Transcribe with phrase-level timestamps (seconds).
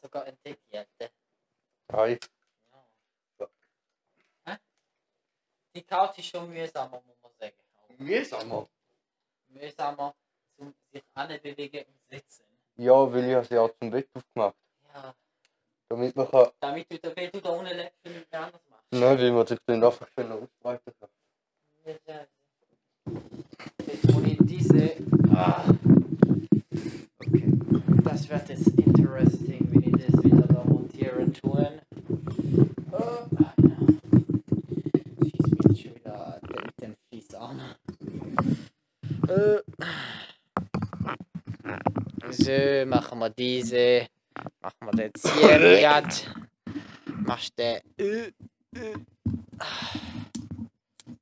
[0.00, 1.10] sogar entdeckt, Alter.
[1.92, 2.18] Hi.
[3.38, 3.48] Ja.
[4.46, 4.56] Hä?
[5.74, 7.56] Die Couch ist schon mühsamer, muss man sagen.
[7.98, 8.68] Mühsamer?
[9.48, 10.14] Mühsamer
[10.56, 12.44] zum sich anbewegen und sitzen.
[12.76, 14.56] Ja, weil ich habe sie auch zum Bett aufgemacht.
[14.94, 15.14] Ja,
[15.88, 16.50] Damit man kann...
[16.60, 18.86] damit du, wenn du da unten lebst nichts anderes machst.
[18.90, 21.10] Nein, weil man sich dann einfach schön ausbreiten kann.
[22.06, 22.26] Ja.
[23.86, 24.96] Jetzt hol ich diese.
[25.34, 25.64] Ah.
[27.32, 27.52] Okay.
[28.04, 31.66] Das wird jetzt interesting, wenn ich das wieder da montieren tun.
[32.92, 33.26] Oh.
[35.22, 37.60] Schieß mich schon wieder mit den Fies an.
[39.28, 39.58] Äh.
[42.30, 44.06] So, machen wir diese.
[44.60, 46.34] Machen wir den Zierbrett.
[47.24, 47.80] Machst den.
[47.98, 48.32] Äh,
[48.74, 48.94] äh.
[49.58, 49.66] Ah.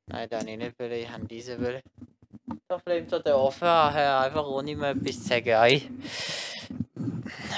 [0.07, 1.83] Nein, dann nicht will, ich habe diese will.
[2.71, 5.55] Da bleibt er der offen, einfach ohne mir etwas zu sagen.
[5.55, 5.89] Ei.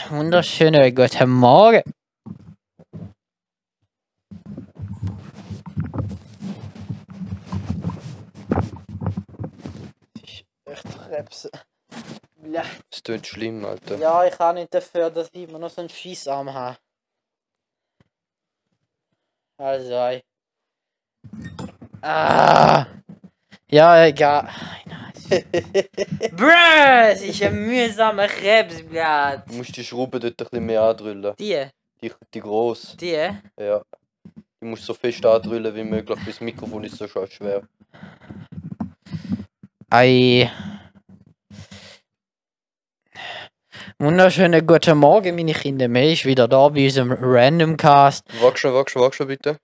[0.08, 1.82] Wunderschönen guten Morgen.
[10.14, 11.50] Ist echt Krebs.
[12.44, 12.62] Ja.
[12.92, 13.96] Es tut schlimm, Alter.
[13.96, 16.78] ja, ich kann nicht dafür, dass ich immer noch so einen Schießarm habe.
[19.58, 20.22] Also, ei.
[22.00, 22.86] Ah!
[23.70, 24.48] Ja, egal.
[26.36, 29.48] Bruh, es ist ein mühsamer Krebs, Blatt.
[29.48, 31.34] Du musst die Schraube dort ein bisschen mehr andrüllen.
[31.38, 31.66] Die,
[32.02, 32.96] Die, die gross.
[32.96, 33.12] die.
[33.58, 33.82] Ja.
[34.60, 37.62] Du musst so fest andrüllen wie möglich, weil das Mikrofon ist so schon schwer.
[39.88, 40.50] Ei.
[43.98, 45.86] Wunderschönen guten Morgen, meine Kinder.
[45.88, 48.24] Mir ist wieder da bei unserem Random Cast.
[48.42, 49.58] Wachst schon, wachst schon, wachst schon bitte.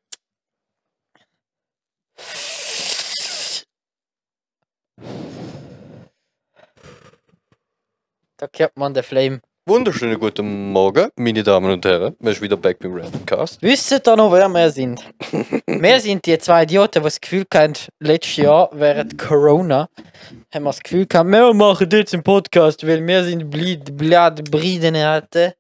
[8.55, 9.41] Hört man den Flame.
[9.69, 12.15] Wunderschönen guten Morgen, meine Damen und Herren.
[12.21, 13.61] Wir sind wieder back beim Randomcast.
[13.63, 15.05] Wisst ihr noch, wer wir sind?
[15.67, 19.89] wir sind die zwei Idioten, die das Gefühl hatten, letztes Jahr während Corona,
[20.55, 24.49] haben wir das Gefühl gehabt, wir machen jetzt einen Podcast, weil wir sind blöd, blöd,
[24.53, 25.53] Briden hatten.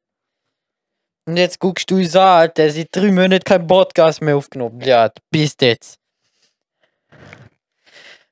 [1.29, 4.79] Und jetzt guckst du uns an, Alter, seit drei Monaten kein Podcast mehr aufgenommen.
[4.79, 5.99] Blöd, bis jetzt.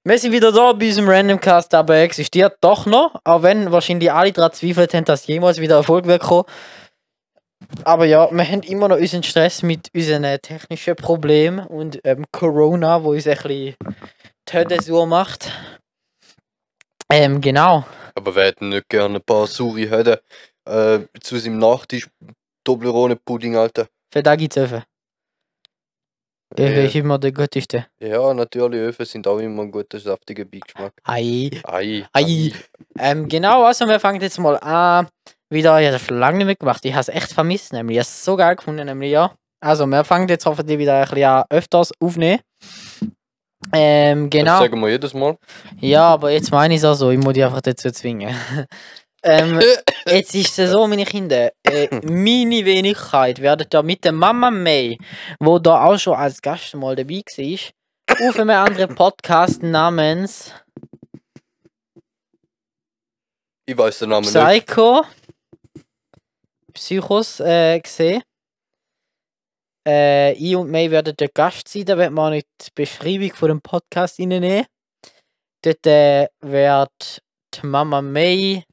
[0.06, 4.12] Wir sind wieder da bei unserem Randomcast, aber er existiert doch noch, auch wenn wahrscheinlich
[4.12, 6.44] alle daran zweifelt haben, dass jemals wieder Erfolg wird kommen.
[7.84, 13.02] Aber ja, wir haben immer noch unseren Stress mit unseren technischen Problemen und ähm, Corona,
[13.02, 13.76] wo uns ein bisschen
[14.46, 15.50] die Hölle so macht.
[17.10, 17.86] Ähm, genau.
[18.14, 20.22] Aber wer hätte nicht gerne ein paar saure Hütte
[20.66, 22.10] äh, zu seinem Nachtisch
[22.64, 23.86] Toblerone-Pudding, Alter?
[24.12, 24.82] Für da gibt's Öfen.
[26.56, 26.82] Öfen Ja.
[26.84, 27.86] ist immer der guteste.
[28.00, 30.92] Ja, natürlich, Öfen sind auch immer ein guter, saftiger Beigeschmack.
[31.04, 31.50] Ei.
[31.64, 32.04] Ei.
[32.12, 32.52] Ei.
[32.98, 35.08] Ähm, genau, also wir fangen jetzt mal an.
[35.50, 36.84] Wieder, ich habe das schon lange nicht mehr gemacht.
[36.84, 37.96] Ich habe es echt vermisst, nämlich.
[37.96, 39.32] Ich habe es so geil gefunden, nämlich, ja.
[39.60, 42.40] Also, wir fangen jetzt hoffentlich wieder ein bisschen an, öfters aufnehmen.
[43.72, 44.58] Ähm, Das genau.
[44.58, 45.36] sagen wir jedes Mal.
[45.80, 48.34] Ja, aber jetzt meine ich es auch so, ich muss die einfach dazu zwingen.
[49.24, 49.60] ähm,
[50.06, 54.98] jetzt ist es so, meine Kinder, äh, meine Wenigkeit werden da mit der Mama May,
[55.40, 60.52] wo da auch schon als Gast mal dabei war, auf einem anderen Podcast namens
[63.66, 64.34] Ich weiß den Namen nicht.
[64.34, 65.04] Psycho
[66.74, 68.22] Psychos äh, gesehen.
[69.86, 73.48] Äh, ich und May werden der Gast sein, da wird man nicht die Beschreibung von
[73.48, 74.66] dem Podcast reinnehmen.
[75.62, 77.22] Dort äh, wird
[77.54, 78.64] die Mama May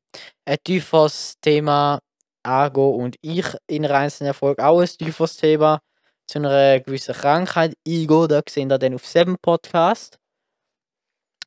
[0.51, 2.01] ein tieferes Thema
[2.44, 5.79] angehen und ich in einzelnen Folge auch ein tieferes Thema
[6.28, 8.28] zu einer gewissen Krankheit eingehen.
[8.28, 10.17] Da sehen wir dann auf selben Podcast.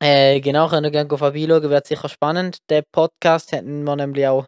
[0.01, 2.57] Äh, genau, könnt ihr gerne vorbeischauen, wird sicher spannend.
[2.69, 4.47] Der Podcast hatten wir nämlich auch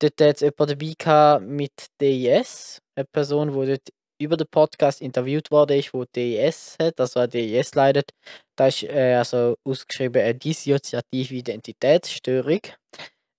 [0.00, 2.80] dort jetzt jemand dabei gehabt mit DIS.
[2.94, 3.88] Eine Person, die dort
[4.20, 8.10] über den Podcast interviewt worden ist, wo DIS hat, also eine DIS leidet.
[8.54, 12.60] Da ist äh, also ausgeschrieben eine dissoziative Identitätsstörung.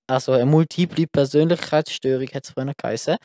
[0.10, 3.18] Also eine multiple Persönlichkeitsstörung hat es früher geheißen.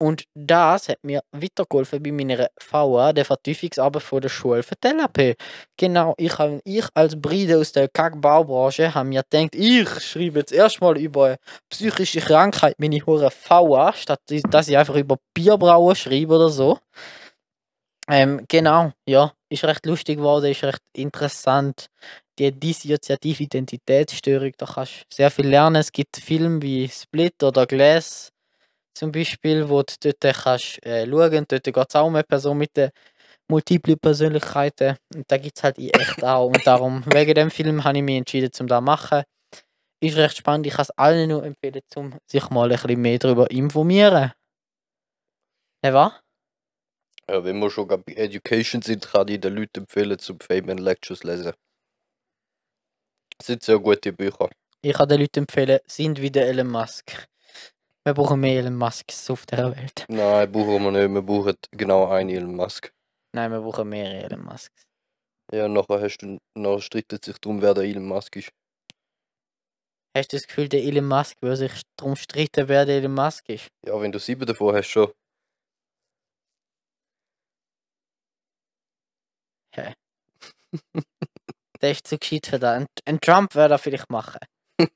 [0.00, 5.36] Und das hat mir weitergeholfen bei meiner VA, der Vertiefungsarbeit von der Schule für TLP.
[5.78, 10.52] Genau, ich, hab, ich als Bride aus der Kackbaubranche habe mir gedacht, ich schreibe jetzt
[10.52, 11.36] erstmal über eine
[11.70, 16.78] psychische Krankheit meine hure VA, statt dass- dass ich einfach über Bierbrauen schreibe oder so.
[18.08, 21.86] Ähm, genau, ja, ist recht lustig geworden, ist recht interessant.
[22.38, 25.76] Die dissoziative Identitätsstörung, da kannst du sehr viel lernen.
[25.76, 28.32] Es gibt Filme wie Split oder Glass
[28.94, 31.44] zum Beispiel, wo du dort kannst äh, schauen.
[31.48, 32.92] Dort geht es auch um eine Person mit der
[33.48, 34.96] multiple Persönlichkeiten.
[35.14, 36.46] Und da gibt es halt in echt auch.
[36.46, 39.22] Und darum, wegen dem Film habe ich mich entschieden, um das zu machen.
[40.00, 40.66] Ist recht spannend.
[40.66, 44.32] Ich kann es allen nur empfehlen, um sich mal ein bisschen mehr darüber informieren.
[45.84, 46.12] Ne, was?
[47.28, 51.22] Ja, wenn wir schon bei Education sind, kann ich den Leuten empfehlen, zum Fabian Lectures
[51.22, 51.52] lesen.
[53.38, 54.48] Das sind sehr gute Bücher.
[54.82, 57.28] Ich kann den Leuten empfehlen, sind wie der Elon Musk.
[58.04, 60.04] Wir brauchen mehr Elon Musks auf der Welt.
[60.08, 61.14] Nein, brauchen wir nicht.
[61.14, 62.92] Wir brauchen genau einen Elon Musk.
[63.32, 64.82] Nein, wir brauchen mehr Elon Musks.
[65.52, 68.50] Ja, nachher hast du, nachher streitet sich darum, wer der Elon Musk ist.
[70.16, 73.48] Hast du das Gefühl, der Elon Musk würde sich darum streiten, wer der Elon Musk
[73.48, 73.68] ist?
[73.86, 75.12] Ja, wenn du sieben davon hast, schon.
[81.82, 82.76] Der ist zu gescheit für das.
[82.76, 84.38] Ein, ein Trump würde das vielleicht machen.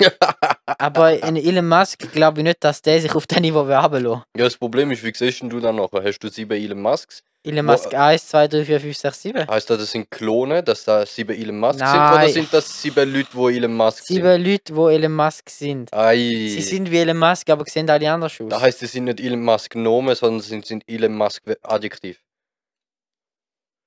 [0.78, 4.44] Aber ein Elon Musk glaube ich nicht, dass der sich auf dem Niveau runterlassen Ja,
[4.44, 6.02] das Problem ist, wie siehst du dann nachher?
[6.02, 7.22] Hast du sieben Elon Musks?
[7.44, 9.46] Elon Wo- Musk 1, 2, 3, 4, 5, 6, 7.
[9.48, 11.80] Heißt das, das sind Klone, dass da sieben Elon sind?
[11.80, 12.14] Nein.
[12.14, 15.90] Oder sind das sieben Leute, wo Elon Musk Sieben Leute, die Elon Musk sind.
[15.90, 15.94] sind?
[15.94, 16.16] Ei.
[16.16, 18.48] Sie sind wie Elon Musk, aber sehen alle anders aus.
[18.48, 22.18] Da heißt es sind nicht Elon Musk Nomen, sondern sind, sind Elon Musk Adjektiv.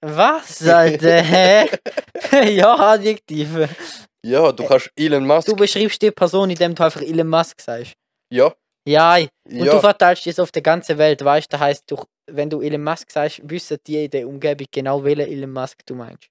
[0.01, 1.22] Was, Alter?
[1.22, 1.68] Hä?
[2.56, 3.69] ja, Adjektive.
[4.24, 5.48] Ja, du kannst Elon Musk.
[5.48, 7.94] Du beschreibst die Person, indem du einfach Elon Musk sagst.
[8.31, 8.54] ja,
[8.88, 9.80] Ja, und du ja.
[9.80, 11.57] verteilst das auf der ganzen Welt, weißt du?
[11.57, 11.98] Das heisst, du,
[12.31, 15.96] wenn du Elon Musk sagst, wissen die in der Umgebung genau, welchen Elon Musk du
[15.96, 16.28] meinst.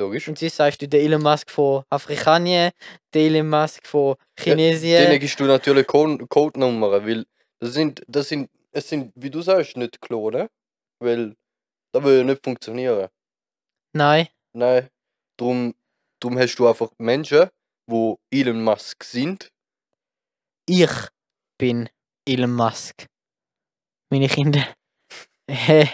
[0.00, 0.26] Logisch.
[0.28, 2.70] Und sie sagst du den Elon Musk von Afrikanien,
[3.14, 5.20] den Elon Musk von Denen Chinesien.
[5.20, 7.24] gibst du natürlich Code- Codenummern, weil
[7.60, 10.48] das sind, das sind, es sind, wie du sagst, nicht Klone,
[11.00, 11.34] weil
[11.92, 13.08] das würde ja nicht funktionieren.
[13.94, 14.88] Nein, Nein,
[15.38, 15.74] drum,
[16.20, 17.48] drum hast du einfach Menschen,
[17.88, 19.50] wo Elon Musk sind.
[20.68, 20.90] ich
[21.58, 21.88] bin
[22.26, 23.06] Elon Musk.
[24.10, 24.66] Meine Kinder.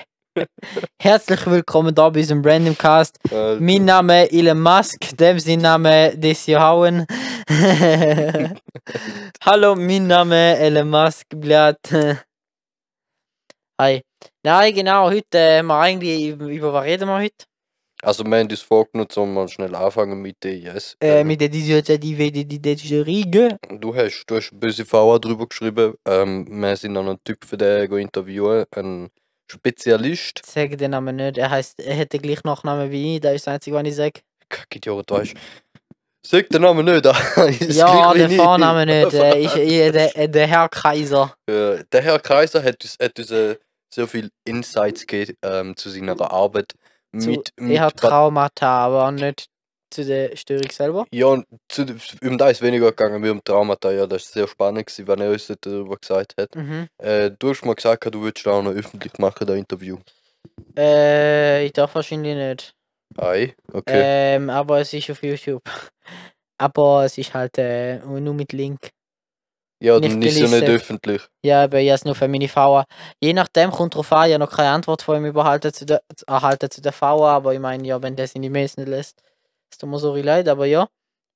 [1.01, 3.19] Herzlich willkommen da bei unserem Random Cast.
[3.33, 7.07] Äh, Mein Name Elon Musk, dem sein Name Desi Hauen.
[9.45, 11.79] Hallo, mein Name Elon Musk, Blatt.
[13.81, 14.03] Hi.
[14.43, 17.45] Nein, genau, heute äh, haben wir eigentlich, über was reden wir heute?
[18.03, 20.97] also wir haben uns vorgenommen, um mal schnell anfangen mit DIS.
[21.01, 23.57] Äh, mit der Dissertative die Riege.
[23.71, 25.95] Du hast, du hast böse VA drüber geschrieben.
[26.05, 29.11] Ähm, wir sind an einen Typ für den interviewen, einen
[29.49, 30.43] Spezialist.
[30.45, 33.47] Sag den Namen nicht, er heißt, er hat den gleichen Nachnamen wie ich, das ist
[33.47, 34.21] das Einzige, was ich sage.
[34.75, 35.39] Idiot, weißt du.
[36.27, 37.07] Sag den Namen nicht,
[37.61, 38.37] ist Ja, den ich.
[38.37, 41.35] Vornamen nicht, äh, ist, äh, der, äh, der Herr Kaiser.
[41.47, 43.57] Äh, der Herr Kaiser hat uns, hat uns äh,
[43.93, 46.75] sehr viel Insights gegeben ähm, zu seiner Arbeit
[47.17, 49.49] Zu, mit, mit er Pat- Traumata, aber nicht
[49.91, 51.07] zu der Störung selber.
[51.11, 51.87] Ja, und zu,
[52.23, 53.91] um da ist weniger gegangen wie um Traumata.
[53.91, 56.55] Ja, das war sehr spannend, gewesen, wenn er uns darüber gesagt hat.
[56.55, 56.89] Mhm.
[56.99, 59.97] Äh, du hast mal gesagt, du würdest auch noch öffentlich machen, das Interview.
[60.77, 62.75] Äh, ich darf wahrscheinlich nicht.
[63.17, 64.03] Ei, okay.
[64.05, 65.63] Ähm, aber es ist auf YouTube.
[66.61, 68.91] Aber es ist halt äh, nur mit Link.
[69.81, 71.23] Ja, nicht dann ist ja nicht öffentlich.
[71.43, 72.85] Ja, aber ich es nur für meine VA.
[73.21, 76.03] Je nachdem kommt drauf an, ich habe noch keine Antwort von ihm überhalten zu der,
[76.27, 79.23] erhalten zu der VA, aber ich meine, ja, wenn der seine Mails nicht lässt,
[79.71, 80.89] ist tut mir so leid, aber ja.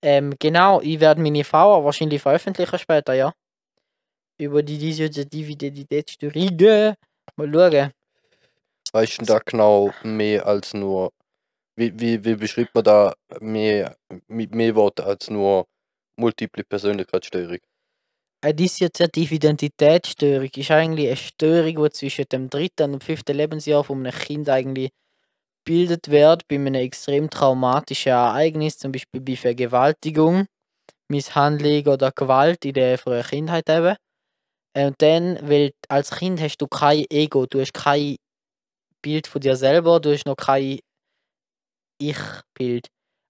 [0.03, 3.33] Ähm, genau, ich werde meine VA wahrscheinlich veröffentlichen später, ja.
[4.39, 6.97] Über die Identitätsstörungen.
[7.37, 7.93] Mal schauen.
[8.93, 11.13] Weißt du da genau mehr als nur.
[11.77, 13.97] Wie, wie, wie beschreibt man da mehr
[14.27, 15.67] mit mehr Worten als nur
[16.17, 17.59] multiple Persönlichkeitsstörung?
[18.45, 23.99] Eine dissoziative Identitätsstörung ist eigentlich eine Störung, die zwischen dem dritten und fünften Lebensjahr von
[24.05, 24.91] einem Kind eigentlich
[25.67, 30.47] bildet wird, bei einem extrem traumatischen Ereignis, zum Beispiel bei Vergewaltigung,
[31.09, 33.97] Misshandlung oder Gewalt in der frühen Kindheit eben.
[34.77, 38.17] Äh, Und dann, weil als Kind hast du kein Ego, du hast kein
[39.03, 40.81] Bild von dir selber, du hast noch kein
[42.01, 42.89] Ich-Bild.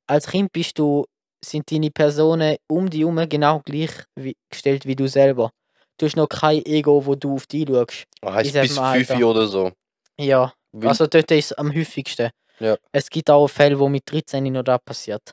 [0.08, 1.04] Als Kind bist du
[1.44, 5.50] sind deine Personen um dich herum genau gleich wie, gestellt wie du selber.
[5.99, 8.04] Du hast noch kein Ego, wo du auf dich schaust.
[8.22, 9.14] Ah, Heißt bis Alter.
[9.14, 9.72] 5 oder so.
[10.18, 12.30] Ja, Weil, also dort ist es am häufigsten.
[12.61, 12.76] Ja.
[12.92, 15.32] Es gibt auch Fälle, wo mit 13 noch da passiert.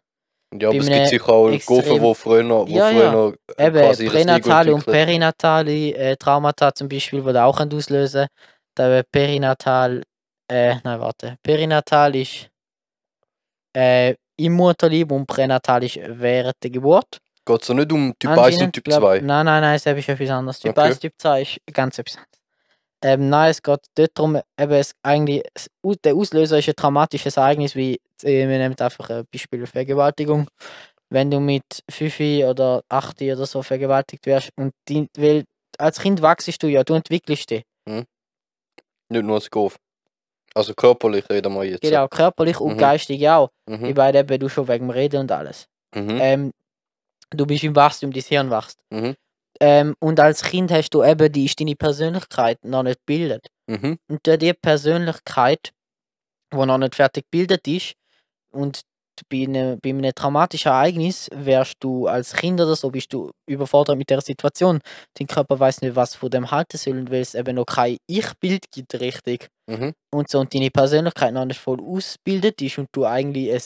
[0.53, 3.33] ja, aber bei es einem gibt sicher auch Gofen, wo früher, wo Ja, früher noch
[3.57, 8.27] äh, Eben, quasi pränatale und perinatale äh, Traumata zum Beispiel, die auch auslösen
[8.75, 10.03] Da wäre perinatal,
[10.49, 11.37] äh, nein, warte.
[11.43, 12.49] Perinatal ist
[13.73, 17.17] äh, im Mutterleib und pränatal ist während der Geburt.
[17.45, 19.19] Geht es nicht um Typ 1 und Typ glaub- 2?
[19.21, 20.59] Nein, nein, nein, es ist etwas anderes.
[20.59, 20.87] Typ Okay.
[20.87, 22.39] 1, Typ 2 ist ganz etwas anderes.
[23.01, 25.43] Ähm, nein, es geht dort darum, eben, es eigentlich,
[26.03, 30.47] der Auslöser ist ein traumatisches Ereignis, wie, äh, wir nehmen einfach ein Beispiel Vergewaltigung.
[31.09, 35.45] Wenn du mit 5 oder 8 oder so vergewaltigt wirst und die, weil
[35.77, 37.63] als Kind wachst du ja, du entwickelst dich.
[37.87, 39.77] Nicht nur als Gof.
[40.53, 41.81] Also körperlich reden wir jetzt.
[41.81, 42.77] Genau, körperlich und Mhm.
[42.77, 43.49] geistig auch.
[43.67, 43.85] Mhm.
[43.85, 45.67] Ich meine eben, du schon wegen dem Reden und alles.
[45.95, 46.17] Mhm.
[46.21, 46.51] Ähm,
[47.31, 48.79] du bist im Wachstum, dein Hirn wächst.
[48.89, 49.15] Mhm.
[49.61, 53.47] Ähm, und als Kind hast du eben, die ist deine Persönlichkeit noch nicht gebildet.
[53.67, 53.97] Mhm.
[54.07, 55.71] Und durch die Persönlichkeit,
[56.53, 57.93] die noch nicht fertig gebildet ist,
[58.51, 58.81] und
[59.29, 63.97] bei einem, bei einem traumatischen Ereignis wärst du als Kind oder so, bist du überfordert
[63.97, 64.79] mit der Situation.
[65.15, 68.71] Dein Körper weiß nicht, was von dem halten soll, weil es eben noch kein Ich-Bild
[68.71, 69.49] gibt, richtig.
[69.69, 69.93] Mhm.
[70.13, 73.61] Und so, und deine Persönlichkeit noch nicht voll ausgebildet ist und du eigentlich ein,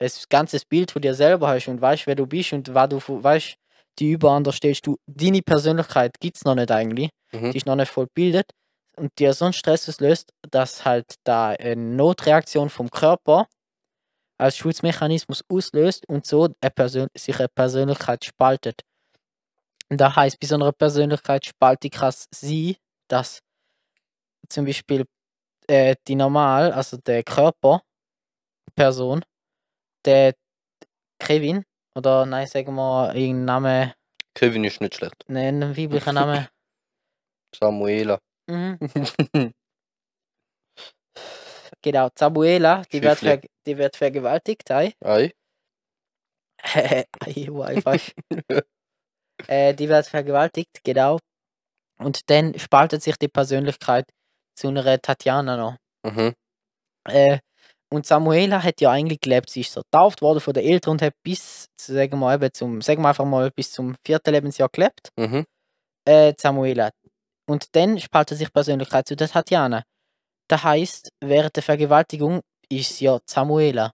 [0.00, 3.00] ein ganzes Bild von dir selber hast und weißt, wer du bist und was du
[3.22, 3.56] weißt,
[3.98, 7.50] die übereinander stellst du, deine Persönlichkeit gibt es noch nicht eigentlich Mhm.
[7.50, 8.52] die ist noch nicht voll gebildet
[8.96, 13.48] und dir so einen Stress auslöst, dass halt da eine Notreaktion vom Körper
[14.38, 18.82] als Schutzmechanismus auslöst und so eine Persön sich eine Persönlichkeit spaltet.
[19.90, 22.76] Und das heißt, bei so einer Persönlichkeitsspaltung kann es sein,
[23.08, 23.40] dass
[24.48, 25.04] zum Beispiel
[25.68, 27.82] äh, die Normal, also der Körper,
[28.74, 29.24] Person,
[30.04, 30.34] der
[31.18, 33.92] Kevin, oder nein, sagen wir irgendeinen Namen,
[34.34, 35.24] Kevin ist nicht schlecht.
[35.28, 36.48] nein, einen weiblichen Namen.
[37.54, 38.18] Samuela.
[38.48, 38.78] Mhm.
[41.82, 44.94] Genau, Samuela, die wird, ver die wird vergewaltigt, hey.
[45.04, 45.34] Ei?
[46.62, 47.04] Ei,
[47.82, 48.14] fast.
[49.48, 51.18] äh, die wird vergewaltigt, genau.
[51.98, 54.06] Und dann spaltet sich die Persönlichkeit
[54.54, 55.76] zu einer Tatjana noch.
[56.04, 56.34] Mhm.
[57.08, 57.38] Äh,
[57.92, 61.02] und Samuela hat ja eigentlich gelebt, sie ist so getauft worden von den Eltern und
[61.02, 65.10] hat bis, sagen wir eben zum, sagen wir einfach mal, bis zum vierten Lebensjahr gelebt.
[65.16, 65.44] Mhm.
[66.06, 66.90] äh, Samuela.
[67.48, 69.84] Und dann spaltet sich Persönlichkeit zu der Tatjana.
[70.48, 73.92] Das heißt, während der Vergewaltigung ist ja Samuela.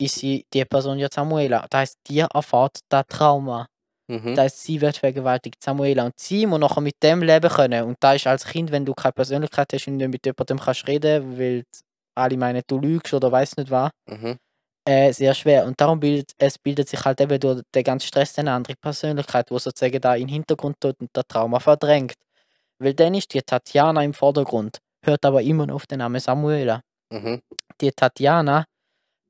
[0.00, 1.66] Ist sie die Person ja Samuela.
[1.70, 3.66] Das heißt, die erfährt das Trauma.
[4.08, 4.34] Mhm.
[4.34, 6.06] Das heißt, sie wird vergewaltigt, Samuela.
[6.06, 7.84] Und sie muss nachher mit dem leben können.
[7.84, 10.86] Und da ist als Kind, wenn du keine Persönlichkeit hast und nicht mit jemandem kannst
[10.88, 11.64] reden, weil
[12.16, 14.36] alle meinen, du lügst oder weiß nicht was, Mhm.
[14.88, 15.66] äh, sehr schwer.
[15.66, 19.50] Und darum bildet es bildet sich halt eben durch den ganzen Stress eine andere Persönlichkeit,
[19.50, 22.14] wo sozusagen da in den Hintergrund tut und das Trauma verdrängt.
[22.80, 26.80] Weil dann ist die Tatjana im Vordergrund, hört aber immer noch auf den Namen Samuela.
[27.12, 27.40] Mhm.
[27.80, 28.64] Die Tatjana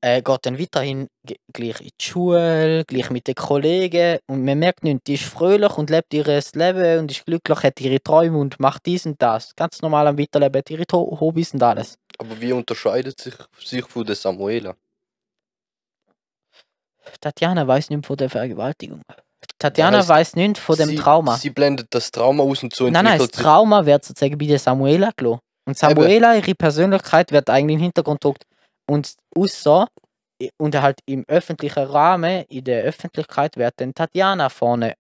[0.01, 1.09] äh, geht dann weiterhin
[1.53, 5.77] gleich in die Schule, gleich mit den Kollegen und man merkt nicht, die ist fröhlich
[5.77, 9.55] und lebt ihr Leben und ist glücklich, hat ihre Träume und macht dies und das.
[9.57, 11.99] Ganz normal am Weiterleben, hat ihre Hobbys und alles.
[12.19, 14.75] Aber wie unterscheidet sich sich von der Samuela?
[17.21, 19.03] Tatjana weiß nicht von der Vergewaltigung.
[19.59, 21.37] Tatjana heißt, weiß nicht von dem sie, Trauma.
[21.37, 23.45] Sie blendet das Trauma aus und so Nein, nein, das entwickelt.
[23.45, 25.41] Trauma wird sozusagen bei der Samuela gelassen.
[25.65, 28.45] Und Samuela, ihre Persönlichkeit wird eigentlich im Hintergrund gedrückt.
[28.89, 29.87] Und außer
[30.57, 34.95] und halt im öffentlichen Rahmen, in der Öffentlichkeit, wird dann Tatjana vorne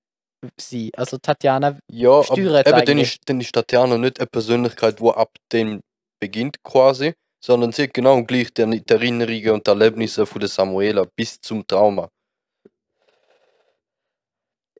[0.60, 0.90] sein.
[0.96, 5.08] Also Tatjana, Ja, aber steuert eben, dann ist, dann ist Tatjana nicht eine Persönlichkeit, die
[5.08, 5.80] ab dem
[6.20, 7.14] beginnt quasi,
[7.44, 12.08] sondern sie hat genau gleich die, Erinnerungen und Erlebnisse von der Samuela bis zum Trauma.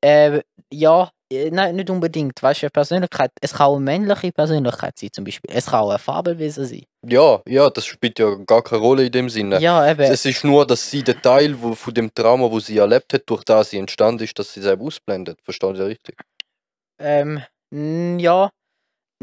[0.03, 2.43] äh, ja, nein, nicht unbedingt.
[2.43, 5.51] Weißt du, eine Persönlichkeit, es kann auch eine männliche Persönlichkeit sein, zum Beispiel.
[5.55, 6.85] Es kann auch ein Fabelwesen sein.
[7.07, 9.61] Ja, ja, das spielt ja gar keine Rolle in dem Sinne.
[9.61, 10.01] Ja, eben.
[10.01, 13.23] Es ist nur, dass sie den Teil wo, von dem Trauma, wo sie erlebt hat,
[13.27, 15.39] durch das sie entstanden ist, dass sie selber ausblendet.
[15.43, 16.17] Versteht ihr richtig?
[17.01, 17.41] Ähm,
[18.19, 18.51] ja,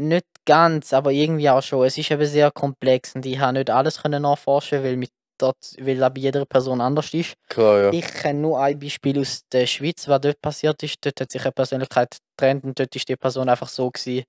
[0.00, 1.86] nicht ganz, aber irgendwie auch schon.
[1.86, 5.74] Es ist eben sehr komplex und ich habe nicht alles können nachforschen, weil mit dort,
[5.78, 7.34] weil bei jeder Person anders ist.
[7.48, 7.92] Klar, ja.
[7.92, 11.04] Ich kenne nur ein Beispiel aus der Schweiz, was dort passiert ist.
[11.04, 14.24] Dort hat sich eine Persönlichkeit getrennt und dort ist die Person einfach so gewesen,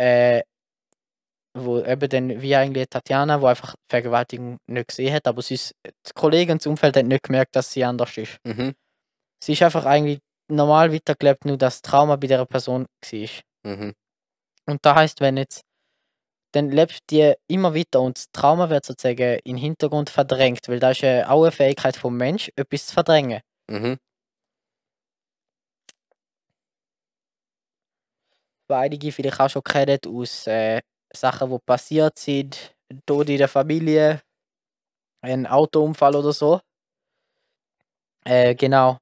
[0.00, 0.42] äh,
[1.56, 5.74] wo eben dann, wie eigentlich Tatjana, wo einfach Vergewaltigung nicht gesehen hat, aber sie ist,
[5.86, 8.38] die Kollegen und das Umfeld haben nicht gemerkt, dass sie anders ist.
[8.44, 8.74] Mhm.
[9.42, 10.18] Sie ist einfach eigentlich
[10.50, 13.28] normal weitergelebt, nur das Trauma bei der Person war.
[13.64, 13.94] Mhm.
[14.66, 15.62] Und das heißt, wenn jetzt,
[16.52, 20.80] dann lebt die immer weiter und das Trauma wird sozusagen in den Hintergrund verdrängt, weil
[20.80, 23.40] das ist ja auch eine Fähigkeit vom Mensch, etwas zu verdrängen.
[23.70, 23.98] Mhm.
[28.68, 30.80] Was einige vielleicht auch schon kennen aus äh,
[31.16, 32.74] Sachen, die passiert sind,
[33.06, 34.22] Tod in der Familie,
[35.22, 36.60] ein Autounfall oder so.
[38.24, 38.98] Äh, genau.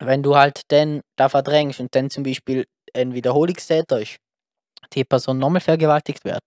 [0.00, 4.16] Wenn du halt dann da verdrängst und dann zum Beispiel ein Wiederholungstäter ist,
[4.94, 6.42] die Person nochmal vergewaltigt wird,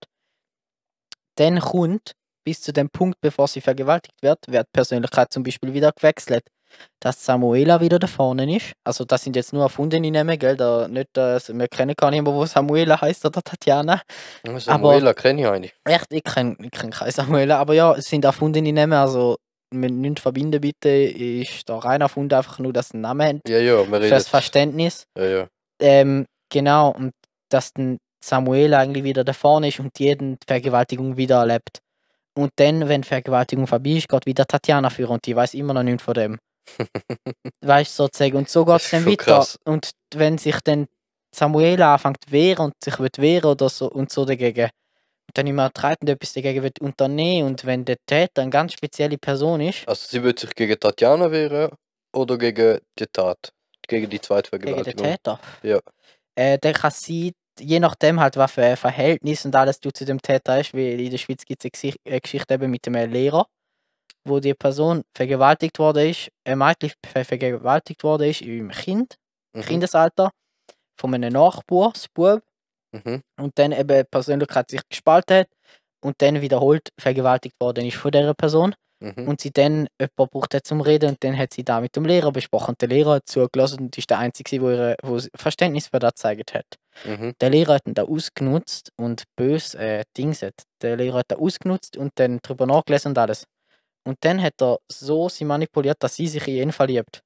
[1.36, 2.12] dann kommt
[2.44, 6.44] bis zu dem Punkt, bevor sie vergewaltigt wird, wird Persönlichkeit zum Beispiel wieder gewechselt.
[7.00, 8.72] Dass Samuela wieder da vorne ist.
[8.84, 10.56] Also das sind jetzt nur erfundene Namen, gell?
[10.56, 14.02] Da nicht, dass wir kennen gar niemanden, wo Samuela heißt oder Tatjana.
[14.58, 15.74] Samuela kenne ich eigentlich.
[15.84, 19.36] Echt, ich kenne ich kenn keine Samuela, aber ja, es sind erfundene Namen, also
[19.72, 23.40] mit nicht verbinden bitte, ist da rein erfunden, einfach nur, dass sie einen Namen haben.
[23.48, 24.24] Ja, ja, wir Fürs reden.
[24.24, 25.04] Verständnis.
[25.16, 25.46] Ja, ja.
[25.80, 27.12] Ähm, genau, und
[27.48, 31.80] dass dann Samuela eigentlich wieder da vorne ist und jeden die Vergewaltigung wieder erlebt.
[32.34, 35.82] Und dann, wenn Vergewaltigung vorbei ist, geht wieder Tatjana für und die weiß immer noch
[35.82, 36.38] nichts von dem.
[37.62, 38.36] weißt du, sozusagen.
[38.36, 39.16] Und so geht es dann weiter.
[39.16, 39.58] krass.
[39.64, 40.86] Und wenn sich dann
[41.34, 45.46] Samuela anfängt zu wehren und sich wird wehren oder so und so dagegen und dann
[45.46, 49.88] immer treibend etwas dagegen wird unternehmen und wenn der Täter eine ganz spezielle Person ist,
[49.88, 51.70] Also sie wird sich gegen Tatjana wehren
[52.12, 53.52] oder gegen die Tat?
[53.88, 54.96] Gegen die gegen den?
[54.96, 55.80] Täter, Ja.
[56.34, 60.04] äh, dann kann sie, je nachdem halt, was für ein Verhältnis und alles du zu
[60.04, 63.10] dem Täter ist, wie in der Schweiz gibt es eine, eine Geschichte eben mit einem
[63.10, 63.46] Lehrer,
[64.24, 69.16] wo die Person vergewaltigt worden ist, Mädchen ver- vergewaltigt worden ist im Kind,
[69.54, 69.62] Mhm.
[69.62, 70.30] Kindesalter,
[70.98, 72.42] von einem Nachbarsbub
[72.94, 73.22] Mhm.
[73.40, 75.48] und dann eben die Persönlichkeit sich gespalten hat
[76.04, 79.26] und dann wiederholt vergewaltigt worden ist von dieser Person Mhm.
[79.28, 82.04] und sie dann jemanden braucht hat zum Reden und dann hat sie da mit dem
[82.04, 85.88] Lehrer besprochen und der Lehrer hat zugelassen und ist der Einzige, wo ihr wo Verständnis
[85.88, 86.66] für das gezeigt hat.
[87.04, 87.32] Mhm.
[87.40, 90.54] Der Lehrer hat ihn da ausgenutzt und bös äh, Dings hat.
[90.82, 93.44] Der Lehrer hat da ausgenutzt und dann drüber nachgelesen und alles.
[94.04, 97.22] Und dann hat er so sie manipuliert, dass sie sich in ihn verliebt.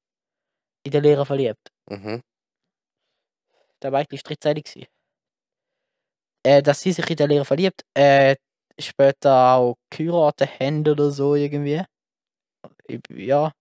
[0.84, 1.68] In den Lehrer verliebt.
[1.88, 2.20] Mhm.
[3.82, 4.88] Der war eigentlich strittseitig.
[6.44, 8.36] Äh, dass sie sich in den Lehrer verliebt, äh,
[8.78, 11.82] später auch geheiratet haben oder so irgendwie.
[12.86, 13.52] Ich, ja,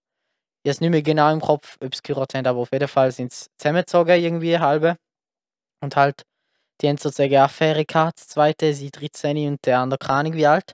[0.63, 3.31] es nicht mehr genau im Kopf, ob sie geheiratet haben, aber auf jeden Fall sind
[3.31, 4.97] sie zusammengezogen irgendwie halbe.
[5.81, 6.23] Und halt,
[6.81, 10.47] die haben sozusagen eine Affäre gehabt, das zweite, sie 13 und der andere keine wie
[10.47, 10.73] alt.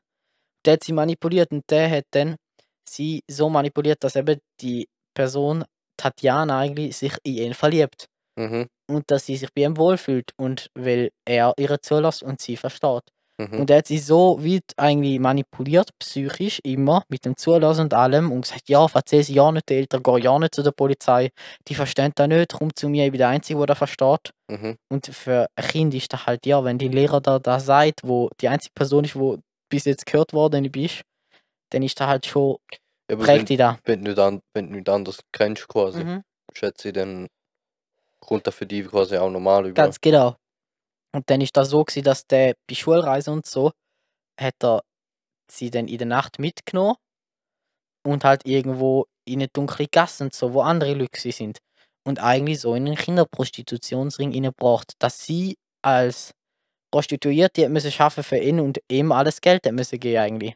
[0.65, 2.35] Der hat sie manipuliert und der hat dann
[2.87, 5.63] sie so manipuliert, dass eben die Person,
[5.97, 8.05] Tatjana eigentlich, sich in ihn verliebt
[8.39, 8.67] Mhm.
[8.89, 13.03] und dass sie sich bei ihm wohlfühlt und weil er ihr zulässt und sie versteht.
[13.37, 13.59] Mhm.
[13.61, 18.31] Und er hat sie so weit eigentlich manipuliert, psychisch immer, mit dem Zulassen und allem
[18.31, 21.29] und gesagt, ja, erzähl sie ja nicht den Eltern, geh ja nicht zu der Polizei,
[21.67, 24.31] die verstehen das nicht, komm zu mir, ich bin der Einzige, der das versteht.
[24.49, 24.77] Mhm.
[24.89, 28.29] Und für ein Kind ist das halt, ja, wenn die Lehrer da, da sagt, wo
[28.39, 29.37] die einzige Person ist, wo
[29.71, 31.01] bis jetzt gehört worden bist,
[31.71, 32.57] dann ist das halt schon,
[33.09, 33.79] Ja, prägt wenn, dich da.
[33.85, 36.21] wenn, du nicht an, wenn du nicht anders kennst quasi, Mhm.
[36.53, 37.27] schätze ich, dann
[38.19, 39.73] kommt das für dich quasi auch normal über.
[39.81, 40.35] Ganz genau.
[41.13, 43.71] Und dann ist das so gewesen, dass der bei Schulreise und so
[44.39, 44.81] hat er
[45.51, 46.95] sie dann in der Nacht mitgenommen
[48.05, 51.59] und halt irgendwo in eine dunkle Gasse und so, wo andere Leute sind.
[52.07, 56.33] Und eigentlich so in einen Kinderprostitutionsring reingebracht, dass sie als
[56.91, 60.55] Prostituierte hat müssen schaffen für ihn und ihm alles Geld hat müssen geben eigentlich.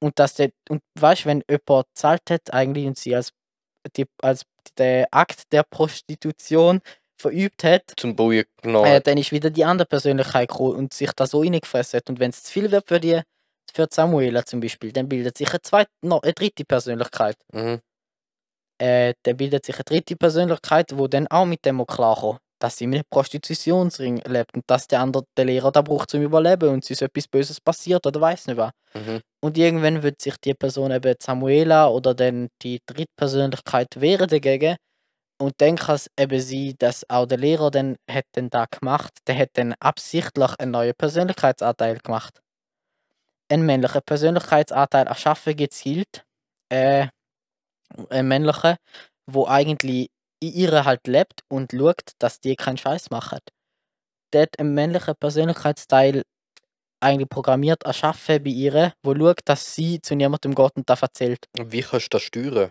[0.00, 3.32] Und dass der, und weißt wenn jemand zahlt hat eigentlich und sie als,
[3.96, 4.42] die, als
[4.76, 6.80] der Akt der Prostitution
[7.18, 8.84] verübt hat, Zum genau.
[8.84, 12.10] äh, dann ist wieder die andere Persönlichkeit gekommen und sich da so reingefressen hat.
[12.10, 13.22] Und wenn es zu viel wird für die,
[13.72, 17.36] für die Samuela zum Beispiel, dann bildet sich eine, zweite, noch eine dritte Persönlichkeit.
[17.52, 17.80] Mhm.
[18.78, 22.84] Äh, dann bildet sich eine dritte Persönlichkeit, wo dann auch mit dem klarkommt, dass sie
[22.84, 26.84] in einem Prostitutionsring lebt und dass der andere der Lehrer da braucht zum Überleben und
[26.84, 28.72] sie ist etwas Böses passiert oder weiß nicht was.
[28.94, 29.20] Mhm.
[29.42, 34.76] Und irgendwann wird sich die Person eben Samuela oder dann die Drittpersönlichkeit wehren dagegen.
[35.38, 39.12] Und dann kann es eben sein, dass auch der Lehrer dann hat dann da gemacht,
[39.26, 42.40] der hat dann absichtlich einen neuen Persönlichkeitsanteil gemacht.
[43.50, 46.24] Einen männlichen Persönlichkeitsanteil erschaffen gezielt.
[46.70, 47.08] Äh,
[48.10, 48.76] einen männlichen,
[49.26, 50.08] wo eigentlich
[50.40, 53.38] in ihr halt lebt und schaut, dass die keinen Scheiß machen.
[54.32, 56.22] Der hat einen männlichen Persönlichkeitsteil
[57.00, 61.46] eigentlich programmiert erschaffen bei ihr, wo schaut, dass sie zu niemandem geht und das erzählt.
[61.58, 62.70] Wie kannst du das steuern?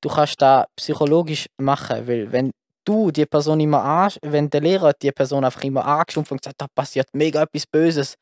[0.00, 2.50] Du kannst das psychologisch machen, weil wenn
[2.84, 6.60] du die Person immer ansch wenn der Lehrer die Person einfach immer angestumpft und gesagt,
[6.60, 8.16] da passiert mega etwas Böses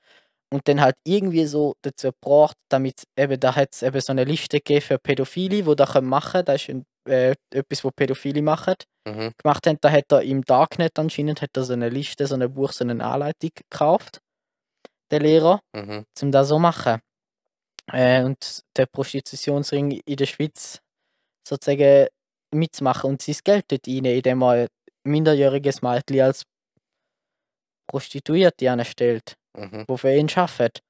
[0.53, 4.25] und dann halt irgendwie so dazu gebracht, damit eben, da hat es eben so eine
[4.25, 8.43] Liste gegeben für Pädophile, die das machen können, das ist ein, äh, etwas, was Pädophile
[8.43, 8.75] machen,
[9.09, 9.33] Mhm.
[9.43, 12.53] gemacht haben, da hat er im Darknet anscheinend hat er so eine Liste, so ein
[12.53, 14.21] Buch, so eine Anleitung gekauft,
[15.11, 16.05] der Lehrer, Mhm.
[16.23, 17.01] um das so zu machen.
[17.93, 20.81] Äh, und der Prostitutionsring in der Schweiz
[21.49, 22.09] sozusagen
[22.55, 24.69] mitzumachen und sein Geld dort rein, indem er ein
[25.05, 26.45] minderjähriges Mädchen als
[27.89, 29.85] Prostituierte anstellt, Mhm.
[29.89, 30.81] wo für ihn arbeitet.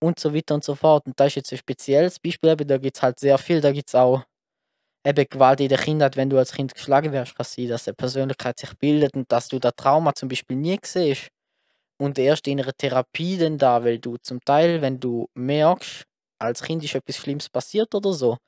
[0.00, 1.06] Und so weiter und so fort.
[1.06, 3.72] Und das ist jetzt ein spezielles Beispiel, eben, da gibt es halt sehr viel, da
[3.72, 4.22] gibt es auch
[5.04, 7.94] eben Gewalt in der Kindheit, wenn du als Kind geschlagen wirst, kann sein, dass eine
[7.94, 11.28] Persönlichkeit sich bildet und dass du das Trauma zum Beispiel nie siehst.
[12.00, 16.04] Und erst in einer Therapie dann da, weil du zum Teil, wenn du merkst,
[16.40, 18.38] als Kind ist etwas Schlimmes passiert oder so,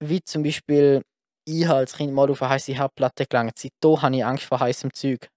[0.00, 1.02] wie zum Beispiel,
[1.46, 4.92] ich als Kind mal auf eine heiße Herdplatte gelangt, seitdem habe ich Angst vor heißem
[4.92, 5.28] Zeug.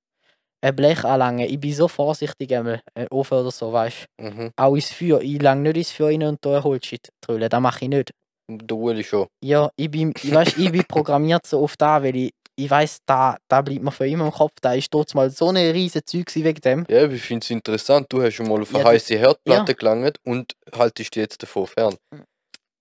[0.61, 4.25] Ein Blech anlangen, ich bin so vorsichtig, einmal, ein Ofen oder so, weißt du.
[4.25, 4.51] Mhm.
[4.57, 7.85] Auch ins Feuer, ich lang nicht ins Feuer rein und da Holzschit drüllen, das mache
[7.85, 8.11] ich nicht.
[8.49, 9.27] Der Uli schon.
[9.43, 12.99] Ja, ich bin, ich, weißt, ich bin programmiert so oft da, weil ich, ich weiß,
[13.05, 16.03] da, da bleibt mir für immer im Kopf, da ist dort mal so eine riesige
[16.03, 16.85] Zeug wegen dem.
[16.89, 18.07] Ja, ich finde es interessant.
[18.09, 21.43] Du hast schon mal auf Ja, eine das- heiße Herdplatte gelangt und haltest dich jetzt
[21.43, 21.95] davon fern.
[22.11, 22.23] Mhm.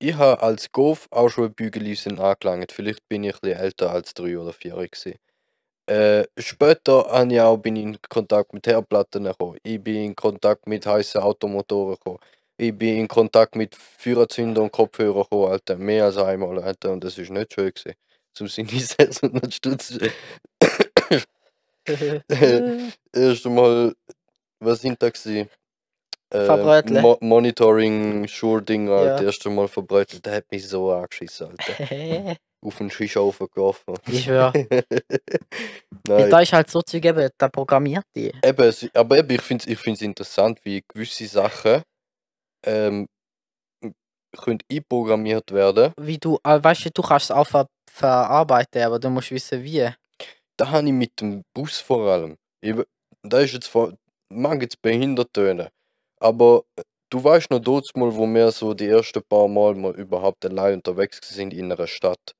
[0.01, 2.73] Ich habe als Golf auch schon ein Bügeleisen angelangt.
[2.73, 5.15] Vielleicht bin ich ein bisschen älter als drei oder vier gewesen.
[5.87, 9.59] Äh, später ich auch, bin ich in Kontakt mit Herdplatten gekommen.
[9.63, 12.19] Ich bin in Kontakt mit heißen Automotoren gekommen.
[12.61, 15.77] Ich bin in Kontakt mit Führerzünder und Kopfhörer gekommen, Alter.
[15.77, 16.91] Mehr als einmal, Alter.
[16.91, 17.95] Und das ist nicht schön gewesen.
[18.35, 19.97] Zum Sinne setzen und dann stutz.
[23.13, 23.95] Erst einmal,
[24.59, 25.49] was sind da gewesen?
[26.31, 27.01] Äh.
[27.01, 29.23] Mo Monitoring, Schurding, Alter.
[29.23, 29.29] Ja.
[29.29, 30.27] Erst einmal verbreitet.
[30.27, 32.37] Der hat mich so angeschissen, Alter.
[32.61, 33.95] Auf den Schischhaufen geworfen.
[34.09, 34.27] ich.
[34.27, 34.53] Nein.
[36.09, 38.33] Da ist halt so Zeug eben, da programmiert die.
[38.45, 41.85] Eben, aber eben, ich finde es ich find's interessant, wie gewisse Sachen
[42.65, 43.07] ähm,
[44.37, 45.93] können einprogrammiert werden.
[45.99, 49.63] Wie du, äh, weißt du, du kannst es auch ver verarbeiten, aber du musst wissen,
[49.65, 49.89] wie.
[50.57, 52.37] Da habe ich mit dem Bus vor allem.
[52.61, 52.75] Ich,
[53.23, 53.93] da ist jetzt vor,
[54.33, 55.69] mag jetzt behindert tönen,
[56.21, 59.95] aber äh, du weißt noch dort mal, wo wir so die ersten paar Mal mal
[59.95, 62.35] überhaupt allein unterwegs sind in einer Stadt.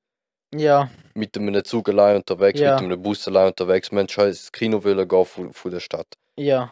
[0.53, 2.75] Ja, Mit einem Zug allein unterwegs, Ja.
[2.75, 3.91] mit einem Bus allein unterwegs.
[3.91, 6.07] Haben scheiß Kino wollen gehen von, von der Stadt.
[6.39, 6.71] ja,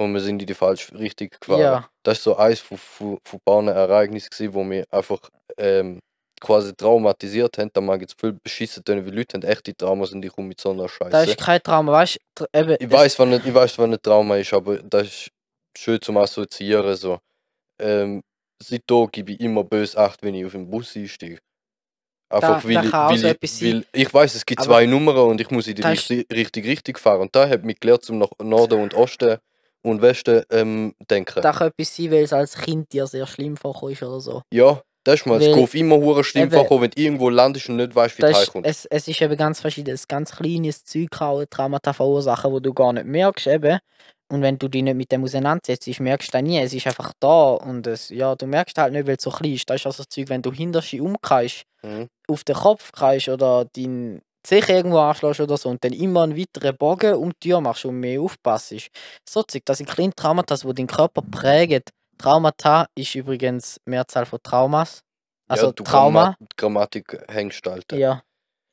[0.00, 1.60] Und wir sind in die falsche Richtung gefahren.
[1.60, 5.18] ja, Das ist so eins von, von, von paar Ereignissen, gewesen, wo mich einfach
[5.56, 5.98] ähm,
[6.40, 7.70] quasi traumatisiert haben.
[7.72, 10.60] Da mag jetzt viel beschissen tun, wie Leute haben echte Traumas und ich komme mit
[10.60, 11.30] so einer da Scheiße.
[11.32, 12.46] ist kein Trauma, weißt du,
[12.78, 15.30] Ich weiß, was nicht, ich weiß, was ein Trauma ist, aber das ist
[15.76, 16.94] schön zum Assoziieren.
[16.94, 17.18] So.
[17.80, 18.22] Ähm,
[18.62, 21.38] seitdem gebe ich immer böse Acht, wenn ich auf den Bus einsteige.
[22.30, 25.40] Einfach Da- weil, da ich, weil, ich, weil ich weiß, es gibt zwei Nummern und
[25.40, 27.22] ich muss in die richtige Richtung richtig fahren.
[27.22, 29.38] Und da hat mich gelernt, zum nach Norden und Osten
[29.82, 31.40] und Westen ähm, denken.
[31.42, 34.42] da kann etwas sein, weil es als Kind dir sehr schlimm vorkommt ist oder so.
[34.52, 37.76] Ja, das ist mal, es geht immer hure schlimm vorkommen, wenn du irgendwo landest und
[37.76, 38.68] nicht weißt, wie Das du ist, heimkommst.
[38.68, 42.92] es, es ist eben ganz verschiedenes, ganz kleines Zeug auch Traumata verursachen, wo du gar
[42.92, 43.78] nicht merkst eben.
[44.30, 46.58] Und wenn du dich nicht mit dem auseinandersetzt, merkst du das nie.
[46.58, 49.54] Es ist einfach da und es, ja, du merkst halt nicht, weil es so klein
[49.54, 49.70] ist.
[49.70, 52.08] Das ist also das Zeug, wenn du hinterste umkreist, Mhm.
[52.28, 56.36] auf den Kopf kreist oder dein sich irgendwo anschlägst oder so und dann immer einen
[56.36, 58.90] weiteren Bogen um die Tür machst und mehr aufpasst.
[59.28, 61.82] So Zeug, das sind kleine Traumata, die deinen Körper prägen.
[62.18, 65.00] Traumata ist übrigens Mehrzahl von Traumas.
[65.48, 66.36] Also ja, du Trauma.
[66.56, 67.96] Grammat Grammatik hängst Alter.
[67.96, 68.22] Ja.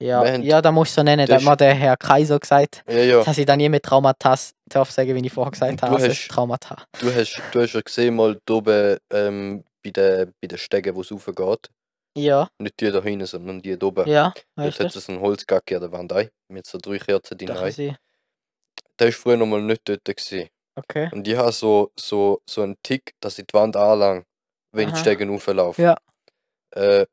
[0.02, 1.26] Ja, ja, da musst du so nennen.
[1.26, 2.98] Da das hat der Herr Kaiser gesagt, ja.
[2.98, 3.24] ja.
[3.24, 5.96] dass ich dann nie mit Traumatas darf sagen, wie ich vorher gesagt Du habe.
[5.96, 6.84] Also hast- Traumata.
[7.00, 10.94] Du hast, du hast ja gesehen, mal da oben ähm, bei den, bei den Stegen,
[10.96, 11.70] wo es raufgeht.
[12.18, 14.08] Ja, Nicht die da hinten, sondern die da oben.
[14.08, 14.84] ja, weißt du?
[14.86, 17.48] hat es einen Holzgacke an der Wand ein, mit so drei Kerzen drin.
[17.48, 17.72] Da rein.
[17.72, 17.96] sie.
[19.00, 20.06] Der war früher noch mal nicht dort.
[20.06, 20.48] Gewesen.
[20.78, 21.10] Okay.
[21.12, 24.24] Und ich habe so, so, so einen Tick, dass ich die Wand anlang,
[24.74, 25.04] wenn ich Aha.
[25.04, 25.82] die Stegen rauflaufe.
[25.82, 25.98] Ja.
[26.72, 27.06] Äh,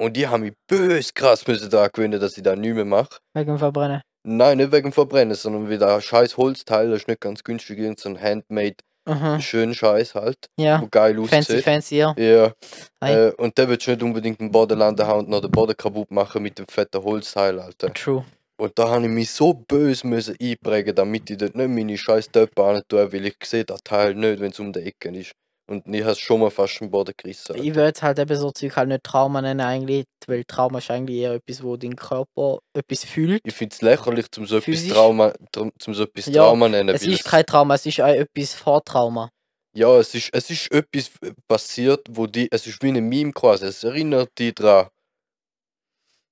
[0.00, 3.18] und die haben mich bös krass müssen da gewöhnen, dass ich das nicht mehr mache.
[3.34, 4.02] Wegen dem Verbrennen.
[4.26, 7.78] Nein, nicht wegen dem Verbrennen, sondern wie der scheiß Holzteil, das ist nicht ganz günstig,
[7.78, 9.40] irgend so ein Handmade, Mhm.
[9.40, 10.80] schön Scheiß halt, Ja.
[10.80, 11.64] wo geil Fancy, aussieht.
[11.64, 12.14] fancy, ja.
[12.16, 12.52] Ja,
[13.00, 13.12] Ei.
[13.14, 16.10] äh, und der wird nicht unbedingt den Boden landen haben und noch den Boden kaputt
[16.10, 17.92] machen mit dem fetten Holzteil, Alter.
[17.92, 18.24] True.
[18.56, 22.30] Und da habe ich mich so böse müssen einprägen, damit ich dort nicht meine scheiß
[22.30, 25.32] Töpfe tue, weil ich sehe das Teil nicht, wenn es um die Ecke ist.
[25.66, 27.56] Und ich habe schon mal fast den Boden gerissen.
[27.56, 31.18] Ich würde halt eben so Zeug halt nicht Trauma nennen eigentlich, weil Trauma ist eigentlich
[31.18, 33.40] eher etwas, wo dein Körper etwas fühlt.
[33.44, 34.92] Ich finde es lächerlich, zum so etwas Physisch?
[34.92, 36.94] Trauma, drum- zum so etwas Ja, Trauma nennen.
[36.94, 39.30] Es ist kein Trauma, es ist auch etwas vor Trauma.
[39.74, 43.32] Ja, es ist, es ist etwas äh, passiert, wo die, es ist wie ein Meme
[43.32, 44.88] quasi, es erinnert dich dran.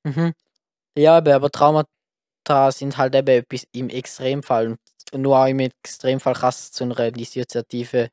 [0.05, 0.35] Mhm.
[0.97, 1.87] Ja, aber Traumata
[2.71, 4.77] sind halt eben etwas im Extremfall.
[5.13, 8.09] Und nur auch im Extremfall kann es zu einer dissoziativen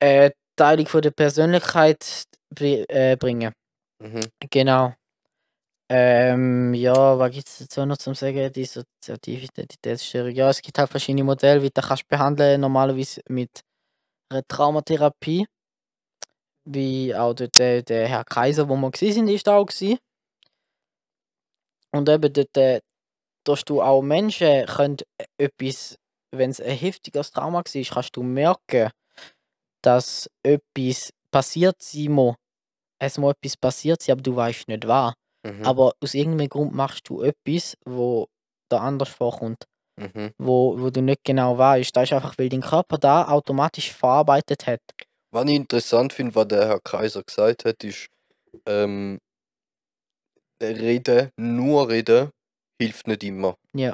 [0.00, 2.24] äh, Teilung von der Persönlichkeit
[2.60, 3.52] äh, bringen.
[4.00, 4.20] Mhm.
[4.50, 4.94] Genau.
[5.90, 8.50] Ähm, ja, was gibt es dazu noch zum sagen?
[8.52, 10.30] Dissoziative Identitätsstörung.
[10.30, 13.60] Ja, es gibt halt verschiedene Modelle, wie du das kannst behandeln, normalerweise mit
[14.30, 15.46] einer Traumatherapie.
[16.66, 19.98] Wie auch dort der, der Herr Kaiser, wo wir sind, ist da auch gewesen.
[21.92, 22.80] Und eben dort, äh,
[23.44, 24.96] dass du auch Menschen können
[25.38, 25.96] etwas,
[26.32, 28.90] wenn es ein heftiges Trauma war, kannst du merken,
[29.84, 32.36] dass etwas passiert sein muss.
[33.00, 35.14] Es muss etwas passiert sein, aber du weißt nicht was.
[35.44, 35.64] Mhm.
[35.64, 38.26] Aber aus irgendeinem Grund machst du etwas, wo
[38.70, 39.64] da anders vorkommt,
[40.00, 40.32] Mhm.
[40.38, 41.94] wo, wo du nicht genau weißt.
[41.94, 44.80] Das ist einfach, weil dein Körper da automatisch verarbeitet hat.
[45.32, 48.06] Was ich interessant finde, was der Herr Kaiser gesagt hat, ist,
[48.66, 49.18] ähm,
[50.62, 52.30] reden, nur reden,
[52.80, 53.56] hilft nicht immer.
[53.74, 53.92] Ja.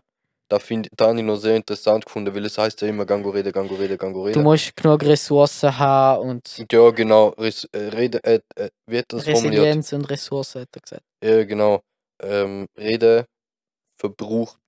[0.51, 3.31] Da, find, da habe ich noch sehr interessant gefunden, weil es heißt ja immer, gango
[3.31, 8.21] reden, gango reden, gango Du musst genug Ressourcen haben und Ja, genau, Res, äh, reden,
[8.25, 9.63] äh, äh, hat das formuliert?
[9.63, 11.03] Resilienz und Ressourcen, hat er gesagt.
[11.23, 11.83] Ja, genau.
[12.21, 13.27] Ähm, Reden
[13.97, 14.59] verbraucht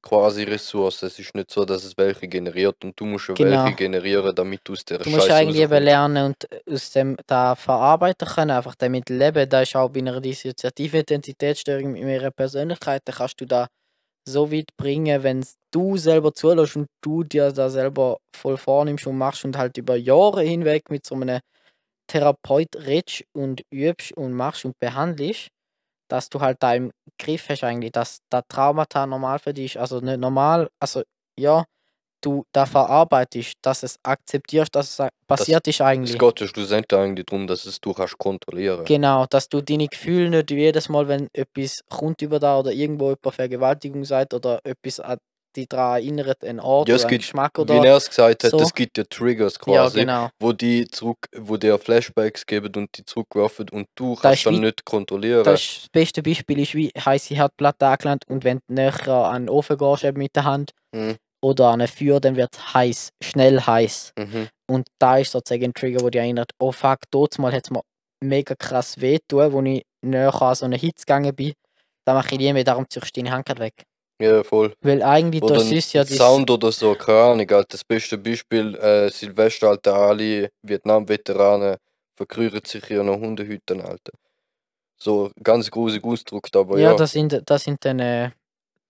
[0.00, 1.06] quasi Ressourcen.
[1.06, 3.64] Es ist nicht so, dass es welche generiert und du musst ja Genau.
[3.64, 7.16] welche generieren, damit du aus der Du musst Scheiße eigentlich eben lernen und aus dem
[7.26, 9.48] da verarbeiten können, einfach damit leben.
[9.48, 13.66] Da ist auch bei einer dissoziativen Identitätsstörung mit ihrer Persönlichkeit, da kannst du da
[14.26, 19.18] so weit bringen, wenn du selber zulässt und du dir da selber voll vornimmst und
[19.18, 21.40] machst und halt über Jahre hinweg mit so einem
[22.08, 25.48] Therapeut redest und übst und machst und behandelst,
[26.10, 29.80] dass du halt da im Griff hast eigentlich, dass das Traumata normal für dich ist.
[29.82, 31.02] Also nicht normal, also
[31.38, 31.64] ja,
[32.22, 36.18] du da verarbeitest, dass es akzeptierst, dass es passiert ist Es eigentlich.
[36.18, 38.84] geht ja schlussendlich eigentlich darum, dass es du kannst kontrollieren.
[38.84, 43.10] Genau, dass du deine Gefühle nicht jedes Mal, wenn etwas kommt über da oder irgendwo
[43.10, 45.18] jemand Vergewaltigung sagt oder etwas an
[45.54, 48.42] dich daran erinnert, ein Ort Ja, es oder gibt, Geschmack Wie oder er es gesagt
[48.42, 48.58] hat, so.
[48.60, 50.30] es gibt ja Triggers ja, quasi, genau.
[50.40, 54.46] wo die zurück, wo dir Flashbacks geben und die zurückwerfen und du Das kannst ist
[54.46, 55.44] dann wie- nicht kontrollieren.
[55.44, 59.42] Das, ist das beste Beispiel ist wie heiße Herdplatte angelangt und wenn du näher an
[59.42, 61.16] den Ofen gehst eben mit der Hand Mhm.
[61.42, 64.12] Oder an ein Feuer, dann wird es heiß, schnell heiß.
[64.18, 64.48] Mhm.
[64.70, 67.70] Und da ist sozusagen ein Trigger, wo dich erinnert, oh fuck, dort mal hat es
[67.70, 67.82] mir
[68.22, 71.52] mega krass weh tun, wo ich näher an so eine Hitze gegangen bin.
[72.04, 73.84] Da mache ich nie mehr, darum ziehst du deine Hand weg.
[74.20, 74.72] Ja, voll.
[74.80, 76.16] Weil eigentlich, Oder das ist ja das.
[76.16, 77.50] Sound oder so, keine Ahnung.
[77.50, 77.66] Alter.
[77.70, 81.76] Das beste Beispiel, äh, Silvester, Alter, alle Vietnam-Veteranen
[82.16, 84.12] verkrüren sich in ihren Hundehütten, Alter.
[84.96, 86.96] So ganz grusig ausgedrückt, aber ja, ja.
[86.96, 88.30] das sind, das sind dann, äh,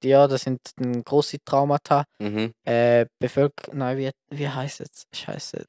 [0.05, 0.61] ja, das sind
[1.05, 2.05] große Traumata.
[2.19, 2.53] Mhm.
[2.65, 5.05] Äh, Bevölker, nein, wie, wie heißt es?
[5.15, 5.65] Scheiße.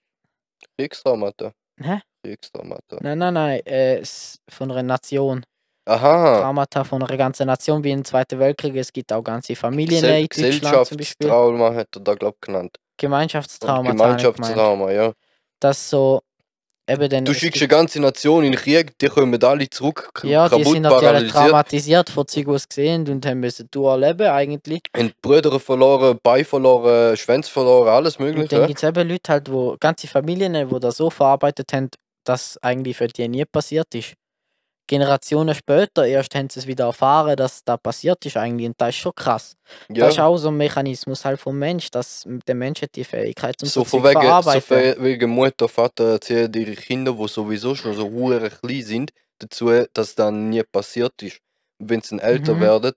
[0.77, 1.51] Kriegstraumata.
[1.81, 1.99] Hä?
[2.23, 2.97] Kriegstraumata.
[3.01, 4.03] Nein, nein, nein, äh,
[4.49, 5.43] von einer Nation.
[5.85, 6.41] Aha.
[6.41, 8.75] Traumata von einer ganzen Nation, wie im Zweiten Weltkrieg.
[8.75, 11.27] Es gibt auch ganze Familien Gesell in Deutschland zum Beispiel.
[11.27, 12.77] Gesellschaftstrauma hat er da, glaub ich, genannt.
[12.97, 13.31] Gemeint.
[13.31, 15.11] Gemeinschaftstrauma, ja.
[15.59, 16.21] Das so,
[16.87, 17.25] eben dann.
[17.25, 20.73] Du schickst eine ganze Nation in den Krieg, die kommen alle zurück, Ja, die kaputt,
[20.73, 24.81] sind natürlich traumatisiert von sie gesehen und haben müssen du erleben eigentlich.
[24.95, 28.67] haben die Brüder verloren, Bein verloren, Schwänze verloren, alles Und dann mögliche.
[28.67, 31.89] gibt es eben Leute halt, wo ganze Familien, die das so verarbeitet haben,
[32.25, 34.13] dass eigentlich für die nie passiert ist.
[34.87, 38.89] Generationen später erst haben sie es wieder erfahren, dass da passiert ist eigentlich und das
[38.89, 39.55] ist schon krass.
[39.89, 40.05] Ja.
[40.05, 43.55] Das ist auch so ein Mechanismus halt vom Mensch, dass der Mensch hat die Fähigkeit
[43.57, 44.93] zum So so von wegen, so verarbeiten.
[44.95, 49.71] von wegen Mutter, Vater erzählen ihre Kinder, die sowieso schon so hure klein sind, dazu,
[49.93, 51.39] dass dann nie passiert ist.
[51.79, 52.61] Wenn sie älter Mhm.
[52.61, 52.93] werden,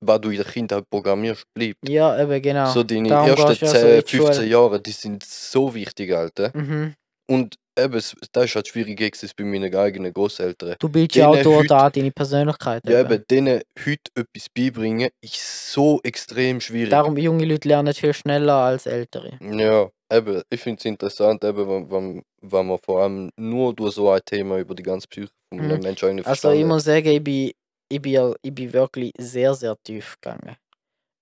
[0.00, 1.88] was du in der Kindheit programmierst, bleibt.
[1.88, 2.70] Ja, eben genau.
[2.72, 4.26] So deine Darum ersten gehst du ja so 10, in die Schule.
[4.26, 6.50] 15 Jahre, die sind so wichtig, Alter.
[6.54, 6.94] Mhm.
[7.30, 10.76] Und eben, es- das ist halt schwierig gewesen bei meinen eigenen Großeltern.
[10.78, 12.82] Du bildest ja auch Denen dort heute- an deine Persönlichkeit.
[12.88, 13.24] Ja, eben.
[13.30, 16.90] denen heute etwas beibringen, ist so extrem schwierig.
[16.90, 19.38] Darum junge Leute lernen viel schneller als ältere.
[19.40, 23.94] Ja, eben, ich finde es interessant, eben, wenn, wenn, wenn man vor allem nur durch
[23.94, 25.82] so ein Thema über die ganze Psyche von einem Mhm.
[25.82, 27.52] Menschen eigentlich Also ich verstanden muss sagen, ich bin,
[27.90, 30.56] ich bin, ja- ich bin wirklich sehr, sehr tief gegangen.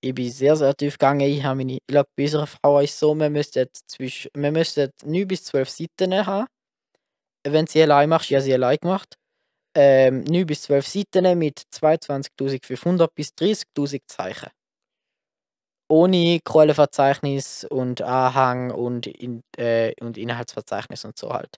[0.07, 1.21] Ich bin sehr, sehr tief gegangen.
[1.23, 4.53] Ich habe meine, ich glaube, bei unserer Frau ist es so, wir müssten zwischen, wir
[4.53, 6.47] müssten 9 bis 12 Seiten haben.
[7.45, 9.16] Wenn sie allein machst, habe sie allein gemacht.
[9.77, 14.51] Ähm, 9 bis 12 Seiten mit 22.500 bis 30.000 Zeichen.
[15.88, 21.57] Ohne Quellenverzeichnis und Anhang und, in, äh, und Inhaltsverzeichnis und so halt.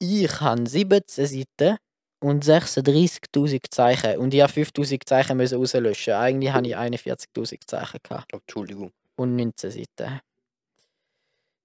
[0.00, 1.78] Ich habe 17 Seiten
[2.20, 4.18] und 36.000 Zeichen.
[4.18, 6.14] Und ich habe 5.000 Zeichen müssen rauslöschen.
[6.14, 8.92] Eigentlich habe ich 41.000 Zeichen gehabt Oh, Entschuldigung.
[9.16, 10.20] und 19 Seiten.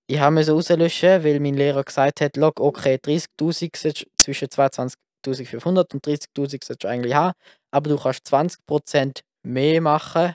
[0.08, 5.94] Ich habe müssen rauslöschen, weil mein Lehrer gesagt hat, log, okay, 30.000 solltest- zwischen 22.500
[5.94, 7.34] und 30.000 solltest du eigentlich haben,
[7.72, 10.34] aber du kannst 20% mehr machen,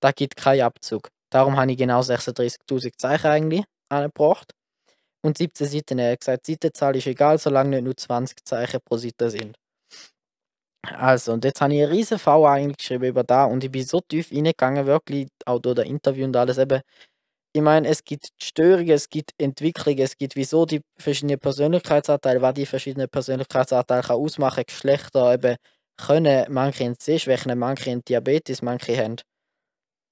[0.00, 1.08] da gibt keinen Abzug.
[1.30, 4.52] Darum habe ich genau 36.000 Zeichen eigentlich angebracht.
[5.26, 8.96] Und 17 Seiten, er hat gesagt, Seitenzahl ist egal, solange nicht nur 20 Zeichen pro
[8.96, 9.56] Seite sind.
[10.84, 14.00] Also, und jetzt habe ich eine riesen V eigentlich über da und ich bin so
[14.00, 16.80] tief reingegangen, wirklich, auch durch das Interview und alles eben.
[17.54, 22.54] Ich meine, es gibt Störungen, es gibt Entwicklungen, es gibt wieso die verschiedenen Persönlichkeitsanteile, was
[22.54, 25.56] die verschiedenen Persönlichkeitsanteile kann ausmachen, Geschlechter eben
[25.98, 29.16] können, manche haben Sehschwächen, manche haben Diabetes, manche haben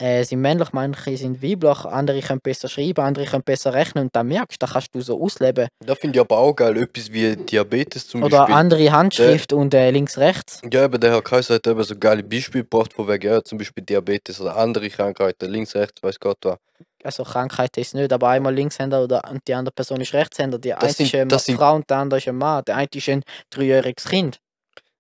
[0.01, 4.17] äh, sind männlich, manche sind weiblich, andere können besser schreiben, andere können besser rechnen und
[4.17, 5.69] dann merkst du, da kannst du so ausleben.
[5.85, 8.55] Da finde ich aber auch geil, etwas wie Diabetes zum Oder Beispiel.
[8.55, 10.61] andere Handschrift und äh, links, rechts.
[10.73, 13.59] Ja, eben der Herr Kaiser hat eben so geile Beispiele gebracht, von wegen, ja, zum
[13.59, 16.59] Beispiel Diabetes oder andere Krankheiten, links, rechts, weiß Gott was.
[17.05, 20.59] Also Krankheit ist nicht, aber einmal Linkshänder oder und die andere Person ist Rechtshänder.
[20.59, 22.65] Die eine Das sind- ist eine das Frau und der andere ist ein Mann.
[22.67, 24.39] Der eine ist ein dreijähriges Kind.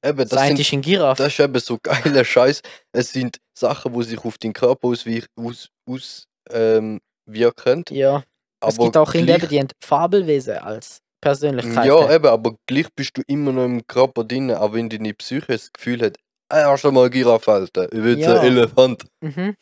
[0.05, 1.23] Eben, Das, sind, ist ein Giraffe.
[1.23, 2.61] das ist eben so geiler Scheiß.
[2.93, 7.85] Es sind Sachen, die sich auf den Körper auswirken, aus, aus, ähm, wirken.
[7.90, 8.23] ja,
[8.61, 11.87] Aber es gibt auch Kinder, gleich- die haben Fabelwesen als Persönlichkeit.
[11.87, 15.47] Ja, eben, aber gleich bist du immer noch im Körper drin, auch wenn deine Psyche
[15.53, 16.17] das Gefühl hat,
[16.53, 18.40] ah, hast du mal Giraffe, Alter, ich will Ja.
[18.40, 19.05] ein Elefant.
[19.23, 19.55] Mhm.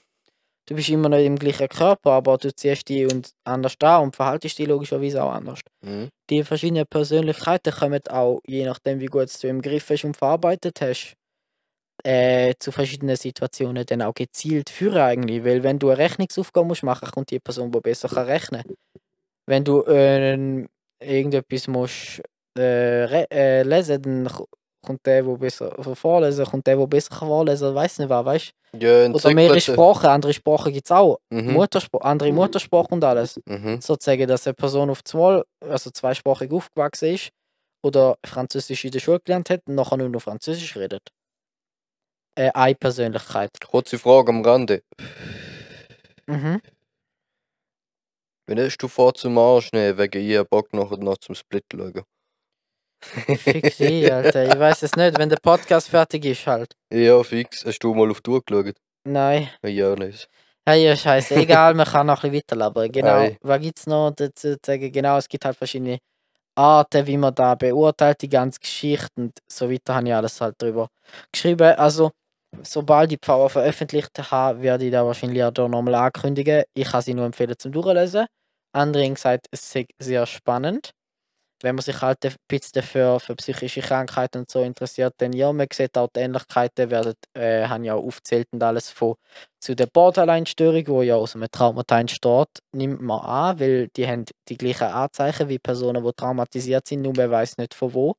[0.69, 4.15] Du bist immer noch im gleichen Körper, aber du ziehst dich und anders da und
[4.15, 5.61] verhaltest dich logischerweise auch anders.
[5.85, 6.09] Mhm.
[6.31, 10.81] Die verschiedenen Persönlichkeiten kommen auch, je nachdem wie gut du im Griff hast und verarbeitet
[10.81, 11.15] hast,
[12.05, 15.45] äh, zu verschiedenen Situationen dann auch gezielt führen eigentlich.
[15.45, 18.63] Weil wenn du eine Rechnungsaufgabe musst machen, kommt die Person, die besser kann rechnen.
[19.47, 20.67] Wenn du äh,
[21.01, 22.23] irgendetwas musst
[22.57, 24.29] äh, äh, lesen, dann
[24.83, 28.25] kommt der, der besser also vorlesen, kommt der, der besser kann vorlesen, weiß nicht was,
[28.25, 29.07] weißt Ja?
[29.07, 29.63] Oder mehrere entwickelt.
[29.63, 31.19] Sprachen, andere Sprachen gibt es auch.
[31.31, 31.53] Mhm.
[31.53, 33.41] Mutterspr andere Muttersprache und alles.
[33.47, 33.81] Mhm.
[33.81, 37.31] Sozusagen, dass eine Person auf zwei, also zweisprachig aufgewachsen ist
[37.83, 41.09] oder Französisch in der Schule gelernt hat und nachher nur noch Französisch redet.
[42.35, 43.51] Äh, eine Persönlichkeit.
[43.67, 44.83] Kurze Frage am Rande.
[46.27, 46.61] Mhm.
[48.47, 52.03] Wenn hast du vor zum Arsch nehmen, wegen ihr Bock nachher noch zum Split schauen?
[53.03, 54.45] Fix eh, Alter.
[54.53, 56.75] Ich weiß es nicht, wenn der Podcast fertig ist halt.
[56.93, 57.65] Ja, fix.
[57.65, 58.77] Hast du mal auf die Uhr geschaut?
[59.05, 59.49] Nein.
[59.65, 60.29] Ja, nicht.
[60.67, 61.35] Ja, ja, scheiße.
[61.35, 62.93] Egal, man kann noch ein bisschen weiterlabern.
[62.93, 63.19] Genau.
[63.19, 63.37] Ei.
[63.43, 64.93] Was gibt es noch dazu zu sagen?
[64.93, 65.99] Genau, es gibt halt verschiedene
[66.55, 70.61] Arten, wie man da beurteilt, die ganze Geschichte und so weiter habe ich alles halt
[70.61, 70.89] drüber
[71.33, 71.75] geschrieben.
[71.77, 72.11] Also,
[72.63, 76.65] sobald ich die Pfauer veröffentlicht habe, werde ich da wahrscheinlich auch nochmal ankündigen.
[76.75, 78.27] Ich kann sie nur empfehlen zum Durchlesen.
[78.75, 80.91] Andere haben gesagt, es sei sehr spannend.
[81.63, 85.53] Wenn man sich halt ein bisschen für, für psychische Krankheiten und so interessiert, dann ja,
[85.53, 89.15] man sieht auch die Ähnlichkeiten, werden, äh, haben ja auch aufgezählt und alles von
[89.61, 94.25] zu der Borderline-Störung, wo ja aus einem Traumata entsteht, nimmt man an, weil die haben
[94.49, 98.15] die gleichen Anzeichen wie Personen, die traumatisiert sind, nur man weiß nicht von wo.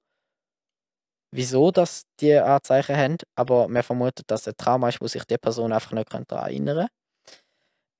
[1.36, 5.24] Wieso dass die Anzeichen haben, aber man vermutet, dass es ein Trauma ist, wo sich
[5.26, 7.03] die Person einfach nicht daran erinnern kann.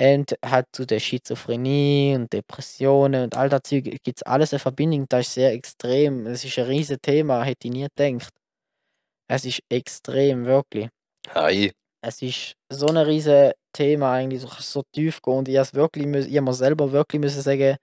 [0.02, 4.60] Und halt zu der Schizophrenie und Depressionen und all das Zeug gibt es alles eine
[4.60, 6.26] Verbindung, das ist sehr extrem.
[6.26, 8.34] Es ist ein riesiges Thema, hätte ich nie gedacht.
[9.30, 10.90] Es ist extrem, wirklich
[11.30, 11.72] Hi.
[12.02, 16.06] es ist so ein riesen Thema eigentlich, so, so tief gehen und ich has wirklich
[16.06, 17.78] ich mir selber wirklich müssen sagen,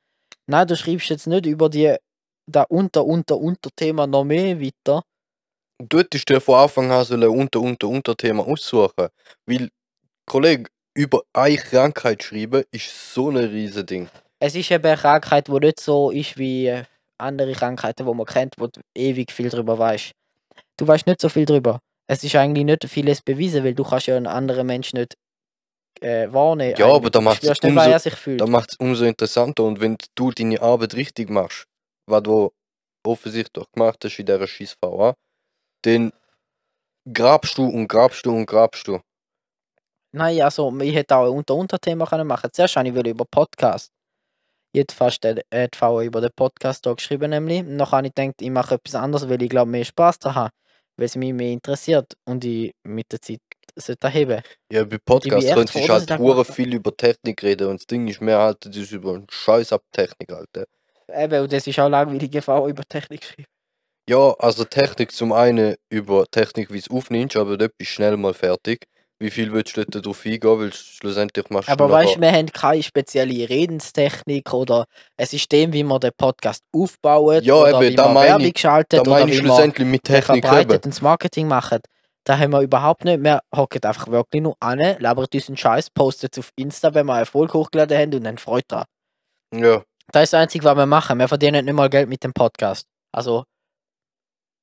[0.46, 1.96] nein, du schreibst jetzt nicht über die
[2.46, 5.02] da unter unter Unterthema noch mehr weiter.
[5.78, 9.08] Du hättest dir von Anfang an so ein unter unter Unterthema aussuchen.
[9.46, 9.70] Weil,
[10.26, 14.08] Kollege, über eine Krankheit schreiben ist so ein riesen Ding.
[14.38, 16.84] Es ist eben eine Krankheit, die nicht so ist wie äh,
[17.18, 20.12] andere Krankheiten, die man kennt, wo du ewig viel drüber weißt.
[20.76, 21.80] Du weißt nicht so viel drüber.
[22.06, 25.14] Es ist eigentlich nicht vieles bewiesen, weil du kannst ja einen anderen Menschen nicht
[26.00, 26.74] äh, wahrnehmen.
[26.76, 26.96] Ja, Eigentlich.
[26.96, 27.20] aber da
[28.46, 29.64] macht es umso interessanter.
[29.64, 31.66] Und wenn du deine Arbeit richtig machst,
[32.06, 32.50] was du
[33.04, 35.14] offensichtlich gemacht hast in dieser scheiß VA,
[35.82, 36.12] dann
[37.12, 39.00] grabst du und grabst du und grabst du.
[40.12, 42.50] Nein, also ich hätte auch ein unter Unterthema können machen.
[42.52, 43.92] Zuerst habe ich wollte über Podcast.
[44.92, 47.60] Fast äh, die VA über den Podcast hier geschrieben, nämlich.
[47.60, 50.34] Und Dann habe ich gedacht, ich mache etwas anderes, weil ich glaube, mehr Spaß daran
[50.36, 50.54] habe.
[50.96, 53.40] Weil es mich mehr interessiert und ich mit der Zeit
[53.76, 54.42] sollte heben.
[54.70, 58.06] Ja, bei Podcasts echt könntest du halt hure viel über Technik reden und das Ding
[58.08, 60.66] ist, mehr halten das über einen Scheiß ab Technik, Alter.
[61.08, 63.48] Eben, und das ist auch langweilige VA über Technik geschrieben.
[64.08, 67.94] Ja, also Technik zum einen über Technik, wie du es aufnimmst, aber dort bist du
[67.94, 68.86] schnell mal fertig.
[69.22, 72.32] Wie viel willst du dort drauf eingehen, weil schlussendlich machst du Aber weißt du, wir
[72.32, 74.86] haben keine spezielle Redenstechnik oder
[75.18, 78.52] ein System, wie man den Podcast aufbaut Ja, oder eben, wie man meine ich- Werbung
[78.56, 81.80] schaltet oder wie man schlussendlich mit Technik verbreitet und das Marketing machen.
[82.24, 83.22] Da haben wir überhaupt nicht.
[83.22, 87.18] Wir hocken einfach wirklich nur an, labern unseren Scheiß, posten es auf Insta, wenn wir
[87.18, 88.84] Erfolg hochgeladen haben und dann Freude dran.
[89.54, 91.18] Ja, Das ist das Einzige, was wir machen.
[91.18, 92.86] Wir verdienen nicht mal Geld mit dem Podcast.
[93.12, 93.44] Also,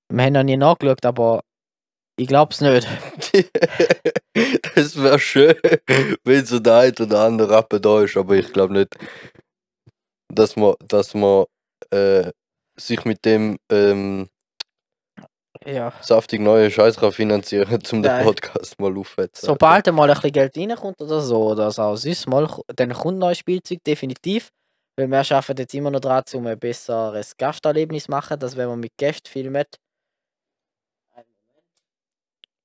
[0.09, 1.41] wir haben noch nie nachgeschaut, aber
[2.17, 2.87] ich glaube es nicht.
[4.75, 5.55] es wäre schön,
[6.23, 8.95] wenn so der ein oder andere Rappe da ist, aber ich glaube nicht,
[10.33, 11.45] dass man, dass man
[11.91, 12.31] äh,
[12.79, 14.29] sich mit dem ähm,
[15.65, 15.93] Ja.
[16.01, 18.23] saftig neuen Scheiß kann finanzieren um den.
[18.23, 19.45] Podcast mal aufzusetzen.
[19.47, 23.39] Sobald mal ein bisschen Geld reinkommt oder so, oder so sonst mal, dann kommt neues
[23.39, 24.49] Spielzeug definitiv.
[24.99, 28.67] Weil wir arbeiten jetzt immer noch dran, um ein besseres Gasterlebnis zu machen, dass wenn
[28.67, 29.75] man mit Gästen filmt,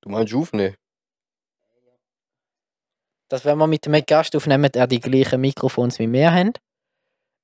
[0.03, 0.75] Du meinst aufnehmen?
[3.33, 6.53] dass wenn wir mit einem Gast aufnehmen, er die gleichen Mikrofons wie wir haben.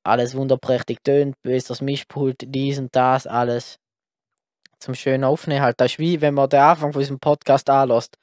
[0.06, 3.80] Alles wunderprächtig tönt, besseres Mischpult, dies und das, alles
[4.80, 5.82] zum schönen Aufnehmen halt.
[5.82, 8.18] Das ist wie wenn man den Anfang von unserem Podcast anlässt.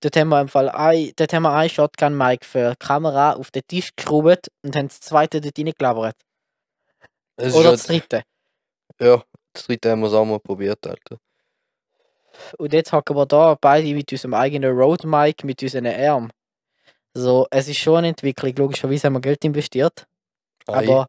[0.00, 3.52] Dort haben wir im Fall ein, dort haben wir ein Shotgun-Mic für die Kamera auf
[3.52, 6.16] den Tisch geschraubt und haben das zweite dort reingelabert.
[7.38, 8.24] Oder das dritte.
[9.00, 9.22] Ja,
[9.52, 11.18] das dritte haben wir es auch mal probiert, Alter.
[12.58, 16.30] Und jetzt hocken wir da beide mit unserem eigenen Road-Mic, mit unseren Armen.
[17.14, 18.54] So, es ist schon eine Entwicklung.
[18.56, 20.06] Logischerweise haben wir Geld investiert.
[20.66, 20.78] Ei.
[20.78, 21.06] Aber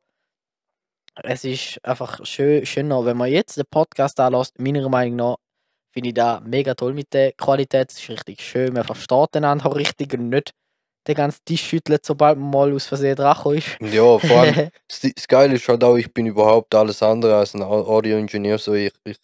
[1.23, 5.35] es ist einfach schön, schöner, wenn man jetzt den Podcast anlässt, meiner Meinung nach,
[5.91, 7.91] finde ich da mega toll mit der Qualität.
[7.91, 10.51] Es ist richtig schön, man versteht einander auch richtig und nicht
[11.07, 13.77] den ganzen Tisch schüttelt, sobald man mal aus Versehen dran ist.
[13.79, 17.61] Ja, vor allem, das, Geile ist halt auch, ich bin überhaupt alles andere als ein
[17.61, 18.57] Au- Audio-Ingenieur.
[18.57, 19.17] So ich, ich,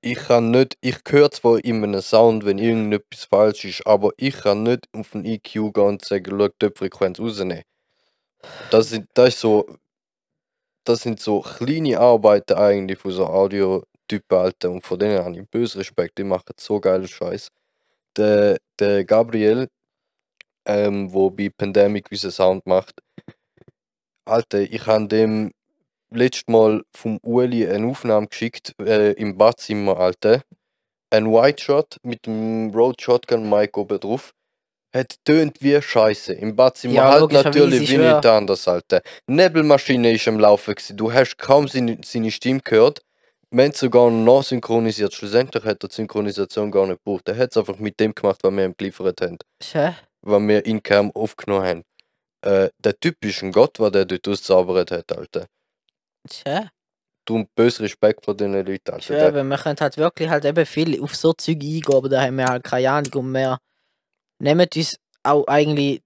[0.00, 4.36] ich kann nicht, ich höre zwar in einem Sound, wenn irgendetwas falsch ist, aber ich
[4.36, 7.64] kann nicht auf den EQ gehen und sagen, schau, die Frequenz rausnehmen.
[8.70, 9.66] Das, sind, das ist so,
[10.84, 15.78] das sind so kleine Arbeiten eigentlich von so Audiotypen, und von denen habe ich bösen
[15.78, 17.48] Respekt, die machen so geilen Scheiß.
[18.16, 19.68] Der, der Gabriel,
[20.66, 23.00] ähm, wo bei Pandemic unseren Sound macht,
[24.24, 25.52] Alter, ich habe dem
[26.10, 30.42] letztes Mal vom Uli eine Aufnahme geschickt äh, im Badzimmer, Alter.
[31.10, 34.32] Ein White Shot mit dem Road Shotgun Mic oben drauf.
[34.94, 36.34] Hat tönt wie Scheiße.
[36.34, 39.02] Im Badzimmer Ja, halt natürlich ich wie nicht anders, Alter.
[39.26, 40.74] Nebelmaschine ist am Laufen.
[40.74, 40.96] Gewesen.
[40.96, 43.02] Du hast kaum seine, seine Stimme gehört.
[43.50, 45.14] Wir haben sogar noch synchronisiert.
[45.14, 47.28] Schlussendlich hat er die Synchronisation gar nicht gebraucht.
[47.28, 49.38] Er hat es einfach mit dem gemacht, was wir ihm geliefert haben.
[49.62, 49.94] Schä?
[50.22, 51.84] Was wir in Cam aufgenommen haben.
[52.42, 55.46] Äh, der Typ ist ein Gott, was der dort ausgezaubert hat, Alter.
[56.32, 56.68] Schä?
[57.24, 59.00] Darum bös Respekt vor den Leuten.
[59.00, 62.08] Schä, Der, aber wir können halt wirklich halt eben viel auf so Zeug eingehen, aber
[62.08, 63.58] da haben wir halt keine Ahnung und wir
[64.38, 66.02] nehmen uns auch eigentlich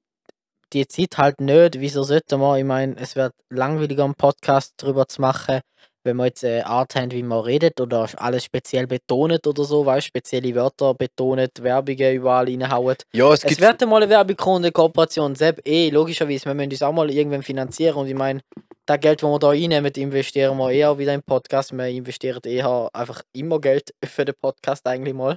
[0.72, 5.06] die Zeit halt nicht, wieso sollten wir, ich meine, es wird langweiliger einen Podcast drüber
[5.06, 5.60] zu machen,
[6.04, 9.84] wenn wir jetzt eine Art haben, wie man redet oder alles speziell betonet oder so,
[9.86, 12.96] weißt spezielle Wörter betonet, Werbungen überall reinhauen.
[13.12, 13.60] ja, es Es gibt.
[13.60, 15.34] wird mal eine Werbung kommen, eine Kooperation.
[15.34, 17.96] Selbst eh, logischerweise, wir müssen uns auch mal irgendwann finanzieren.
[17.96, 18.40] Und ich meine,
[18.86, 21.72] das Geld, das wir da reinnehmen, investieren wir eher wieder im Podcast.
[21.72, 25.36] Wir investieren eher einfach immer Geld für den Podcast eigentlich mal.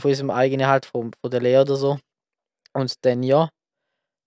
[0.00, 1.98] Von unserem eigenen halt, von, von der Lehre oder so.
[2.74, 3.48] Und dann ja,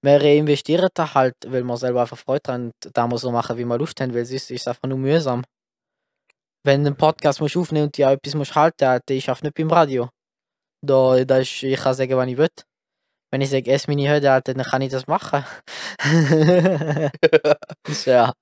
[0.01, 3.65] wir reinvestieren da halt, weil wir selber einfach Freude haben, da mal so machen, wie
[3.65, 5.43] wir Lust haben, weil sonst ist es einfach nur mühsam.
[6.63, 9.55] Wenn du einen Podcast musst aufnehmen und auch etwas musst halten, Alter, ich arbeite nicht
[9.55, 10.09] beim Radio.
[10.81, 12.49] Da, da ist, ich kann sagen, was ich will.
[13.31, 15.45] Wenn ich sage, ess meine Hütte, dann kann ich das machen.
[18.05, 18.33] ja.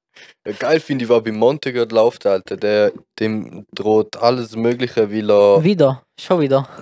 [0.46, 2.56] Ja, geil finde ich, was bei Monte gerade läuft, Alter.
[2.58, 5.64] Der, dem droht alles Mögliche, weil er.
[5.64, 6.68] Wieder, schon wieder.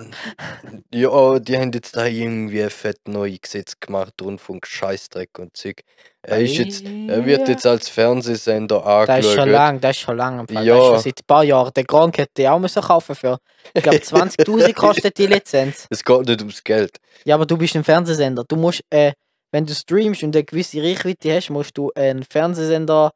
[0.94, 5.82] Ja, die haben jetzt da irgendwie ein fett neue Gesetz gemacht, Rundfunk, Scheißdreck und Zeug.
[6.22, 6.84] Er ist jetzt.
[6.84, 7.48] Er wird Ja.
[7.54, 9.48] jetzt als Fernsehsender Das ist schon angeschaut.
[9.48, 10.36] lang, das ist schon lang.
[10.46, 10.54] Fall.
[10.54, 10.78] Das Ja.
[10.78, 11.72] ist schon seit ein paar Jahren.
[11.74, 13.38] Der Gronk hätte die auch müssen kaufen für.
[13.74, 15.86] Ich glaube, 20.000 kostet die Lizenz.
[15.90, 16.96] Es geht nicht ums Geld.
[17.24, 18.44] Ja, aber du bist ein Fernsehsender.
[18.48, 19.12] Du musst, äh,
[19.52, 23.10] wenn du streamst und eine gewisse Reichweite hast, musst du einen Fernsehsender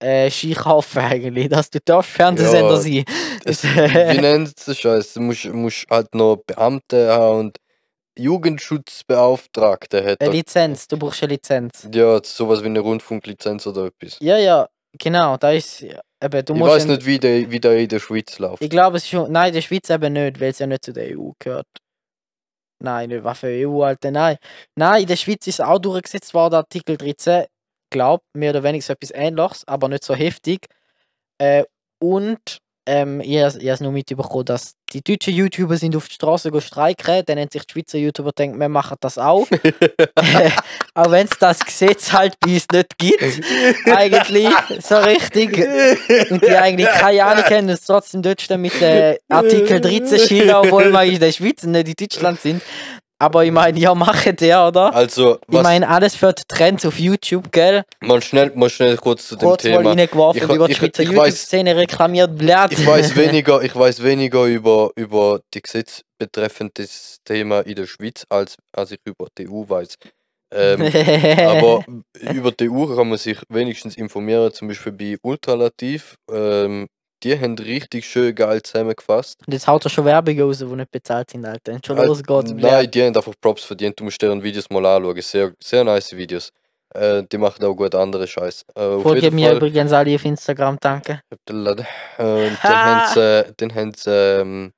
[0.00, 1.48] äh, Ski kaufen eigentlich.
[1.48, 3.04] Dass du darfst Fernsehsender Ja, sein.
[3.44, 5.14] Es, wie nennt es das Scheiß?
[5.14, 7.58] Du musst, musst halt noch Beamte haben und
[8.18, 10.30] Jugendschutzbeauftragte hat Eine.
[10.30, 11.88] Lizenz, du brauchst eine Lizenz.
[11.92, 14.18] Ja, sowas wie eine Rundfunklizenz oder etwas.
[14.20, 14.68] Ja, ja,
[14.98, 18.00] genau, da ist eben, du ich musst weiß nicht, wie der, wie der in der
[18.00, 18.62] Schweiz läuft.
[18.62, 19.30] Ich glaube, es ist schon.
[19.30, 21.66] Nein, in der Schweiz eben nicht, weil es ja nicht zu der EU gehört.
[22.80, 24.36] Nein, nicht was für EU, Alter, nein.
[24.76, 27.46] Nein, in der Schweiz ist auch durchgesetzt worden, Artikel 13.
[27.90, 30.66] Glaub, mehr oder weniger so etwas ähnliches, aber nicht so heftig.
[31.38, 31.64] Äh,
[32.00, 36.50] und ähm, ich habe es nur mitbekommen, dass die deutschen YouTuber sind auf die Straße
[36.62, 39.46] streiken, dann haben sich die Schweizer YouTuber gedacht, wir machen das auch.
[40.94, 43.22] auch wenn es das Gesetz halt bei uns nicht gibt,
[43.94, 44.48] eigentlich,
[44.80, 45.58] so richtig.
[46.30, 50.90] Und die eigentlich keine Ahnung haben, es trotzdem dort mit äh, Artikel 13 Schild, obwohl
[50.90, 52.62] wir in der Schweiz und nicht in Deutschland sind.
[53.20, 54.94] Aber ich meine, ja, machen der, oder?
[54.94, 57.82] Also, Ich was, meine, alles für die Trends auf YouTube, gell?
[58.00, 59.90] mal schnell, mal schnell kurz zu dem Kurz mal Thema.
[59.90, 62.68] reingeworfen Ich- über die ich- Schweizer ich YouTube-Szene reklamiert, blöd.
[62.70, 67.86] Ich weiß weniger, ich weiß weniger über, über die Gesetze betreffend das Thema in der
[67.86, 69.96] Schweiz, als, als ich über die EU weiß.
[70.54, 70.80] Ähm,
[71.46, 71.84] aber
[72.32, 76.14] über die EU kann man sich wenigstens informieren, zum Beispiel bei Ultralativ.
[76.32, 76.86] Ähm,
[77.22, 79.40] die haben richtig schön geil zusammengefasst.
[79.46, 81.72] Und jetzt haut er schon Werbung raus, die nicht bezahlt sind, Alter.
[81.72, 82.52] Und schon Äh, los geht's.
[82.52, 83.98] Nein, die haben einfach Props verdient.
[83.98, 85.20] Du musst deren Videos mal anschauen.
[85.20, 86.50] Sehr, sehr nice Videos.
[86.94, 88.64] Äh, die machen auch gut andere Scheiß.
[88.74, 91.20] Äh, jeden mir übrigens alle auf Instagram, danke.
[91.30, 91.78] Äh, und
[92.18, 94.72] dann haben sie, äh, dann haben sie ähm,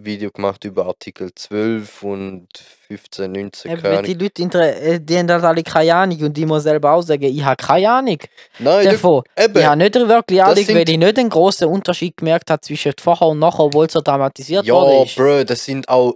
[0.00, 2.46] Video gemacht über Artikel 12 und
[2.88, 4.14] 15, 19, Eben, keine die.
[4.14, 7.24] Leute, inter- äh, die haben halt alle keine Ahnung und die muss selber auch sagen,
[7.24, 8.18] ich habe keine Ahnung
[8.60, 9.22] Nein, davon.
[9.36, 12.60] eben, Ich habe nicht wirklich das Ahnung, weil ich nicht einen grossen Unterschied gemerkt habe
[12.60, 15.16] zwischen vorher und nachher, obwohl es so dramatisiert ja, worden ist.
[15.16, 16.14] Bro, das sind auch,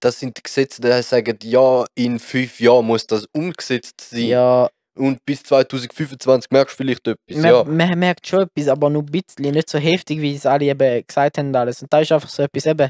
[0.00, 4.26] das sind Gesetze, die sagen, ja, in fünf Jahren muss das umgesetzt sein.
[4.26, 7.64] Ja, Und bis 2025 merkst du vielleicht etwas, man, ja.
[7.64, 11.02] man merkt schon etwas, aber nur ein bisschen, nicht so heftig, wie es alle eben
[11.06, 11.48] gesagt haben.
[11.48, 11.80] und Alles.
[11.82, 12.88] Und da ist einfach so etwas eben.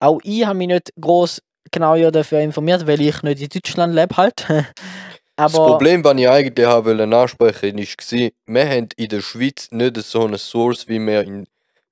[0.00, 3.94] Auch ich habe mich nicht groß genau ja dafür informiert, weil ich nicht in Deutschland
[3.94, 4.46] lebe halt.
[5.36, 9.68] das aber Problem, das ich eigentlich wollte ansprechen, ist, war, wir haben in der Schweiz
[9.70, 11.46] nicht so eine Source, wie wir in,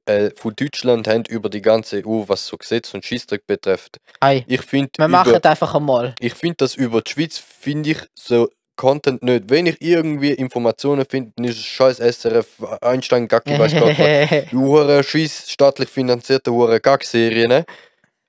[0.06, 3.98] äh, von Deutschland haben über die ganze EU, was so Gesetz und Schießdreck betrifft.
[4.22, 6.14] hey, Ich finde, wir machen es einfach einmal.
[6.20, 9.44] ich finde das über die Schweiz, finde ich, so Content nicht.
[9.48, 14.46] Wenn ich irgendwie Informationen finde, dann ist es scheiß SRF, Einstein, Gacki, weiß Gott was.
[14.50, 14.56] Die
[15.02, 17.48] scheiß staatlich finanzierte hure Gag-Serien.
[17.48, 17.64] ne?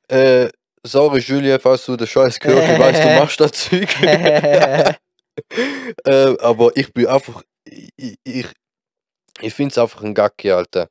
[0.10, 0.50] Äh,
[0.84, 3.90] sorry Julia, falls du den Scheiß gehört, ich weiß, du machst das Zeug.
[4.02, 4.98] äh,
[6.40, 8.48] aber ich bin einfach, ich, ich,
[9.42, 10.90] ich finde es einfach ein Gacki, Alter.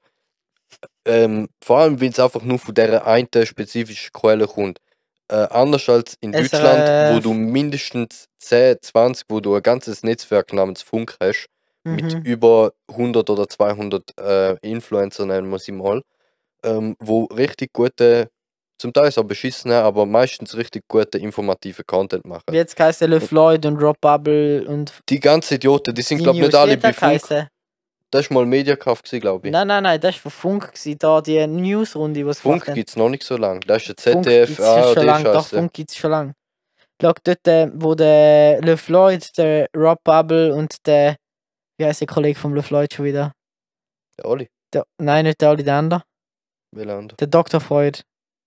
[1.05, 4.81] Ähm, vor allem, wenn es einfach nur von dieser einen spezifischen Quelle kommt.
[5.29, 6.51] Äh, anders als in SRF.
[6.51, 11.47] Deutschland, wo du mindestens 10, 20, wo du ein ganzes Netzwerk namens Funk hast,
[11.85, 12.23] mit Mhm.
[12.23, 16.03] über 100 oder 200 äh, Influencer, nennen wir sie mal,
[16.64, 18.31] ähm, wo richtig gute,
[18.79, 22.45] zum Teil auch beschissene, aber meistens richtig gute informative Content machen.
[22.51, 26.39] Wie jetzt heißt Le Floyd und Rob Bubble und Die ganzen Idioten, die sind glaube
[26.39, 27.49] ich nicht alle bei der Funk.
[28.11, 29.53] Das war mal Mediakraft, glaube ich.
[29.53, 32.97] Nein, nein, nein, das war von Funk, gewesen, da die Newsrunde, es Funk gibt es
[32.97, 33.61] noch nicht so lange.
[33.61, 35.47] Das ist gibt's ZDF, schon ARD lang, doch.
[35.47, 36.33] Funk gibt es schon lange.
[37.03, 41.16] Schau dort, äh, wo der Le Floyd, der Rob Bubble und der,
[41.79, 43.33] wie heißt der Kollege vom Le Floyd schon wieder?
[44.18, 46.03] Der Oli, Der, nein, nicht der Oli, der andere.
[46.74, 47.16] welcher andere?
[47.16, 47.61] Der Dr.
[47.61, 48.01] Freud.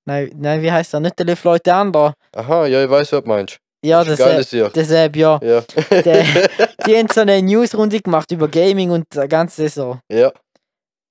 [0.10, 1.00] Nein, nein, wie heißt er?
[1.00, 2.14] Nicht der Le Floyd, der andere.
[2.36, 3.58] Aha, ja, ich weiß, was du meinst.
[3.86, 4.70] Ja, das ist hier.
[4.70, 5.40] derselbe, ja.
[5.42, 5.62] Ja.
[6.02, 6.26] Der-
[6.86, 10.00] Die haben so eine Newsrunde gemacht über Gaming und das ganze so.
[10.12, 10.32] ja,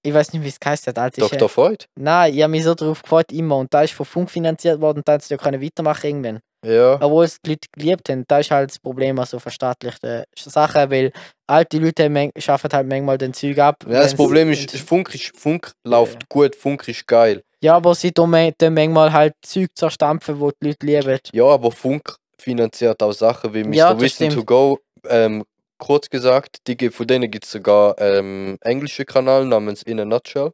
[0.03, 0.99] Ich weiß nicht, wie es geheißen hat.
[0.99, 1.49] Alter, ist, Dr.
[1.49, 1.85] Freud.
[1.99, 3.57] Nein, ich habe mich so drauf gefreut, immer.
[3.57, 6.41] Und da ist von Funk finanziert worden und da hat es ja können weitermachen irgendwann.
[6.67, 6.95] Ja.
[7.01, 8.25] Obwohl es die Leute geliebt haben.
[8.27, 11.13] Da ist halt das Problem an so verstaatlichten Sachen, weil
[11.47, 13.77] alte Leute schaffen halt manchmal den Zeug ab.
[13.89, 14.01] ja.
[14.03, 17.43] Das Problem ist, Funk, ist, Funk läuft gut, Funk ist geil.
[17.63, 21.19] Ja, aber sie tun man- tun manchmal halt Zeug zerstampfen, wo die Leute lieben.
[21.33, 23.75] Ja, aber Funk finanziert auch Sachen wie Mr.
[23.75, 24.45] Ja, das Wissen to.
[24.45, 24.79] Go.
[25.09, 25.45] Ähm,
[25.79, 30.53] kurz gesagt, die, von denen gibt es sogar ähm, englische Kanal namens In a Nutshell.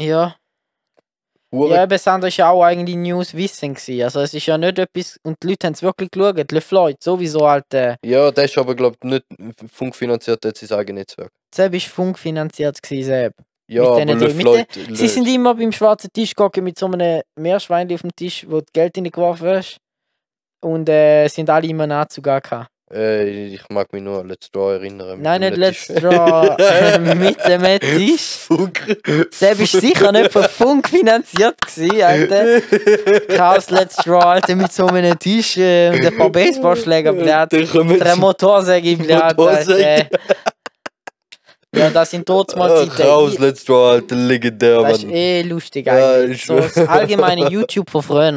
[0.00, 0.36] Ja.
[1.52, 4.02] Hure Ja, eben, das andere ist ja auch eigentlich News Wissen gewesen.
[4.02, 6.50] Also es ist ja nicht etwas, und die Leute haben es wirklich geschaut.
[6.52, 9.24] Le Floyd, sowieso halt, äh, Ja, der ist aber, glaube ich, nicht
[9.72, 11.32] Funk finanziert, der hat sein eigenes Netzwerk.
[11.54, 13.40] selbst ist Funk finanziert gewesen, selbst.
[13.68, 14.66] Ja, aber Le Floyd.
[14.72, 18.46] Sie Le- sind immer beim schwarzen Tisch gegangen mit so einem Meerschweinchen auf dem Tisch,
[18.48, 19.76] wo du Geld reingeworfen hast.
[20.62, 22.68] Und äh, sind alle immer Anzug gehabt.
[22.92, 25.20] äh, ich mag mich nur an Let's Draw erinnern.
[25.20, 25.86] Nein, nicht Let's.
[25.88, 28.20] Draw äh, mit dem Tisch.
[28.46, 28.80] Funk.
[29.32, 32.60] Selbst ist sicher nicht von Funk finanziert gewesen, Alter.
[33.36, 37.66] Chaos Let's Draw, Alter, mit so einem Tisch äh, und ein paar Baseballschläger, blöd.
[37.68, 39.10] Sie- Motorsäge, blöd.
[39.38, 40.06] Alter.
[41.76, 43.02] Ja, das sind dort mal Zeiten.
[43.08, 45.14] Raus, Let's Draw, Alter, legendär, Das ist Mann.
[45.14, 46.40] eh lustig Ja, eigentlich.
[46.40, 48.32] ich so das allgemeine YouTube von früher.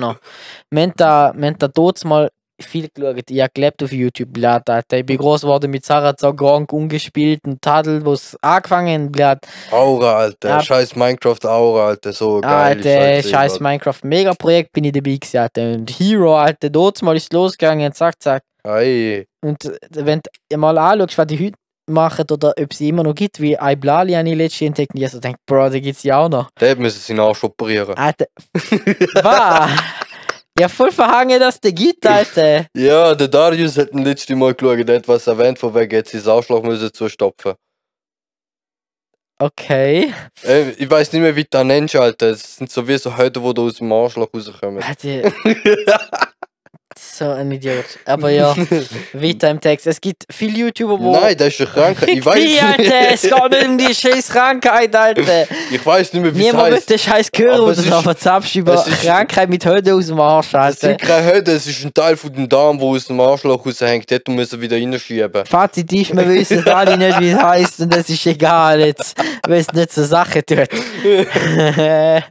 [0.72, 2.30] Wir haben da, wir haben da dort mal
[2.62, 3.24] viel geschaut.
[3.30, 4.98] Ich habe gelebt auf YouTube, blöd, Alter.
[4.98, 9.48] Ich bin groß geworden mit Sarah Gronk umgespielt und Tadel, wo es angefangen hat.
[9.72, 10.50] Aura, Alter.
[10.50, 10.62] Ja.
[10.62, 12.12] Scheiß Minecraft Aura, Alter.
[12.12, 12.52] So geil.
[12.52, 15.72] Alter, scheiß Minecraft Mega-Projekt bin ich dabei gewesen, Alter.
[15.72, 18.44] Und Hero, Alter, dort mal ist losgegangen, zack, zack.
[18.64, 19.26] Ei.
[19.42, 20.20] Und äh, wenn
[20.50, 21.56] du mal anschaust, was die heute
[21.90, 25.10] machen oder ob sie immer noch gibt, wie Iblali habe ich letztens entdeckt, und ich
[25.10, 26.50] so denke, Bro, die gibt es ja auch noch.
[26.60, 27.96] Der müssen seinen Arsch operieren.
[27.96, 29.72] Alter, was?
[30.60, 32.66] Ja, voll verhangen, dass der gibt, Alter.
[32.76, 36.12] Ja, der Darius hat ein letztes Mal geschaut, der hat was erwähnt, von wegen jetzt
[36.12, 37.54] sein Arschloch müssen zustopfen.
[39.42, 40.14] Okay.
[40.44, 42.32] Äh, ich weiß nicht mehr, wie du das nennst, Alter.
[42.32, 44.84] Es sind so wie so Häute, die aus dem Arschloch rauskommen.
[44.84, 45.32] Alter.
[47.20, 47.86] so ein Idiot.
[48.06, 48.56] Aber ja,
[49.14, 49.86] weiter im Text.
[49.88, 51.12] Es gibt viele YouTuber, wo.
[51.12, 52.10] Nein, das ist eine Krankheit.
[52.10, 55.46] Ich weiß Wie, Alter, es geht nicht um die scheiß Krankheit, Alter.
[55.72, 56.90] Ich weiß nicht mehr, wie es Niemand heißt.
[56.90, 60.20] den scheiß Aber es du ist- noch verzapfst über es Krankheit mit Höde aus dem
[60.20, 60.88] Arsch, Es Alter.
[60.88, 64.10] sind keine Häute, es ist ein Teil von dem Darm, der aus dem Arschloch raushängt.
[64.10, 65.46] Dort müssen wir wieder reinschieben.
[65.46, 69.16] Fazit ist, wir wissen alle nicht, wie es heißt und es ist egal jetzt,
[69.48, 70.68] weil es nicht zur Sache tut.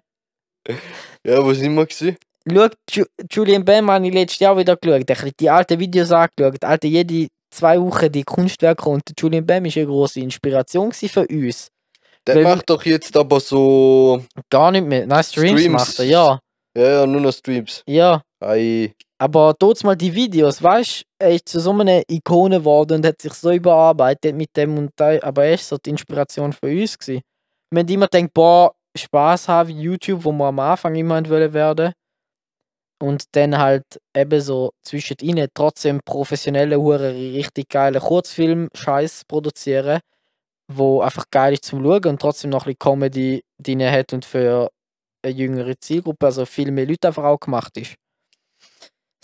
[1.24, 2.16] Ja, wo sind wir gewesen?
[2.52, 5.08] Schau, Ju Julian Bam habe ich letztes Jahr wieder geschaut.
[5.10, 6.64] Ich habe die alten Videos angeschaut.
[6.64, 11.68] Alter, jede zwei Wochen die Kunstwerke und Julian Bam war eine grosse Inspiration für uns.
[12.26, 14.22] Der Weil- macht doch jetzt aber so.
[14.50, 15.06] Gar nicht mehr.
[15.06, 15.72] Nein, Streams, Streams.
[15.72, 16.38] macht er, ja.
[16.76, 17.82] Ja, ja, nur noch Streams.
[17.86, 18.22] Ja.
[18.40, 18.92] Ei.
[19.20, 23.06] Aber dort mal die Videos, weißt du, er ist zu so einer Ikone geworden und
[23.06, 26.66] hat sich so überarbeitet mit dem und da, aber er ist so die Inspiration für
[26.68, 27.22] uns gewesen.
[27.70, 31.52] Wir haben immer gedacht, boah, Spaß haben wie YouTube, wo wir am Anfang immer wollen
[31.52, 31.92] werden.
[33.00, 33.84] Und dann halt
[34.16, 40.00] eben so zwischen ihnen trotzdem professionelle, hure richtig geile Kurzfilm-Scheiß produzieren,
[40.72, 44.24] wo einfach geil ist zum Schauen und trotzdem noch ein bisschen Comedy drin hat und
[44.24, 44.68] für
[45.24, 47.94] eine jüngere Zielgruppe, also viel mehr Leute einfach auch gemacht ist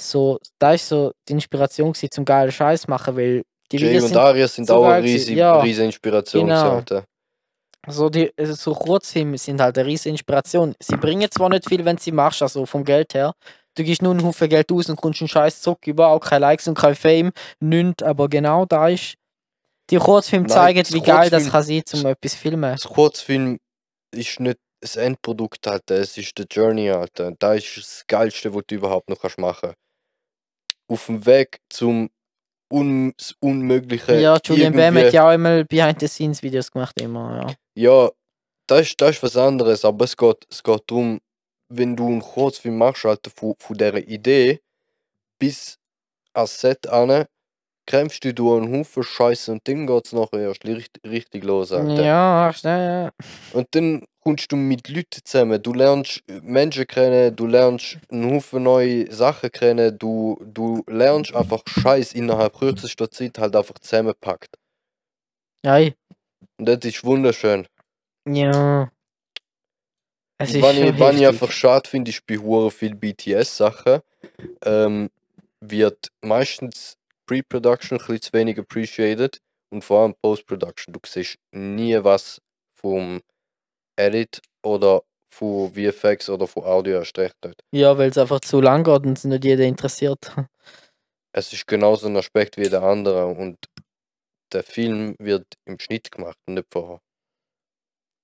[0.01, 4.09] so, da ist so die Inspiration gewesen, zum geilen Scheiß machen, weil die Jay und
[4.09, 5.61] sind Arias sind so auch eine riesige, Ja.
[5.61, 6.47] riesige Inspiration.
[6.47, 6.83] Genau.
[7.89, 10.75] so die also so Kurzfilme sind halt eine riesige Inspiration.
[10.81, 13.35] Sie bringen zwar nicht viel, wenn sie machst, also vom Geld her,
[13.75, 16.41] du gibst nur einen Haufen Geld aus und kommst einen scheiß Zuck über, auch keine
[16.41, 19.15] Likes und kein Fame, nichts, aber genau da ist.
[19.91, 22.73] Die Kurzfilme Nein, zeigen, das wie geil das Kurzfilm- kann sein, um etwas zu filmen.
[22.73, 23.61] Das Kurzfilm
[24.13, 25.97] ist nicht das Endprodukt, Alter.
[25.97, 27.33] Es ist die Journey, Alter.
[27.39, 29.73] Da ist das Geilste, was du überhaupt noch kannst machen
[30.89, 32.11] Auf dem Weg zum
[32.73, 34.21] Un das Unmögliche.
[34.21, 37.55] Ja, Julian Bam hat ja auch einmal Behind-the-Scenes-Videos gemacht, immer, ja.
[37.77, 38.11] Ja,
[38.67, 41.21] das ist, das ist was anderes, aber es geht, es geht darum,
[41.77, 44.61] wenn du einen Kurzfilm machst, Alter, von, von dieser Idee
[45.39, 45.79] bis
[46.33, 47.27] ans Set an,
[47.87, 51.73] kämpfst du durch einen Haufen Scheiße und dann geht es nachher erst richtig, richtig los,
[51.73, 52.03] Alter.
[52.03, 53.11] Ja, ach, ja, ja.
[53.53, 58.63] Und dann kommst du mit Leuten zusammen, du lernst Menschen kennen, du lernst einen Haufen
[58.63, 64.57] neue Sachen kennen, du, du lernst einfach Scheiß innerhalb kürzester Zeit halt einfach zusammenpackt.
[65.63, 67.67] Ja, Und das ist wunderschön.
[68.27, 68.91] ja.
[70.45, 74.01] Es ist ich, was ich einfach schade finde, ist bei hure viel BTS-Sachen
[74.65, 75.11] ähm,
[75.61, 79.41] wird meistens Pre-Production ein bisschen zu wenig appreciated
[79.71, 80.93] und vor allem Post-Production.
[80.93, 82.41] Du siehst nie was
[82.75, 83.21] vom
[83.97, 87.63] Edit oder von VFX oder von Audio erst recht nicht.
[87.73, 90.33] Ja, weil es einfach zu lang geht und es nicht jeder interessiert.
[91.37, 93.59] Es ist genauso ein Aspekt wie der andere und
[94.53, 97.01] der Film wird im Schnitt gemacht und nicht vorher.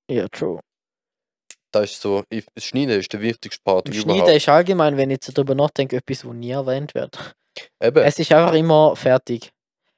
[0.08, 0.60] Ja, true.
[1.72, 4.18] Das ist so, ich, das Schneiden ist der wichtigste Part Im überhaupt.
[4.18, 7.34] Schneiden ist allgemein, wenn ich jetzt darüber nachdenke, etwas, wo nie erwähnt wird.
[7.82, 9.50] Eben, Es ist einfach immer fertig.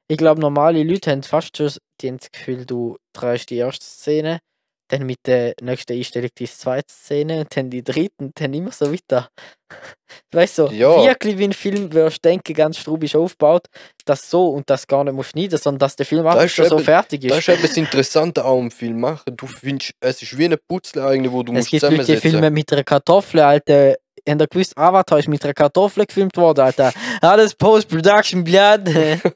[0.08, 1.70] Ich glaube, normale Leute haben fast schon
[2.00, 4.40] die haben das Gefühl, du drehst die erste Szene,
[4.88, 8.72] dann mit der nächsten Einstellung die zweite Szene und dann die dritte und dann immer
[8.72, 9.28] so weiter.
[10.32, 11.04] Weißt du, so, Ja.
[11.06, 13.66] wirklich wie ein Film wirst denken, ganz strubisch aufgebaut,
[14.04, 16.68] dass so und das gar nicht muss schneiden, sondern dass der Film einfach ist schon
[16.68, 17.48] so fertig Das ist.
[17.48, 19.34] ist eben das Interessante auch am Film machen.
[19.36, 22.00] Du findest, es ist wie eine Putzle eigentlich, wo du Es musst gibt Leute, die
[22.02, 22.30] zusammensetzen.
[22.32, 23.96] filmen mit einer Kartoffel, Alter.
[24.28, 26.92] Habt ihr gewusst, Avatar ist mit einer Kartoffel gefilmt worden, Alter.
[27.22, 28.88] Alles Post-Production, blöd.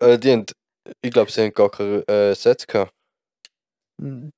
[0.00, 0.46] äh, die haben,
[1.02, 2.92] ich glaube, sie haben gar keine äh, Sets gehabt.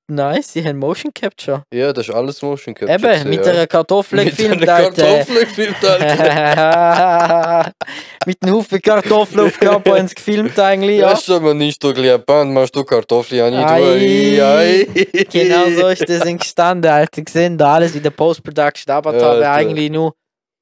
[0.08, 1.64] Nice, sie haben Motion Capture.
[1.72, 2.92] Ja, das ist alles Motion Capture.
[2.92, 3.52] Eben, gewesen, mit ja.
[3.52, 4.90] einer Kartoffel gefilmt, Alter.
[4.90, 7.72] Kartoffel gefilmt, Alter.
[8.26, 11.10] mit einem Haufen Kartoffeln auf Körper haben sie gefilmt eigentlich, ja.
[11.10, 14.42] Das ist aber nicht so Band, machst du Kartoffeln an Ei.
[14.42, 14.86] Ei,
[15.30, 17.22] Genau so ist das entstanden, Alter.
[17.22, 18.94] Gesehen, da alles in der Post-Production.
[18.94, 20.14] Avatar Ja, wäre eigentlich nur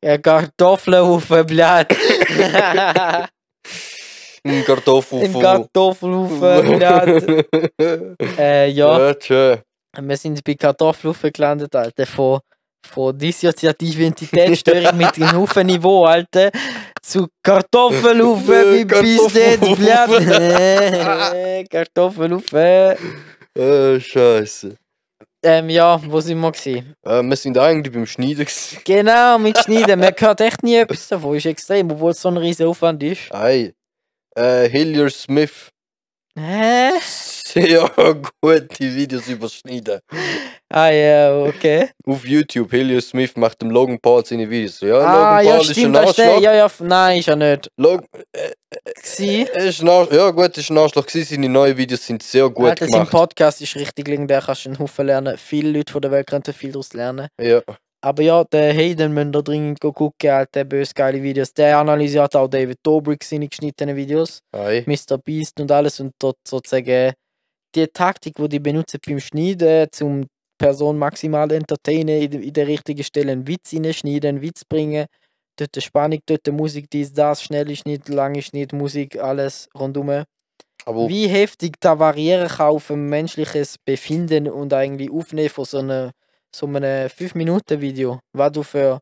[0.04, 1.86] ein Kartoffelhaufen, blöd.
[4.48, 6.38] Ein Kartoffel Ein Kartoffelhaufen,
[6.78, 7.46] blöd.
[8.38, 8.98] Äh, ja.
[8.98, 9.56] Ja, tschö.
[10.00, 12.06] Wir sind bei Kartoffelhaufen gelandet, Alter.
[12.06, 12.38] Von,
[12.86, 16.50] von dissoziative Identitätsstörung mit einem Haufen Niveau, Alter.
[17.02, 21.68] Zu Kartoffelhaufen bis bis jetzt, blöd.
[21.70, 22.96] Kartoffelhaufen.
[23.56, 24.76] Äh, Scheiße.
[25.42, 26.94] Ähm, ja, wo sind wir gewesen?
[27.04, 28.44] Äh, wir sind eigentlich beim Schneiden.
[28.44, 28.78] gewesen.
[28.84, 30.00] Genau, mit Schneiden.
[30.00, 31.36] Man hört echt nie etwas davon.
[31.36, 33.32] Ist extrem, obwohl es so ein riesen Aufwand ist.
[33.32, 33.72] Ei.
[34.36, 35.70] Äh, Hillier Smith.
[36.38, 36.90] Hä?
[37.00, 37.90] Sehr
[38.40, 40.00] gute Videos über Schneiden.
[40.68, 41.88] Ah ja, okay.
[42.06, 44.80] Auf YouTube, Hillier Smith macht dem Logan Paul seine Videos.
[44.80, 46.26] Ja, ah, Logan ja, Paul ist stimmt, ein ist der.
[46.26, 46.42] Arschloch.
[46.42, 47.70] Ja, ja, nein, ist er nicht.
[47.78, 48.04] Log
[49.02, 49.48] Gsi.
[49.54, 51.36] ist ein Arsch ja gut, ist ein Arschloch gewesen.
[51.36, 53.10] Seine neuen Videos sind sehr gut Alter, sein gemacht.
[53.10, 55.38] Podcast ist richtig legendär, kannst du einen Haufen lernen.
[55.38, 57.28] Viele Leute von der Welt könnten viel daraus lernen.
[57.40, 57.62] Ja,
[58.00, 61.52] Aber ja, der Hayden müsst ihr dringend gucken, Alter, bös geile Videos.
[61.52, 64.40] Der analysiert auch David Dobrik seine geschnittenen Videos.
[64.52, 64.84] ei.
[64.86, 65.18] Mr.
[65.18, 67.12] Beast und alles und dort sozusagen
[67.74, 70.26] die Taktik, die die benutzen beim Schneiden, zum
[70.58, 75.06] Person maximal entertainen, in, in der richtigen Stelle einen Witz schneiden, einen Witz bringen,
[75.56, 80.24] dort die Spannung, dort die Musik, dies, das, schnelle Schnitt, lange Schnitt, Musik, alles rundum.
[80.84, 85.78] Aber Wie heftig da variieren kann auf ein menschliches Befinden und eigentlich Aufnehmen von so
[85.78, 86.10] einem
[86.54, 89.00] so einem 5-Minuten-Video, was du für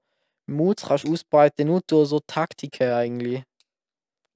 [0.48, 3.42] Moods kannst ausbreiten, nur durch so Taktiken eigentlich.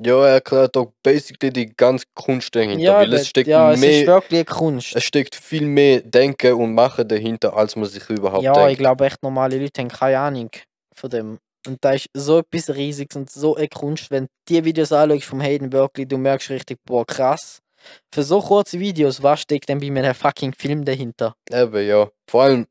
[0.03, 2.83] ja, er erklärt auch basically die ganze Kunst dahinter.
[2.83, 4.97] Ja, weil es steckt ja, es ist wirklich eine Kunst.
[4.97, 8.79] es steckt viel mehr Denken und Machen dahinter, als man sich überhaupt Ja, ich denkt.
[8.79, 10.51] glaube echt normale Leute haben keine Ahnung
[10.95, 11.39] von dem.
[11.67, 15.25] Und da ist so etwas Riesiges und so eine Kunst, wenn du die Videos anschaust
[15.25, 17.61] vom Hayden wirklich, du merkst richtig, boah, krass.
[18.13, 21.35] Für so kurze Videos, was steckt denn bei einem fucking Film dahinter?
[21.51, 22.09] Eben, ja.
[22.31, 22.67] Vor allem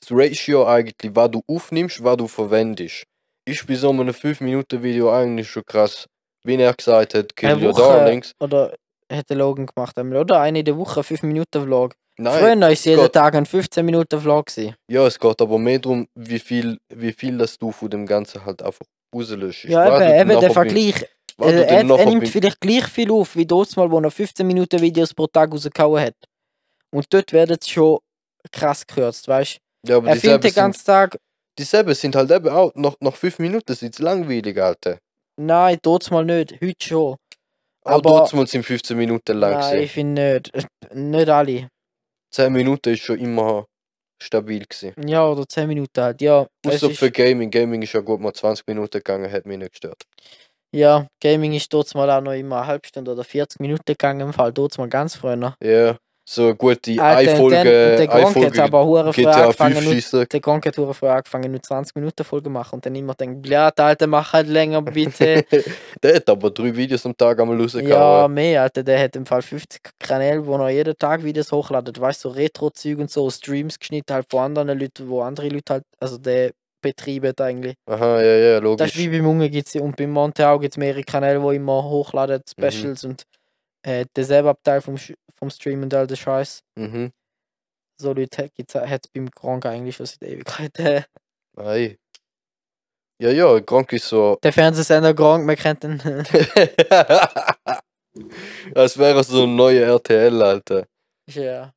[0.00, 3.04] das Ratio eigentlich, was du aufnimmst, was du verwendest.
[3.48, 6.06] Ist bei so einem 5-Minuten-Video eigentlich schon krass.
[6.44, 8.32] Wie er gesagt hat, Kill Your Darlings.
[8.40, 8.74] Oder
[9.10, 10.40] hätte Logan gemacht, einmal, oder?
[10.40, 11.94] Eine in der Woche, 5 Minuten Vlog.
[12.18, 14.46] Nein, Früher war es jeden geht- Tag ein 15 Minuten Vlog.
[14.46, 14.74] Gewesen.
[14.90, 18.44] ja, es geht aber mehr darum, wie viel, wie viel das du von dem Ganzen
[18.44, 19.64] halt einfach rauslöschst.
[19.64, 21.04] Ja, eben, eben der Vergleich.
[21.36, 24.10] du Äh, er, er nimmt beim- vielleicht gleich viel auf wie dort mal, wo er
[24.10, 26.14] 15 Minuten Videos pro Tag rausgehauen hat.
[26.90, 27.98] Und dort werden es schon
[28.50, 29.58] krass gekürzt, weißt du?
[29.88, 31.18] Ja, aber Er die filmt den ganzen Tag
[31.58, 34.98] Dieselbe sind halt eben auch, nach, nach fünf Minuten sind sie langweilig, Alter.
[35.36, 36.52] Nein, tut's mal nicht.
[36.60, 37.16] Heute schon.
[37.84, 39.52] Aber Aber- trotzdem sind 15 Minuten lang.
[39.52, 39.82] Nein, gewesen.
[39.84, 40.68] ich finde nicht.
[40.94, 41.68] Nicht alle.
[42.32, 43.64] 10 Minuten ist schon immer
[44.22, 44.92] stabil gewesen.
[45.08, 46.20] Ja, oder 10 Minuten halt.
[46.20, 47.50] Ja, es Außer für Gaming.
[47.50, 50.02] Gaming ist ja gut mal 20 Minuten gegangen, hat mich nicht gestört.
[50.74, 54.20] ja, Gaming ist dort mal auch noch immer eine halbe Stunde oder 40 Minuten gegangen.
[54.20, 55.54] Im Fall dort mal ganz früher.
[55.62, 55.96] Ja,
[56.28, 60.26] so eine gute dann- und der Gronk hat aber hure früh GTA 5 angefangen.
[60.32, 63.46] Der Gronk hat hure früh angefangen, nur 20 Minuten Folge machen und dann immer denkt,
[63.48, 65.44] ja, Alter, mach halt länger, bitte.
[66.02, 68.34] Der hat aber drei Videos am Tag einmal ja, rausgehauen.
[68.34, 72.00] mehr, Alter, der hat im Fall 50 Kanäle, wo er jeden Tag Videos hochladet.
[72.00, 75.74] Weißt du, so Retro-Zeug und so, Streams geschnitten halt von anderen Leuten, wo andere Leute
[75.74, 76.50] halt, also der
[76.82, 77.74] betreibt eigentlich.
[77.86, 79.16] Aha, ja, ja, Das ist wie logisch.
[79.18, 82.62] beim Munge gibt's und beim Monte auch gibt es mehrere Kanäle, wo immer hochladen, Mhm.
[82.70, 83.22] Specials und
[83.82, 86.62] äh, derselbe Abteil vom, Sch- vom Stream und all der Scheiß.
[86.78, 87.12] Mhm.
[88.00, 91.04] So Leute hat es beim Gronk eigentlich schon seit Ewigkeiten.
[91.56, 91.96] Ei.
[93.18, 94.36] Ja, ja, Gronk ist so.
[94.42, 96.00] Der Fernsehsender Gronk, man kennt den.
[98.74, 100.86] Als wäre so ein neuer RTL, Alter.
[101.30, 101.72] ja.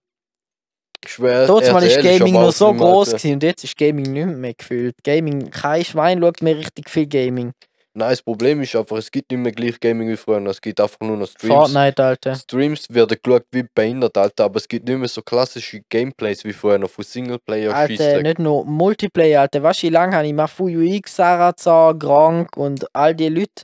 [1.08, 1.48] Schwer.
[1.48, 4.96] Mal ist Gaming am noch so groß gewesen und jetzt ist Gaming nicht mehr gefühlt.
[5.02, 7.54] Gaming, kein Schwein schaut mehr richtig viel Gaming.
[7.96, 10.46] Nein, das Problem ist einfach, es gibt nicht mehr gleich Gaming wie früher.
[10.46, 11.54] Es gibt einfach nur noch Streams.
[11.54, 12.36] Fortnite, Alter.
[12.36, 16.54] Streams werden geschaut wie behindert, Alter, aber es gibt nicht mehr so klassische Gameplays wie
[16.54, 18.24] früher noch von Singleplayer Alter, Schießdreck.
[18.24, 19.64] nicht nur Multiplayer, Alter.
[19.64, 23.64] Weißt du, wie lange habe ich Mafuyu X, Sarazar, Gronk und all die Leute,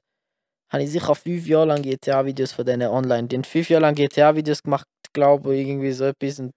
[0.69, 3.27] habe ich sicher fünf Jahre lang GTA-Videos von denen online.
[3.27, 6.39] Die haben fünf Jahre lang GTA-Videos gemacht, glaube ich, irgendwie so etwas.
[6.39, 6.51] Und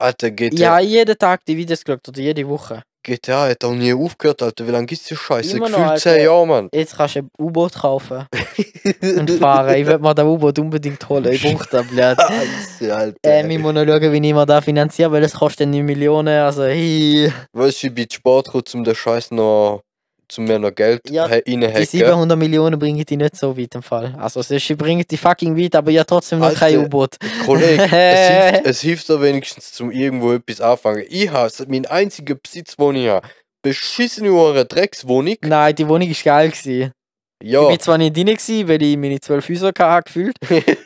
[0.00, 2.82] Alter, GTA, habe jeden Tag die Videos geschaut oder jede Woche.
[3.08, 4.66] GTA hat auch nie aufgehört, Alter.
[4.66, 5.56] Wie lange gibt's die Scheiße?
[5.56, 6.22] Immer noch, Gefühlt 10 Alter.
[6.24, 6.68] Jahre, Mann.
[6.72, 8.26] Jetzt kannst du ein U-Boot kaufen
[9.18, 9.74] und fahren.
[9.76, 11.32] Ich will mir das U-Boot unbedingt holen.
[11.32, 12.16] Ich brauche das, blöd.
[12.78, 13.18] Scheiße, Alter.
[13.22, 16.28] Ähm, ich muss noch schauen, wie ich mir das finanziere, weil es kostet 9 Millionen.
[16.40, 19.80] Also, hey, Weißt du, ich bin zu Sport gekommen, um den Scheiß noch,
[20.28, 21.86] zum mir noch Geld Ja, ja, die reinhacken.
[21.86, 24.14] 700 Millionen bringen die nicht so weit im Fall.
[24.18, 27.16] Also, sie bringen die fucking weit, aber ja trotzdem noch kein Alter, U-Boot.
[27.44, 31.04] Kollege, es hilft, es hilft doch wenigstens zum irgendwo etwas anfangen.
[31.08, 33.26] Ich habe mein einziger Besitz, den ich habe.
[33.62, 35.36] Beschissene Dreckswohnung.
[35.42, 36.50] Nein, die Wohnung war geil.
[36.50, 36.92] Gewesen.
[37.40, 37.62] Ja.
[37.62, 40.36] Ich bin zwar nicht drin, gewesen, weil ich meine 12 Häuser hatte, gefühlt.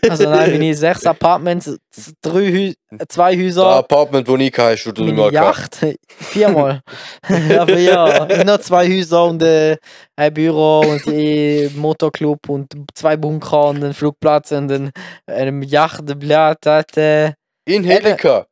[0.09, 1.79] Also, nein, meine sechs Apartments,
[2.21, 2.73] drei Hü
[3.09, 5.83] zwei Das Häuser, Apartment, das ich hatte, hast du meine drüber gehabt.
[5.83, 6.83] Yacht, viermal.
[7.59, 9.79] aber ja, noch zwei Häuser und äh,
[10.17, 14.91] ein Büro und ein Motorclub und zwei Bunker und einen Flugplatz und ein,
[15.27, 16.67] eine Yacht, Blatt.
[16.99, 17.33] Äh,
[17.65, 18.47] In Helika.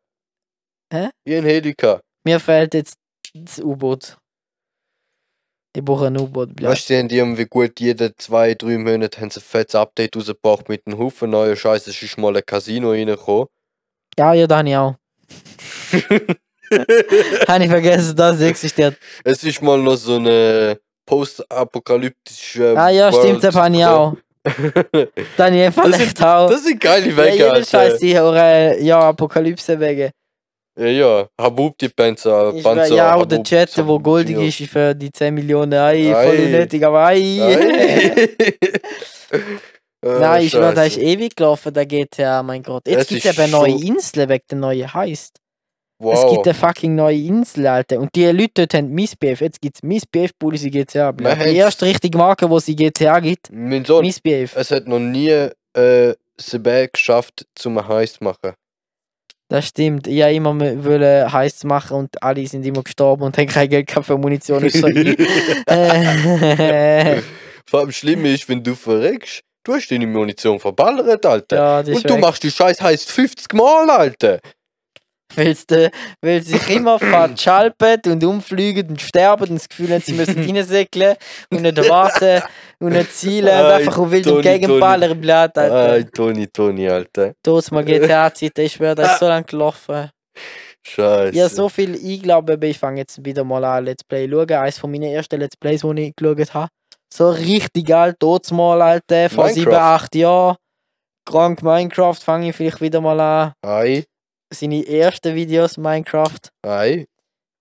[0.92, 1.10] Hä?
[1.24, 2.00] In Helika.
[2.24, 2.94] mir fehlt jetzt
[3.34, 4.16] das U-Boot.
[5.76, 6.60] Ich brauche ein U-Boot.
[6.60, 10.16] Weißt du, die haben wie gut jede zwei, drei Monate haben sie ein fettes Update
[10.16, 11.90] rausgebracht mit einem Haufen neuer Scheiße.
[11.90, 13.46] Es ist mal ein Casino reingekommen.
[14.18, 14.94] Ja, ja, da habe ich auch.
[17.48, 18.96] Habe ich vergessen, dass es existiert.
[19.24, 22.74] es ist mal noch so eine postapokalyptische.
[22.76, 24.16] Ah ja, stimmt, das World habe ich auch.
[25.36, 26.48] Da habe ich einfach Das echt auch.
[26.48, 27.66] Das sind geile Ja, Wege, jeder Alter.
[27.66, 30.12] Scheiß, die hören, ja, Apokalypse-Wege.
[30.80, 31.28] Ja, ja.
[31.40, 32.54] Habub die Panzer.
[32.54, 34.48] Ich Panzer ja, auch der Chat, wo goldig Dinger.
[34.48, 35.74] ist für die 10 Millionen.
[35.74, 36.26] Ei, Ei.
[36.26, 37.38] voll unnötig, aber ei.
[37.42, 38.28] Ei.
[40.02, 42.88] Ah, Nein, ich schwör, da ist ewig gelaufen, der GTA, mein Gott.
[42.88, 45.36] Jetzt Es gibt es eben eine neue Insel, wegen der neue heisst.
[45.36, 46.32] Es Wow.
[46.32, 48.00] gibt eine fucking neue Insel, Alter.
[48.00, 49.42] Und die Leute dort haben MissBF.
[49.42, 51.12] Jetzt gibt es MissBF Policy GTA.
[51.18, 54.56] Wir Die haben's- erste richtige Marke, wo sie GTA gibt, Mein Sohn, MissBF.
[54.56, 55.28] es hat noch nie
[55.76, 58.54] äh, Sebe geschafft, zum Heist zu machen.
[59.50, 60.06] Das stimmt.
[60.06, 63.88] Ich wollte immer wollen Heists machen und alle sind immer gestorben und haben kein Geld
[63.88, 64.64] gehabt für Munition.
[64.64, 64.86] Ist so
[67.66, 71.56] Vor allem schlimm ist, wenn du verreckst, du hast deine Munition verballert, Alter.
[71.56, 72.20] ja, Und du weg.
[72.20, 74.38] machst die Scheiß Heist 50 Mal, Alter.
[75.36, 80.02] Weil's de, weil sie sich immer verschalpen und umfliegen und sterben und das Gefühl haben,
[80.02, 81.16] sie müssen reinsäckeln
[81.50, 82.42] und nicht warten
[82.80, 86.10] und nicht zielen und Ei, einfach auf wild Toni, und Gegenballer Ay, Alter.
[86.10, 87.34] Toni, Toni, Alter.
[87.42, 90.10] Dort mal GTA-Zeit, ich schwöre, das ist so lang gelaufen.
[90.86, 91.36] Scheiße.
[91.36, 94.50] Ja, so viel, ich glaube, ich fange jetzt wieder mal an Let's Play zu schauen.
[94.50, 96.68] Eines von meinen ersten Let's Plays, die ich geschaut habe.
[97.12, 99.64] So richtig alt, dort mal, Alter, vor Minecraft.
[99.64, 100.56] 7, 8 Jahren.
[101.26, 103.52] Krank Minecraft fange ich vielleicht wieder mal an.
[103.62, 104.04] Ei,
[104.52, 106.40] Seine ersten Videos Minecraft.
[106.62, 107.06] ei.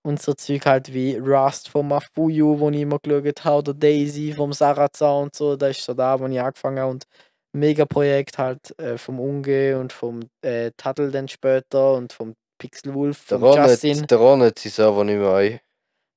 [0.02, 4.32] Und so Zeug halt wie Rust vom Mafuyu, wo ich immer geschaut habe, oder Daisy
[4.32, 5.56] vom Sarazar und so.
[5.56, 6.90] Das ist so da, wo ich angefangen habe.
[6.90, 7.04] Und
[7.52, 13.38] Megaprojekt halt äh, vom Unge und vom äh, Tuttle dann später und vom Pixelwolf, Der
[13.38, 14.06] vom Ron Justin.
[14.06, 15.60] der Ron hat Server nicht mehr ein.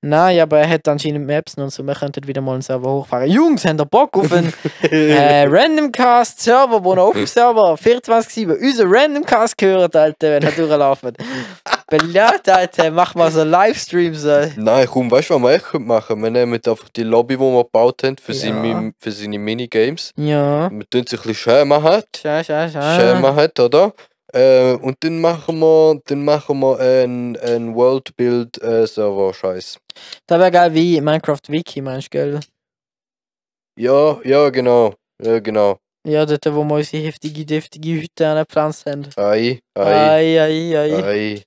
[0.05, 1.81] Nein, aber er hat anscheinend Maps und so.
[1.87, 3.29] Wir könnten wieder mal einen Server hochfahren.
[3.31, 4.53] Jungs, habt ihr Bock auf einen
[4.91, 11.13] äh, Randomcast-Server, wo noch auf dem Server 24-7 unser Randomcast gehört, Alter, wenn er durchlaufen.
[11.89, 12.91] Belehrt, Alter.
[12.91, 14.25] Mach mal so Livestreams.
[14.25, 14.51] Ey.
[14.57, 17.63] Nein, komm, weißt du, was wir echt machen Wir nehmen einfach die Lobby, die wir
[17.63, 18.39] gebaut haben, für, Ja.
[18.39, 20.11] seine, für seine Minigames.
[20.17, 20.69] Ja.
[20.69, 22.03] Wir tun sich ein bisschen schön machen.
[22.21, 22.99] Schau, schau, schau.
[22.99, 23.93] Schön machen, oder?
[24.33, 29.77] Äh, und dann machen wir, dann machen wir einen, einen World-Build-Server-Scheiß.
[30.27, 32.39] Das wäre geil wie Minecraft Wiki, meinst du, gell?
[33.79, 34.93] Ja, ja, genau.
[35.21, 35.77] Ja, genau.
[36.05, 39.07] Ja, dort, wo wir unsere heftige, deftige Hütte angepflanzt haben.
[39.15, 41.03] Ei, ei, Ei, ei, ei.
[41.03, 41.43] ei,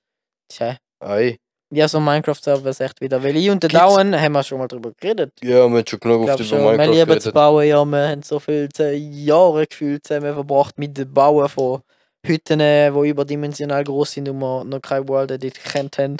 [0.49, 0.77] Tja.
[1.03, 1.37] ei.
[1.73, 3.21] Ja, so Minecraft-Server ist echt wieder.
[3.21, 5.33] Weil ich und der Gibt's- Down haben wir schon mal drüber geredet.
[5.43, 7.33] Ja, wir haben schon genug glaube über Minecraft lieben zu geredet.
[7.33, 7.85] bauen, ja.
[7.85, 11.81] Wir haben so viele Jahre gefühlt zusammen verbracht mit dem Bauen von
[12.25, 16.17] Hütten, die überdimensional groß sind und wir noch kein World Edit gekannt haben.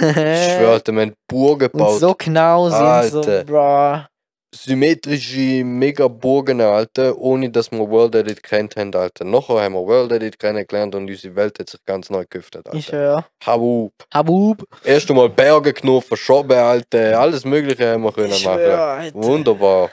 [0.00, 2.00] Ich schwöre, Alter, wir haben Burgen und gebaut.
[2.00, 2.78] so genau sind
[3.10, 3.44] so, Alter.
[3.44, 4.08] bra.
[4.54, 9.24] Symmetrische Mega-Burgen, Alter, ohne dass wir World Edit kennt haben, Alter.
[9.24, 12.92] Nachher haben wir World Edit kennengelernt und unsere Welt hat sich ganz neu geöffnet, Ich
[12.92, 12.98] Alter.
[12.98, 13.26] höre.
[13.46, 13.92] Habub.
[14.12, 14.62] Habub.
[14.84, 17.18] Erst einmal Berge genommen, verschoben, Alter.
[17.18, 18.58] Alles Mögliche haben wir können Ich machen.
[18.58, 19.22] schwöre, Alter.
[19.22, 19.90] Wunderbar.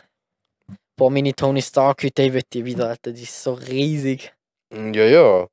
[0.97, 3.13] Boah, meine Tony Stark Hütte, ich will die wieder, Alter.
[3.13, 4.33] Die ist so riesig.
[4.71, 5.47] Ja, ja.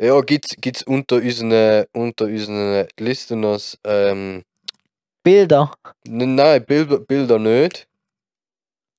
[0.00, 4.42] Ja, gibt's, gibt's unter unseren, unter unseren Listeners, ähm,
[5.22, 5.72] Bilder.
[6.06, 7.86] n- nein, Bilder, Bilder nicht.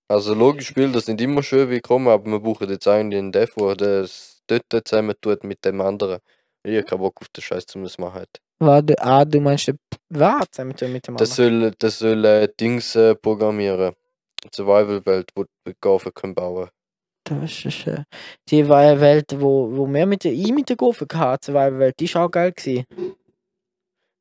[0.10, 3.54] Also logisch, Bilder sind immer schön wie kommen, aber wir brauchen jetzt eigentlich einen Dev,
[3.56, 6.20] der das dort zusammen tut mit dem anderen.
[6.64, 8.26] Ich hab keinen Bock auf den Scheiß, um das machen.
[8.60, 9.80] Warte, ah, du meinst, den
[10.10, 10.46] was?
[10.64, 11.62] Mit dem, mit dem Das anderen?
[11.62, 13.96] soll, das soll äh, Dings äh, programmieren.
[14.54, 16.70] Survival-Welt, wo die Gafen können bauen.
[17.24, 18.04] Das ist schön.
[18.50, 21.78] Die war eine Welt, wo, wo wir mit der I mit der Gofen hatten, weil
[21.78, 22.86] Welt, die ist auch geil gewesen.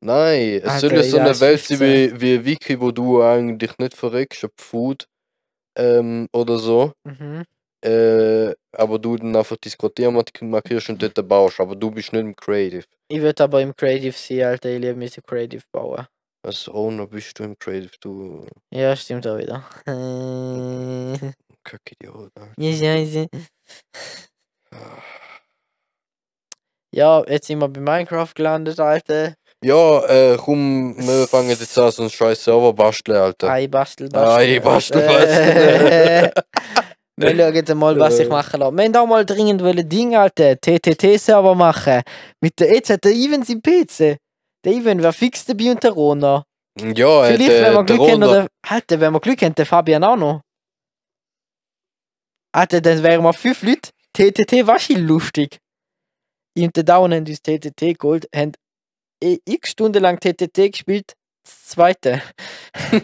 [0.03, 1.85] Nein, es Alter, soll ja so eine Welt sein so.
[1.85, 5.07] wie, wie Wiki, wo du eigentlich nicht verreckst, ab Food
[5.77, 6.93] ähm, oder so.
[7.03, 7.43] Mhm.
[7.83, 9.57] Äh, aber du dann einfach
[10.11, 11.59] mark- markierst und dort baust.
[11.59, 12.85] Aber du bist nicht im Creative.
[13.07, 14.69] Ich würde aber im Creative sein, Alter.
[14.69, 16.05] Ich liebe mich Creative bauen.
[16.43, 19.63] Als Owner bist du im Creative, du Ja, stimmt auch wieder.
[21.63, 22.31] Äh, Kackidiot.
[22.35, 22.51] Alter.
[22.57, 23.27] ja, scheiße.
[26.93, 29.33] Ja, jetzt sind wir bei Minecraft gelandet, Alter.
[29.63, 33.49] Ja, äh, komm, wir fangen jetzt an, so einen scheiß Server basteln, Alter.
[33.49, 34.39] Ei, bastel, bastel.
[34.55, 36.33] Ei, bastel, Äh, bastel.
[37.17, 38.29] Wir schauen jetzt mal, was ich Äh.
[38.29, 38.75] machen lasse.
[38.75, 42.01] Wir haben auch mal dringend wollen Ding, Alter, TTT-Server machen.
[42.41, 44.17] Mit der, jetzt hat der Ivan sein PC.
[44.65, 46.43] Der Ivan wäre fix dabei und der Rona.
[46.79, 49.41] Ja, äh, Vielleicht, der, wenn wir der Glück haben, Ronda- oder, Alter, wenn wir Glück
[49.43, 50.41] haben, der Fabian auch noch.
[52.53, 53.91] Alter, dann wären wir fünf Leute.
[54.13, 55.59] TTT war schon lustig.
[56.57, 58.51] Der Down haben uns TTT geholt, haben
[59.23, 61.13] eh x Stunden lang TTT gespielt.
[61.45, 62.21] Das zweite.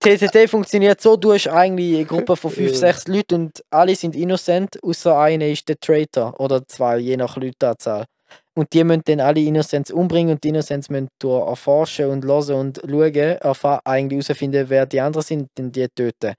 [0.00, 2.76] TTT funktioniert so, du hast eigentlich eine Gruppe von 5, Ja.
[2.76, 7.36] 6 Leuten und alle sind innocent, außer einer ist der Traitor oder zwei, je nach
[7.36, 8.04] Leuteanzahl.
[8.54, 12.54] Und die müssen dann alle Innocents umbringen und die Innocents müssen durch erforschen und hören
[12.54, 16.34] und schauen, eigentlich herausfinden, wer die anderen sind und die töten.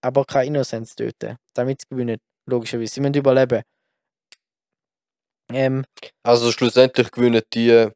[0.00, 2.94] Aber keine Innocents töten, damit sie gewinnen, logischerweise.
[2.94, 3.62] Sie müssen überleben.
[5.52, 5.84] Ähm,
[6.22, 7.88] Also schlussendlich gewinnen die,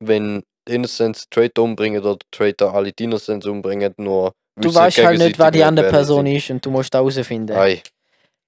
[0.00, 5.18] wenn die Innocents Traitor umbringen oder Traitor alle die Innocents umbringen, nur du weißt halt
[5.18, 7.56] nicht, wer die andere Person ist und du musst da herausfinden.
[7.56, 7.82] Ei.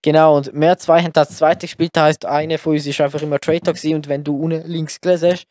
[0.03, 3.20] Genau, und wir zwei haben das zweite gespielt, das heisst, einer von uns ist einfach
[3.22, 5.47] immer Traitor gewesen und wenn du unten links gelesen hast,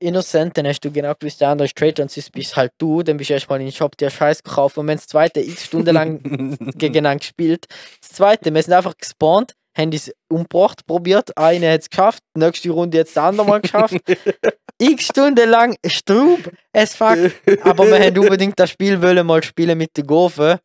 [0.00, 3.02] Innocent, dann hast du genau gewusst, der andere ist Traitor und sonst bist halt du,
[3.02, 5.40] dann bist du erstmal in den Shop dir Scheiß gekauft und wir haben das zweite
[5.40, 6.20] x Stunden lang
[6.76, 7.66] gegeneinander gespielt.
[8.00, 12.70] Das zweite, wir sind einfach gespawnt, haben es umgebracht, probiert, einer hat es geschafft, nächste
[12.70, 13.96] Runde jetzt der andere mal geschafft.
[14.78, 17.18] x Stunden lang Strub, es fuck,
[17.62, 20.58] aber wir haben unbedingt das Spiel wollen mal spielen mit den Gofen.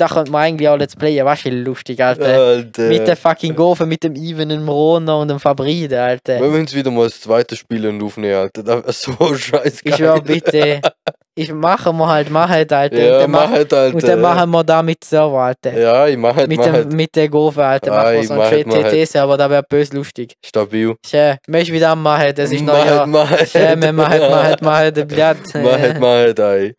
[0.00, 2.24] Da könnte man eigentlich auch Let's Playen, was ist lustig, Alter.
[2.24, 2.82] Alter.
[2.88, 6.40] Mit der fucking Gofen, mit dem Ivan, dem Rona und dem Fabride, Alter.
[6.40, 8.62] Wir müssen es wieder mal das zweite Spiel aufnehmen, Alter.
[8.62, 9.80] Das wäre so scheiße.
[9.84, 10.80] Ich schwör bitte.
[11.34, 12.96] Ich mache wir halt, mach halt, Alter.
[12.96, 13.94] und, Ja, dann mach mach, halt, Alter.
[13.94, 15.78] und dann machen wir da mit Server, Alter.
[15.78, 16.92] Ja, ich mach halt, mit, mach dem, halt.
[16.92, 17.90] mit der Gofen, Alter.
[17.90, 18.92] Machen wir so mach halt, mach ein halt.
[18.94, 20.34] GTT-Server, da wäre böse lustig.
[20.44, 20.94] Stabil.
[21.06, 23.48] Schön, möchtest wieder machen, das ist Mach noch halt, mach halt.
[23.50, 25.36] Schön, wir machen, machen, machen, Blatt.
[25.54, 26.74] Mach halt, mach halt, ei.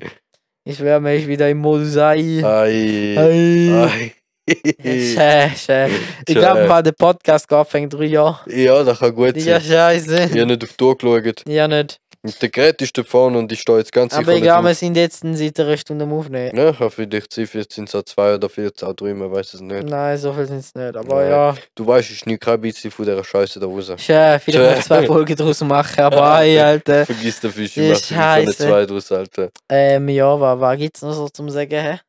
[0.63, 2.43] Ich mir ist wieder im Modus ein.
[2.45, 3.15] Ei.
[3.17, 4.13] Ei.
[4.47, 5.91] Schön, schön.
[6.27, 8.39] Ich glaube, weil der Podcast fängt drei Jahre.
[8.51, 9.61] Ja, das kann gut Ja, sein.
[9.61, 10.15] scheiße.
[10.25, 11.43] Ich habe nicht auf die Tour geschaut.
[11.47, 12.00] Ja, nicht.
[12.23, 14.61] Und der Gerät ist da vorne und ich stehe jetzt ganz sicher Aber nicht egal,
[14.63, 14.77] wir auf.
[14.77, 16.55] sind jetzt seit einer Stunde am Aufnehmen.
[16.55, 17.33] Ja, ich habe vielleicht
[17.73, 19.83] sind es auch zwei oder vier, auch drei, man weiß es nicht.
[19.87, 20.95] Nein, so viel sind es nicht.
[20.95, 21.31] Aber Nein.
[21.31, 23.87] ja, Du weißt, ich nehme kein bisschen von dieser Scheiße da raus.
[23.87, 24.71] schön, vielleicht Schön.
[24.75, 25.99] noch zwei Folgen draus machen.
[25.99, 27.07] Aber hey, Alter.
[27.07, 28.57] Vergiss den Fisch, Ja, ich mache keine Scheiße.
[28.67, 29.49] zwei draus, Alter.
[29.69, 31.71] Ähm, ja, was, was gibt's noch so zum Sagen?
[31.81, 31.99] hä?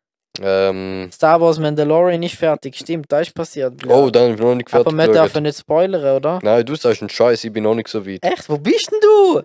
[0.40, 3.74] Ähm, Star Wars Mandalorian ist fertig, stimmt, da ist passiert.
[3.86, 4.86] oh, dann bin ich noch nicht fertig.
[4.88, 5.24] Aber wir geschaut.
[5.26, 6.38] dürfen nicht spoilern, oder?
[6.42, 8.20] Nein, du sagst einen Scheiß, ich bin noch nicht so weit.
[8.22, 9.42] Echt, wo bist denn du?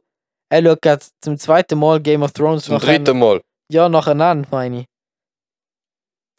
[0.49, 3.41] Er schaut gerade zum zweiten Mal Game of Thrones Zum dritten Mal.
[3.69, 4.85] Ja, nacheinander, meine ich.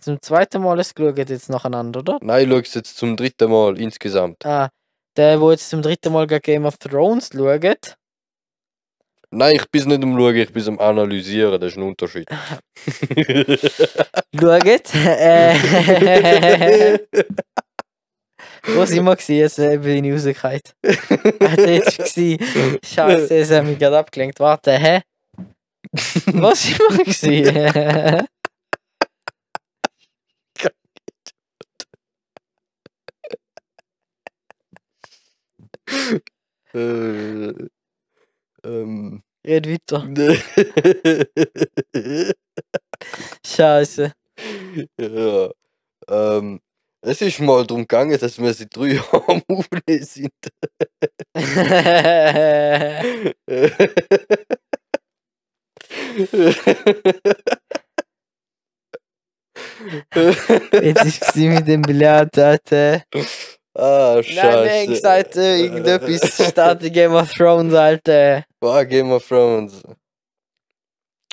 [0.00, 2.18] Zum zweiten Mal ist geschaut jetzt nacheinander, oder?
[2.22, 4.46] Nein, ich schaue es jetzt zum dritten Mal insgesamt.
[4.46, 4.70] Ah,
[5.16, 7.96] der, wo jetzt zum dritten Mal Game of Thrones schaut.
[9.30, 12.26] Nein, ich bin nicht am Schauen, ich bin am Analysieren, das ist ein Unterschied.
[14.34, 14.94] Schaut.
[14.94, 16.98] Äh,
[18.66, 19.36] wo sind wir gewesen?
[19.36, 20.60] Jetzt äh, bin ich rausgefallen.
[21.40, 22.78] Ah, der ist gewesen.
[22.84, 24.40] Scheiße, es hat mich gerade abgelenkt.
[24.40, 25.02] Warte, hä?
[26.26, 28.26] Wo sind wir gewesen?
[36.74, 37.68] äh,
[38.64, 40.06] ähm, Red weiter.
[43.46, 44.12] Scheiße.
[45.00, 45.50] ja.
[46.08, 46.60] Ähm,
[47.02, 50.32] es ist mal darum gegangen, dass wir seit drei Jahren am Aufnehmen sind.
[60.82, 63.02] Jetzt ist es mit dem Billard, Alter.
[63.74, 64.86] ah, Nein, wir haben scheiße.
[64.88, 68.44] gesagt, äh, irgendetwas startet Game of Thrones, Alter.
[68.60, 69.82] War Game of Thrones.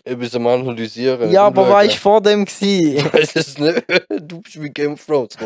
[0.07, 1.31] Ich bin am Analysieren.
[1.31, 2.97] Ja, aber war ich vor dem gsi?
[2.97, 3.83] Ich weiß es nicht.
[4.21, 5.35] Du bist wie Game of Thrones.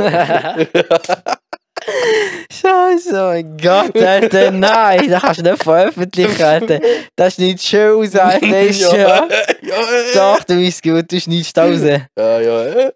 [2.52, 6.82] Scheiße, oh mein Gott, Alter, nein, das kannst du nicht veröffentlichen, Alter.
[7.16, 9.28] Das ist nicht schön, Alter, ist ja, ja.
[9.62, 9.76] ja,
[10.14, 11.80] Doch, du bist gut, du schneidest raus.
[11.82, 12.66] ja, ja.
[12.66, 12.92] äh.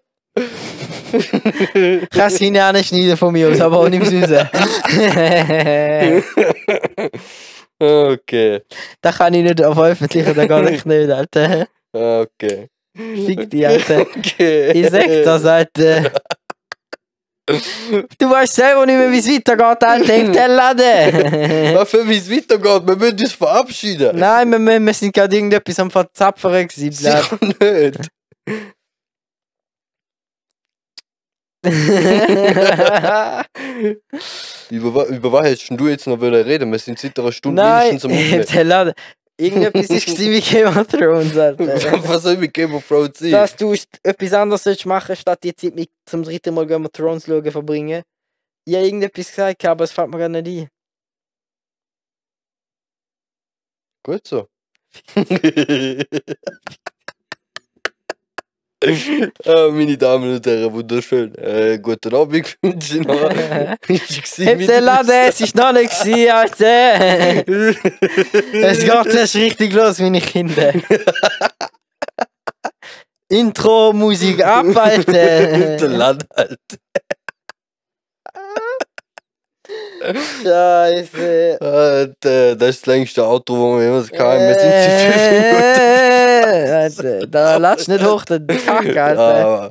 [2.10, 4.48] Kannst du hinten schneiden von mir aus, aber auch nicht raus.
[8.12, 8.62] Okay,
[9.00, 11.66] das kann ich nicht veröffentlichen, das geht echt nicht, Alter.
[11.92, 12.68] okay.
[12.96, 14.02] Fick dich, Alter.
[14.02, 14.70] Okay.
[14.72, 16.12] Ich sag das, Alter.
[17.46, 21.74] Du weißt selber nicht mehr, wie es weitergeht, Alter, im Tellladen.
[21.74, 24.18] Dafür, wie es weitergeht, wir müssen uns verabschieden.
[24.18, 26.92] Nein, wir, wir, wir sind gerade irgendetwas am Verzapfern gewesen.
[26.92, 28.10] Sicher nicht.
[34.70, 36.70] Über, über was hättest du jetzt noch wollen reden?
[36.70, 38.46] Wir sind seit einer Stunde Nein, mindestens am.
[38.46, 38.94] Tellladen.
[39.36, 41.66] Irgendetwas ist wie Game of Thrones, Alter.
[42.08, 43.32] Was soll mit Game of Thrones sein?
[43.32, 47.26] Dass du etwas anderes machen, statt die Zeit mit zum dritten Mal Game of Thrones
[47.26, 48.02] schauen verbringen.
[48.66, 50.68] Ich habe irgendetwas gesagt, aber es fällt mir gar nicht ein.
[54.04, 54.46] Gut so.
[59.46, 61.34] Ah, meine Damen und Herren, wunderschön.
[61.36, 63.30] Äh, guten Abend wünsche ich noch.
[63.88, 67.48] Ist Im Tellladen, es ist noch nicht gewesen, Alter.
[68.52, 70.72] Es geht erst richtig los, meine Kinder.
[73.28, 75.12] Intro, Musik ab, Alter.
[75.76, 76.58] Der Land halt.
[80.42, 81.58] Scheiße.
[81.60, 84.40] Alter, das ist das längste Auto, wo wir jemals hatten.
[84.40, 84.72] Wir sind
[85.12, 85.16] fünf
[86.46, 88.98] Äh, Alter, da latsch nicht hoch, der Kack, Minuten.
[88.98, 89.70] Alter.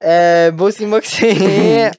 [0.00, 1.92] Äh, wo sind wir gesehen?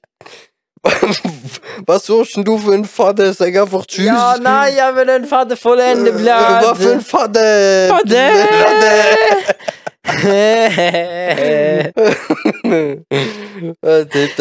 [1.86, 3.34] Was suchst denn du für einen Vater?
[3.34, 4.06] Sag einfach Tschüss.
[4.06, 7.02] Ja, nein, ja, wir den Vater vollenden, Äh, Was für ein.
[7.02, 7.88] Vater?
[7.90, 8.18] Vater!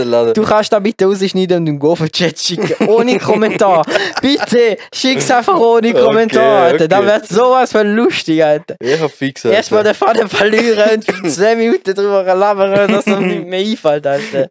[0.05, 0.35] Laden.
[0.35, 2.87] Du kannst da bitte rausschneiden und im Go-Chat schicken.
[2.89, 3.85] Ohne Kommentar.
[4.23, 6.89] bitte, schick's einfach ohne Okay, Kommentar, Alter.
[6.89, 7.07] Da okay.
[7.09, 8.77] wird sowas von lustig, Alter.
[8.81, 9.57] Ich hab fix, Alter.
[9.57, 14.49] Erstmal den Vater verlieren und 10 Minuten drüber labern, dass er nicht mehr einfällt, Alter.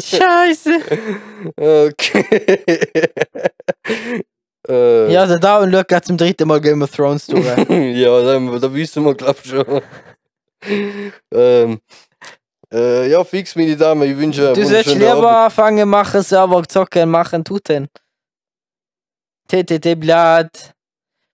[0.00, 0.78] Scheiße.
[1.56, 2.24] Okay.
[4.68, 7.44] äh, Ja, der da und schaut gerade zum dritten Mal Game of Thrones durch.
[7.44, 9.80] ja, da, da wissen wir, glaub schon.
[10.62, 11.80] Ähm,
[12.72, 17.44] äh, ja, fix, meine Damen, ich wünsche Du sollst lieber anfangen machen, Server zocken, machen,
[17.44, 17.88] tuten.
[19.48, 20.72] TTT Blatt.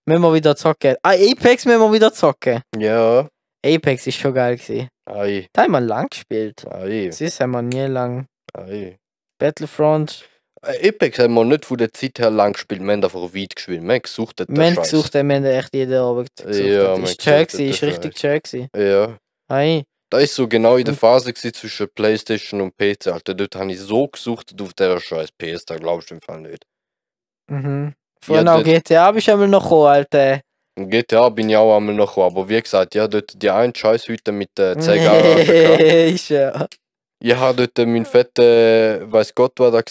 [0.05, 0.95] Müssen wir wieder zocken.
[1.01, 2.61] Ah, Apex müssen wir wieder zocken.
[2.77, 3.27] Ja,
[3.65, 4.89] Apex ist schon geil gewesen.
[5.09, 6.65] ei, Da haben wir lang gespielt.
[6.69, 8.27] ei, Das haben wir nie lang.
[8.53, 8.97] ei.
[9.39, 10.25] Battlefront,
[10.63, 13.83] Apex haben wir nicht von der Zeit her lang gespielt, wir haben einfach weit gespielt.
[13.83, 14.91] Wir haben gesucht, den wir haben Scheiß.
[14.91, 16.55] gesucht, wir haben echt jeden Abend gesucht.
[16.55, 18.67] Ja, wir haben ist gesucht, gewesen, ist den richtig gewesen.
[18.75, 19.17] Ja,
[19.51, 23.33] Hey, da ist so genau in der Phase gewesen zwischen Playstation und PC, Alter.
[23.33, 26.63] Dort habe ich so gesucht auf der scheiß PS, da glaubst du im Fall nicht.
[27.49, 27.93] mhm.
[28.23, 30.41] Vorhin Ja, auch GTA bist du einmal noch gekommen, Alter.
[30.75, 33.75] In GTA bin ich auch einmal noch gekommen, aber wie gesagt, ja, dort die einen
[33.75, 35.41] Scheiß heute mit der Zeigarre.
[36.13, 36.67] ist ja.
[37.25, 39.83] Ich habe dort meinen fetten, weiß Gott, was da war,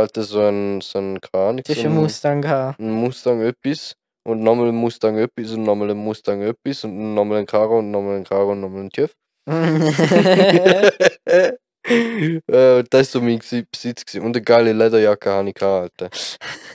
[0.00, 3.92] Alter, so ein, so ein, keine Ahnung, Das ist ein Mustang ein Mustang etwas
[4.26, 7.90] und nochmal ein Mustang etwas und nochmal ein Mustang etwas und nochmal ein Karo und
[7.90, 9.12] nochmal ein Karo und nochmal ein TÜV.
[12.48, 14.14] äh, das ist so mein Besitz.
[14.14, 16.08] Und eine geile Lederjacke habe ich gehabt, Alter.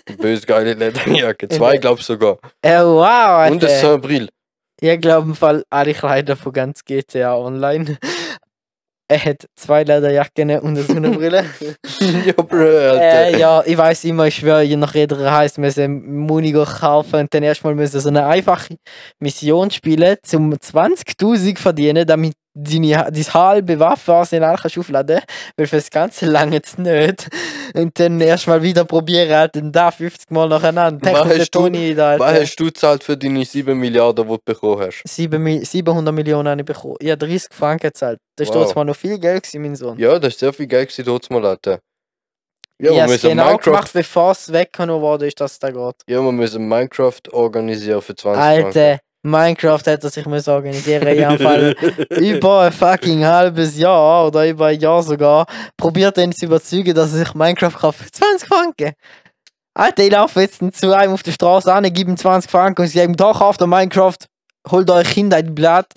[0.08, 1.50] Eine böse geile Lederjacke.
[1.50, 2.38] Zwei, glaube ich sogar.
[2.62, 3.70] äh, wow, Und ein Alter.
[3.70, 4.30] Saint-Brill.
[4.80, 7.98] Ich glaube im Fall alle Kleider von ganz GTA Online.
[9.10, 11.46] Er hat zwei Lederjacken und eine Sonnenbrille.
[12.26, 16.52] ja, bro, äh, ja, ich weiß immer, ich schwöre, je nach jeder heißt, müssen Muni
[16.52, 18.76] go kaufen und dann erstmal müssen so eine einfache
[19.20, 25.22] Mission spielen, zum 20.000 verdienen, damit deine, dein halbe Waffenarsenal kannst aufladen
[25.58, 27.28] weil für das Ganze lange es nicht.
[27.74, 31.12] Und dann erstmal wieder probieren, halt, dann da 50 Mal nacheinander.
[31.14, 32.42] Was hast du- Was Alter.
[32.42, 35.02] hast du gezahlt für deine 7 Milliarden, die du bekommen hast?
[35.08, 36.96] 7, Mi- 700 Millionen habe ich bekommen.
[37.00, 38.20] Ich habe 30 Franken gezahlt.
[38.36, 38.64] Das war Wow.
[38.66, 39.98] trotzdem noch viel Geld, gewesen, mein Sohn.
[40.00, 40.90] Ja, das ist sehr viel Geld
[41.32, 41.80] mal, Alter.
[42.80, 45.96] Ja, ich wir genau Minecraft, gemacht, bevor es weggenommen wurde, ist, dass es da geht.
[46.08, 51.76] ja, wir müssen Minecraft organisieren für 20 Alter, Minecraft hätte sich müssen organisieren jedem Fall.
[52.10, 55.46] über ein fucking halbes Jahr oder über ein Jahr sogar
[55.78, 58.92] probiert ihn zu überzeugen, dass er sich Minecraft kauft für 20 Franken.
[59.74, 62.88] Alter, ich laufe jetzt zu einem auf der Straße an, gebe ihm 20 Franken und
[62.90, 64.18] sie sagen, doch, auf der Minecraft,
[64.70, 65.88] holt euch Kinder in Blatt.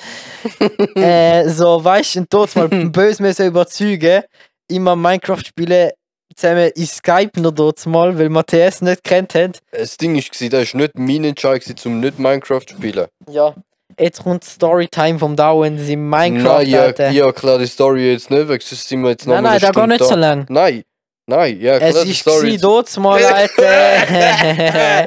[0.95, 4.23] äh, so, weißt du, und dort mal böse müssen überzeugen,
[4.69, 5.91] immer Minecraft spielen
[6.37, 9.61] zusammen in Skype noch dort mal, weil Matthias nicht kennt hat.
[9.73, 13.07] Das Ding ist, das war nicht mein Entscheid, um nicht Minecraft zu spielen.
[13.29, 13.55] Ja.
[13.99, 17.11] Jetzt kommt Storytime vom Dauern in Minecraft, nein, ja, Alter.
[17.11, 19.71] ja, klar, die Story jetzt nicht weg, sonst sind wir jetzt noch nein, nein, da
[19.71, 20.45] geht nicht so lang.
[20.51, 20.85] Nein,
[21.27, 25.07] nein, ja, klar, Es die ist Story gsi dort mal, Alter.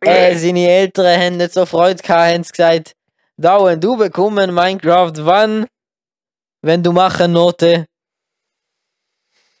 [0.00, 2.92] äh, seine Eltern haben nicht so Freude gehabt, haben sie gesagt,
[3.36, 5.66] Dauern, du bekommst Minecraft wann?
[6.62, 7.86] Wenn du machen Note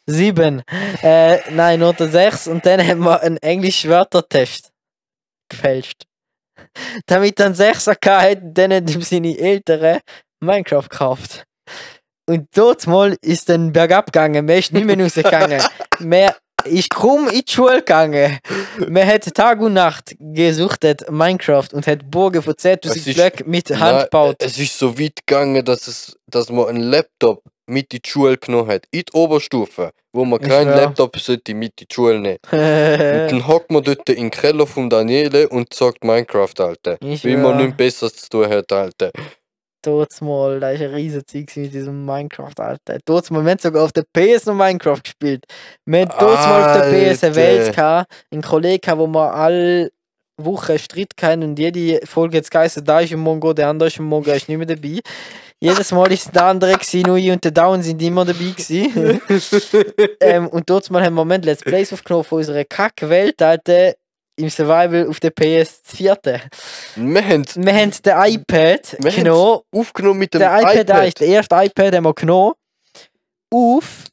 [0.06, 0.62] 7.
[1.02, 2.48] Äh, nein, Note 6.
[2.48, 4.70] Und dann haben wir einen Englisch-Wörtertest
[5.48, 6.02] gefälscht.
[7.06, 10.00] Damit dann 6 hatte, dann haben seine Eltern
[10.40, 11.44] Minecraft gekauft.
[12.26, 15.62] Und dort mal ist dann bergab gegangen, mehr ist nicht mehr rausgegangen.
[15.98, 16.34] mehr
[16.64, 18.38] ist kaum in die Schule gegangen.
[18.88, 23.50] Man hat Tag und Nacht gesuchtet Minecraft und hat Burgen von Es 10.000 ist- Blöcken
[23.50, 24.36] mit Hand gebaut.
[24.38, 28.36] Es ist so weit gegangen, dass, es, dass man einen Laptop mit in die Schule
[28.36, 28.84] genommen hat.
[28.90, 30.76] In die Oberstufe, wo man Ich keinen schwör.
[30.82, 32.38] Laptop sollte mit in die Schule nehmen.
[32.50, 36.98] Und ich dann hockt man dort in den Keller von Daniele und sagt Minecraft, Alter.
[37.00, 39.10] Weil man nichts Besseres zu tun hat, Alter.
[39.82, 42.98] dort mal, da ist ein riesen Zeug mit diesem Minecraft, Alter.
[43.04, 45.44] Dort mal, wir haben sogar auf der PS noch Minecraft gespielt.
[45.84, 49.90] Wir haben dort mal auf der PS eine Welt gehabt, einen Kollegen wo wir alle
[50.36, 54.00] Woche Streit hatten und jede Folge jetzt geheißen, da ist ein Mongo, der andere ist
[54.00, 55.00] ein Mongo, er ist nicht mehr dabei.
[55.64, 58.52] Jedes Mal ist es der andere gewesen, nur ich und der Down sind immer dabei
[58.54, 59.20] gewesen.
[60.20, 63.94] ähm, und dort mal haben wir im Moment Let's Plays aufgenommen von unserer Kack-Welt, Alter,
[64.36, 66.40] im Survival auf der PS4.
[66.96, 70.88] Wir haben Wir haben den iPad Wir genommen, aufgenommen mit dem der iPad, iPad.
[70.90, 71.20] iPad.
[71.20, 72.52] der erste iPad haben wir genommen,
[73.50, 74.04] auf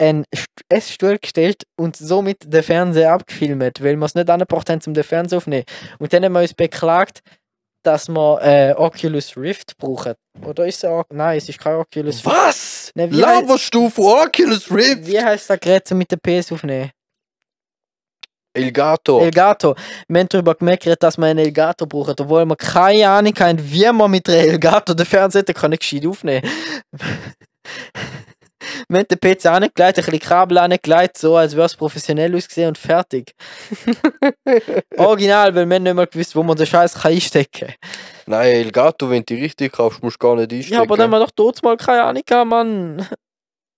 [0.00, 4.80] einen St- Essstuhl gestellt und somit den Fernseher abgefilmt, weil wir es nicht angebracht haben,
[4.86, 5.64] um den Fernseher aufzunehmen.
[5.98, 7.20] Und dann haben wir uns beklagt,
[7.88, 10.14] dass wir äh, Oculus Rift brauchen.
[10.44, 11.04] Oder ist es auch?
[11.10, 12.26] Nein, es ist kein Oculus Rift.
[12.26, 12.92] Was?
[12.94, 15.06] Ne, wie Laberst du von Oculus Rift?
[15.06, 16.90] Wie heißt das Gerät, um mit der PS aufzunehmen?
[18.54, 19.20] Elgato.
[19.20, 19.74] Elgato.
[20.08, 23.90] Wir haben darüber gemerkt, dass wir einen Elgato brauchen, obwohl wir keine Ahnung haben, wie
[23.92, 26.42] man mit einer Elgato den Fernseher kann gescheit aufnehmen
[28.88, 32.68] Wir haben den PC angelegt, ein bisschen Kabel angelegt, so als wäre es professionell ausgesehen
[32.68, 33.34] und fertig.
[34.96, 37.74] Original, weil wir haben nicht mehr gewusst, wo man den Scheiß kann einstecken kann.
[38.26, 40.74] Nein, Elgato, wenn du die richtig kaufst, musst du gar nicht einstecken.
[40.74, 43.06] Ja, aber dann haben wir doch dort mal keine Ahnung gehabt, Mann.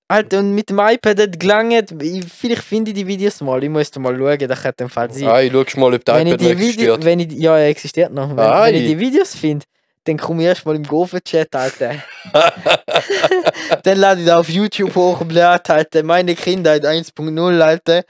[0.08, 1.94] Alter, und mit dem iPad hat gelangt.
[2.02, 3.62] Ich- Vielleicht finde ich die Videos mal.
[3.62, 5.28] Ich muss mal schauen, das könnte im Fall sein.
[5.28, 7.04] Ah, ich schau mal, ob der wenn iPad Video, existiert.
[7.04, 8.28] wenn ich, ja, er existiert noch.
[8.30, 9.64] Wenn, wenn ich die Videos finde,
[10.04, 11.96] dann komme ich erst mal im Gofen-Chat, Alter.
[13.82, 16.02] dann lade ich da auf YouTube hoch, blöd, Alter.
[16.02, 18.04] Meine Kindheit 1.0, Alter.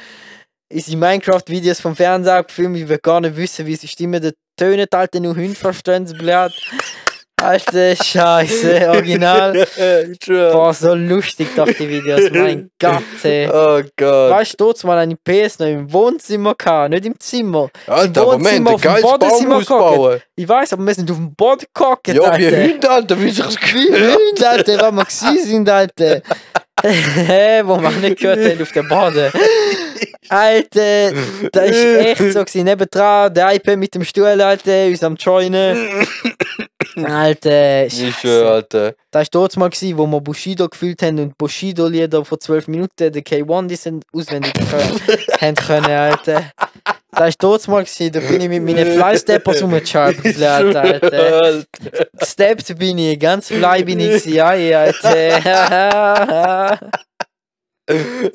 [0.68, 4.34] Ist die Minecraft-Videos vom Fernseher abgefilmt, ich will gar nicht wissen, wie sie Stimme der
[4.56, 6.14] Töne, Alter, nur Hunde verstehen, sie.
[7.42, 9.52] Alter, Scheiße, original.
[10.26, 13.48] Boah, so lustig doch die Videos, mein Gott, ey.
[13.48, 14.30] Oh Gott.
[14.30, 17.70] Weißt du, mal eine PS noch im Wohnzimmer gehabt, nicht im Zimmer.
[17.86, 20.20] Alter, wir haben Wohnzimmer ein auf dem Badezimmer bauen.
[20.36, 22.62] Ich weiß, aber wir sind auf dem Boden gehockt, Ja, Alter.
[22.62, 26.22] Hunde, Alter, wie sich das Wie Hunde, Alter, was wir gewesen sind, Alter.
[26.82, 29.30] Hä, wo wir nicht gehört haben auf dem Boden.
[30.28, 31.12] Alter,
[31.52, 32.64] das ist echt so gewesen.
[32.64, 36.06] Nebendran, der iPad mit dem Stuhl, Alter, uns am Joinen.
[36.96, 38.94] Alter, Ich Alter.
[39.10, 43.12] Das war dort mal, gewesen, wo wir Bushido gefühlt haben und Bushido-Lieder vor 12 Minuten,
[43.12, 45.00] der K1, die sind auswendig können,
[45.40, 46.52] haben können, Alter.
[47.12, 50.80] Das war dort mal, gewesen, da bin ich mit meinen Fleißsteppers rumgeschaltet, Alter.
[50.80, 51.64] Alter.
[52.18, 56.78] Gesteppt bin ich, ganz fly bin ich gewesen, ja, ja, Alter.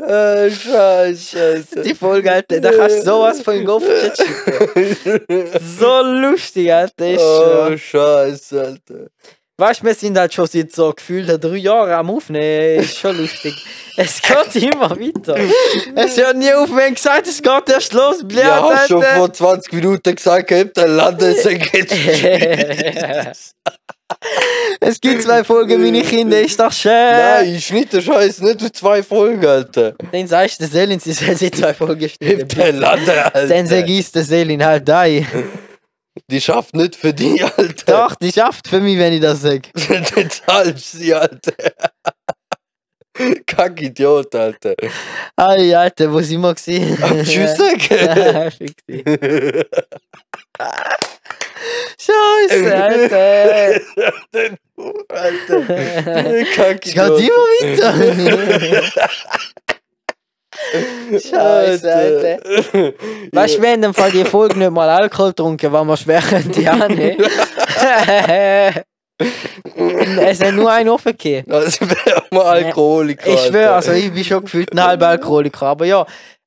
[0.01, 1.81] Ah, Scheiße, Alter.
[1.83, 5.21] Die Folge, Alter, da kannst du sowas von schicken.
[5.79, 7.73] So lustig, Alter, schon.
[7.73, 9.07] Oh, Scheiße, Alter.
[9.57, 12.81] Weißt du, wir sind halt schon seit so gefühlt drei Jahren am Aufnehmen.
[12.81, 13.53] Ist schon lustig.
[13.95, 15.37] Es geht immer weiter.
[15.95, 18.27] Es hört nie auf, haben gesagt, es geht erst los.
[18.27, 19.15] Blöd, Ja, hast schon Alter.
[19.15, 21.91] vor 20 Minuten gesagt, gehabt, der Landessäge geht.
[24.79, 26.91] Es gibt zwei Folgen, meine Kinder, ist doch schön.
[26.91, 29.93] Nein, schnitt der Scheiß nicht für zwei Folgen, Alter.
[30.11, 32.09] Dann sagst du, der Selin, sie soll sie zwei Folgen.
[32.19, 33.65] Hebt der Lande, Dann Alter.
[33.65, 35.27] sag ich der Selin halt ein.
[36.29, 37.85] Die schafft nicht für dich, Alter.
[37.85, 39.63] Doch, die schafft für mich, wenn ich das sag.
[39.89, 41.53] Dann zahlst du sie, Alter.
[43.45, 44.75] Kack Idiot, Alter.
[45.35, 46.97] Ei, Alter, wo sind wir gewesen?
[47.01, 48.51] Am Tschüss sagen.
[51.97, 53.81] Scheiße, Alter.
[55.09, 55.61] Alter.
[56.55, 57.11] Kack Es geht immer
[57.61, 59.09] weiter.
[61.11, 62.39] Scheiße, Alter.
[63.31, 66.21] Weißt du, wir haben im Fall die Folge nicht mal Alkohol getrunken, weil wir schwer
[66.21, 67.19] könnte ja nicht.
[69.17, 71.51] es hat nur einen offen gegeben.
[71.51, 73.29] Also wäre mal Alkoholiker.
[73.29, 75.67] Ich schwöre, also ich bin schon gefühlt ein halber Alkoholiker.
[75.67, 76.05] Aber ja,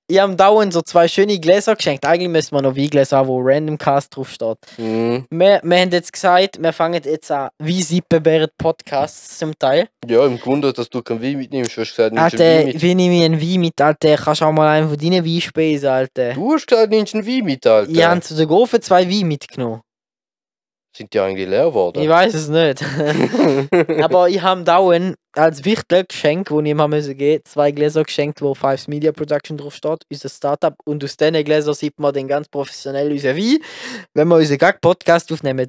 [0.09, 2.07] ich habe dauernd so zwei schöne Gläser geschenkt.
[2.07, 4.57] Eigentlich müssen wir noch Weingläser haben, wo Random Cast draufsteht.
[4.79, 5.27] Mhm.
[5.31, 9.89] Wir, wir haben jetzt gesagt, wir fangen jetzt an, wie sie bewerten Podcasts zum Teil.
[10.07, 11.77] Ja, im Grunde, dass du kein Wein mitnimmst.
[11.77, 12.83] Du hast gesagt, nimmst Alter, Wein mit.
[12.83, 14.17] wie nehme ich einen Wein mit, Alter?
[14.17, 16.33] Kannst du auch mal einen von deinen Wein speisen, Alter?
[16.33, 17.91] Du hast gesagt, nimmst einen Wein mit, Alter.
[17.91, 19.83] Ich habe zu der Gofen zwei Wein mitgenommen.
[20.99, 22.03] Sind die eigentlich leer geworden?
[22.03, 22.83] Ich weiß es nicht.
[24.03, 28.03] Aber ich habe dauernd als wichtiges Geschenk, das ich ihm haben müssen geben, zwei Gläser
[28.03, 30.75] geschenkt, wo Fives Media Production drauf steht, unser Startup.
[30.85, 33.59] Und aus diesen Gläsern sieht man dann ganz professionell unseren Wein,
[34.13, 35.69] wenn wir unseren Gag-Podcast aufnehmen.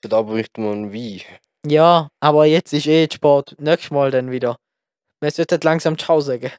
[0.00, 1.20] da bräuchte man Wein.
[1.64, 3.54] Ja, aber jetzt ist eh Sport.
[3.60, 4.56] Nächstes Mal dann wieder.
[5.20, 6.50] Wir sollten langsam Ciao sagen.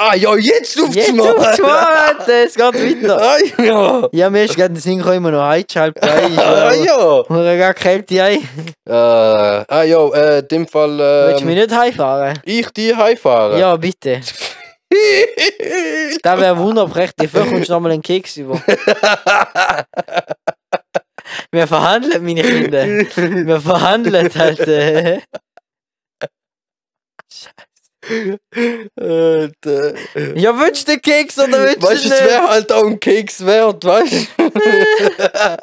[0.00, 3.20] Ah, ja, jetzt auf Jetzt aufs Alter, es geht weiter.
[3.20, 4.08] Ah, ja.
[4.12, 6.00] Ja, mir ist gerade den Sinn gekommen, immer noch einschalten.
[6.38, 6.96] Ah, ja.
[7.28, 8.48] Hure gar Kälte ein.
[8.88, 10.98] Äh, ah, ja, äh, in dem Fall.
[10.98, 12.38] Willst du mich Ähm, nicht heimfahren?
[12.44, 13.58] ich die heimfahren.
[13.58, 14.20] Ja, bitte.
[16.22, 17.30] Das wäre wunderprächtig.
[17.30, 18.60] Vielleicht kommst du nochmal einen Keks über.
[21.52, 22.86] Wir verhandeln, meine Kinder.
[22.86, 24.60] Wir verhandeln halt.
[24.60, 25.20] Äh.
[26.20, 27.67] Alter.
[30.34, 32.30] Ja, willst du den Keks oder willst du Weißt du, es nicht?
[32.30, 34.50] wäre halt auch ein Keks wert, weißt du?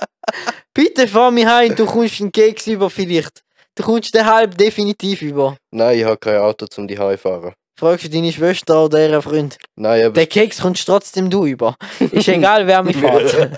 [0.73, 3.41] Bitte fahr mich heim, du kommst einen Keks über vielleicht.
[3.75, 5.57] Du kommst den halb definitiv über.
[5.71, 7.53] Nein, ich habe kein Auto zum die heimfahren.
[7.77, 9.57] Fragst du deine Schwester oder ihren Freund?
[9.75, 11.75] Nein, aber Den Keks kommst trotzdem du über.
[11.99, 13.53] Ist egal, wer mich fährt.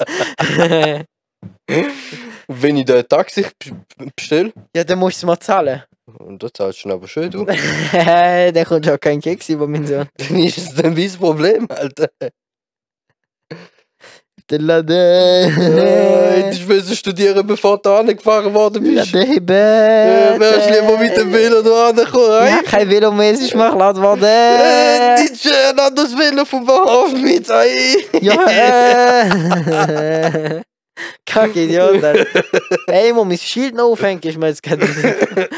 [2.47, 3.45] wenn ich da ein Taxi
[4.15, 5.83] bestelle, ja, dann musst du es mal zahlen.
[6.19, 7.45] Und da zahlst du aber schön, du,
[7.91, 10.07] dann kommt ja kein Keks über, mein Sohn.
[10.17, 12.09] dann ist es dann das Problem, Alter.
[14.49, 14.95] Der Laden.
[14.95, 19.11] Äh, ich will studieren, bevor du angefahren worden bist.
[19.11, 23.53] Laden, Äh, wärst lieber mit dem Velo da angekommen, Ja, kein Velo mehr, es ist
[23.55, 25.15] mal laut Äh, worden.
[25.21, 28.05] nicht schön an das Velo vom Bahnhof mit, ey.
[28.21, 28.37] Ja,
[30.97, 31.17] äh.
[31.25, 32.25] Kack Idiot, Alter.
[32.87, 34.87] Ey, muss mein Schild noch aufhängen, ist mir jetzt gerade.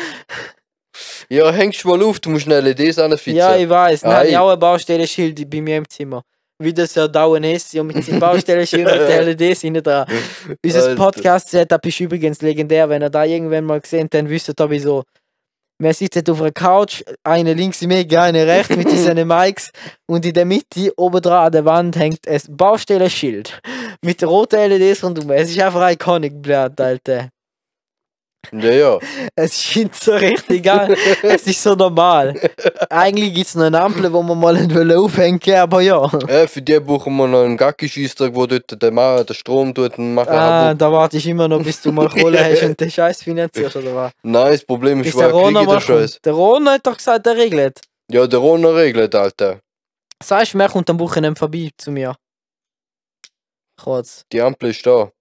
[1.31, 3.35] Ja, hängst du mal auf, du musst schnell LEDs anfitzen.
[3.35, 4.01] Ja, ich weiß.
[4.01, 6.23] Dann habe ich auch ein Baustellenschild bei mir im Zimmer.
[6.57, 10.07] Wie das ja dauernd ist, und mit seinem Baustellenschild mit der LEDs hinten dran.
[10.65, 10.95] Unser.
[10.95, 12.89] Podcast-Setup ist übrigens legendär.
[12.89, 15.03] Wenn ihr da irgendwann mal gesehen habt, wisst ihr wieso.
[15.81, 19.71] Wir sitzen auf einer Couch, eine links im Ecke, eine rechts mit diesen Mics
[20.07, 23.61] und in der Mitte, oben dran an der Wand, hängt ein Baustellenschild
[24.03, 25.29] mit roten LEDs rundum.
[25.31, 27.29] Es ist einfach iconic, blöd, Alter.
[28.53, 28.99] Ja, ja.
[29.35, 30.95] Es scheint so richtig an.
[31.23, 32.33] es ist so normal.
[32.89, 36.05] Eigentlich gibt es noch eine Ampel, wo man mal nicht aufhängen will, aber ja.
[36.27, 39.97] Äh, für die brauchen wir noch einen Gacki-Scheissdreck, wo dort der, Ma der Strom tut
[39.97, 42.89] und macht Ah, da warte ich immer noch, bis du mal Kohle hast und den
[42.89, 44.11] Scheiß finanzierst, oder was?
[44.23, 46.19] Nein, das Problem ist, der kriege den Scheiß?
[46.23, 47.81] Der Rona hat doch gesagt, er regelt.
[48.09, 49.59] Ja, der Rona regelt, Alter.
[50.23, 52.15] Sagst du, wer kommt am Wochenende vorbei zu mir?
[53.83, 54.25] Kurz.
[54.31, 55.11] Die Ampel ist da.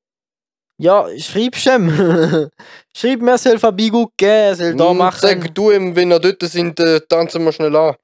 [0.80, 2.50] Ja, schreib's ihm.
[2.96, 5.18] Schreib mir, er soll vorbeigucken, er soll da Hm, machen.
[5.20, 7.94] Sag du ihm, wenn er dort sind, äh, tanzen wir schnell an.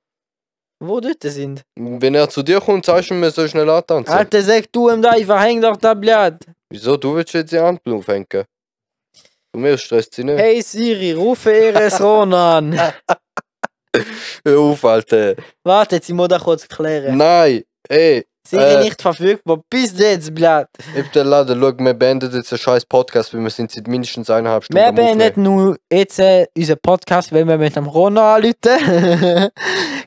[0.81, 1.63] Wo dort sind.
[1.77, 4.13] Wenn er zu dir kommt, sagst du ihm, er soll schnell antanzen.
[4.13, 6.35] Alter, sag du ihm da, ich verhäng doch da blöd.
[6.71, 6.97] Wieso?
[6.97, 8.27] Du willst jetzt die Ampel aufhängen?
[9.53, 10.37] Von mir stresst sie nicht.
[10.39, 12.73] Hey Siri, rufe Eres Rona an.
[14.45, 15.37] Hör auf, Alter.
[15.63, 17.17] Warte, jetzt ich muss das kurz klären.
[17.17, 18.85] Nein, ey, Serie Äh.
[18.85, 19.61] nicht verfügbar.
[19.71, 20.69] Bis jetzt, Blatt.
[21.15, 24.83] Laden, schau, wir beenden jetzt einen scheiß Podcast, weil wir sind seit mindestens eineinhalb Stunden
[24.83, 28.55] Wir beenden nur jetzt äh, unseren Podcast, wenn wir mit dem Rona anrufen.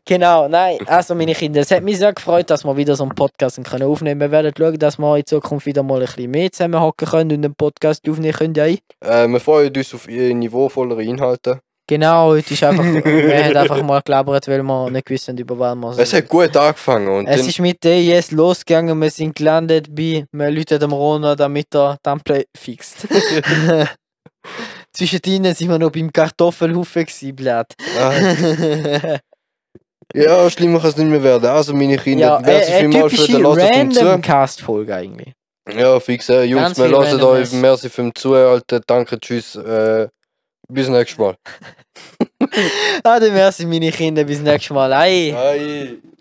[0.05, 3.15] genau, nein, also meine Kinder, es hat mich sehr gefreut, dass wir wieder so einen
[3.15, 4.31] Podcast können aufnehmen können.
[4.31, 7.45] Wir werden schauen, dass wir in Zukunft wieder mal ein bisschen mehr zusammenhocken können und
[7.45, 8.53] einen Podcast aufnehmen können.
[8.53, 8.65] Ja.
[8.65, 11.59] Äh, wir freuen uns auf niveauvollere Inhalte.
[11.89, 15.75] Genau, heute ist einfach, wir haben einfach mal gelabert, weil wir nicht wissen, über was
[15.75, 19.87] wir Es hat gut angefangen und Es ist mit der IS losgegangen, wir sind gelandet
[19.95, 23.07] bei, wir läuten dem Rona, damit er Template fixt.
[24.91, 27.73] Zwischen ihnen sind wir noch beim Kartoffelhaufen gewesen, Blatt.
[27.97, 29.19] ah,
[30.13, 31.45] ja, schlimmer kann es nicht mehr werden.
[31.45, 34.27] Also meine Kinder, ja, merci äh, eine vielmals für den typische Hören vom random Zu.
[34.27, 35.33] Cast-Folge eigentlich.
[35.73, 37.51] Ja, fix, äh, Jungs, Ganz wir hören euch.
[37.51, 38.61] Merci für den Zuhören.
[38.87, 39.55] Danke, tschüss.
[39.55, 40.07] Äh,
[40.67, 41.35] bis nächstes Mal.
[43.03, 44.91] Ah, dann merci meine Kinder, bis nächstes Mal.
[44.93, 45.31] Ei.
[45.31, 45.97] Bye.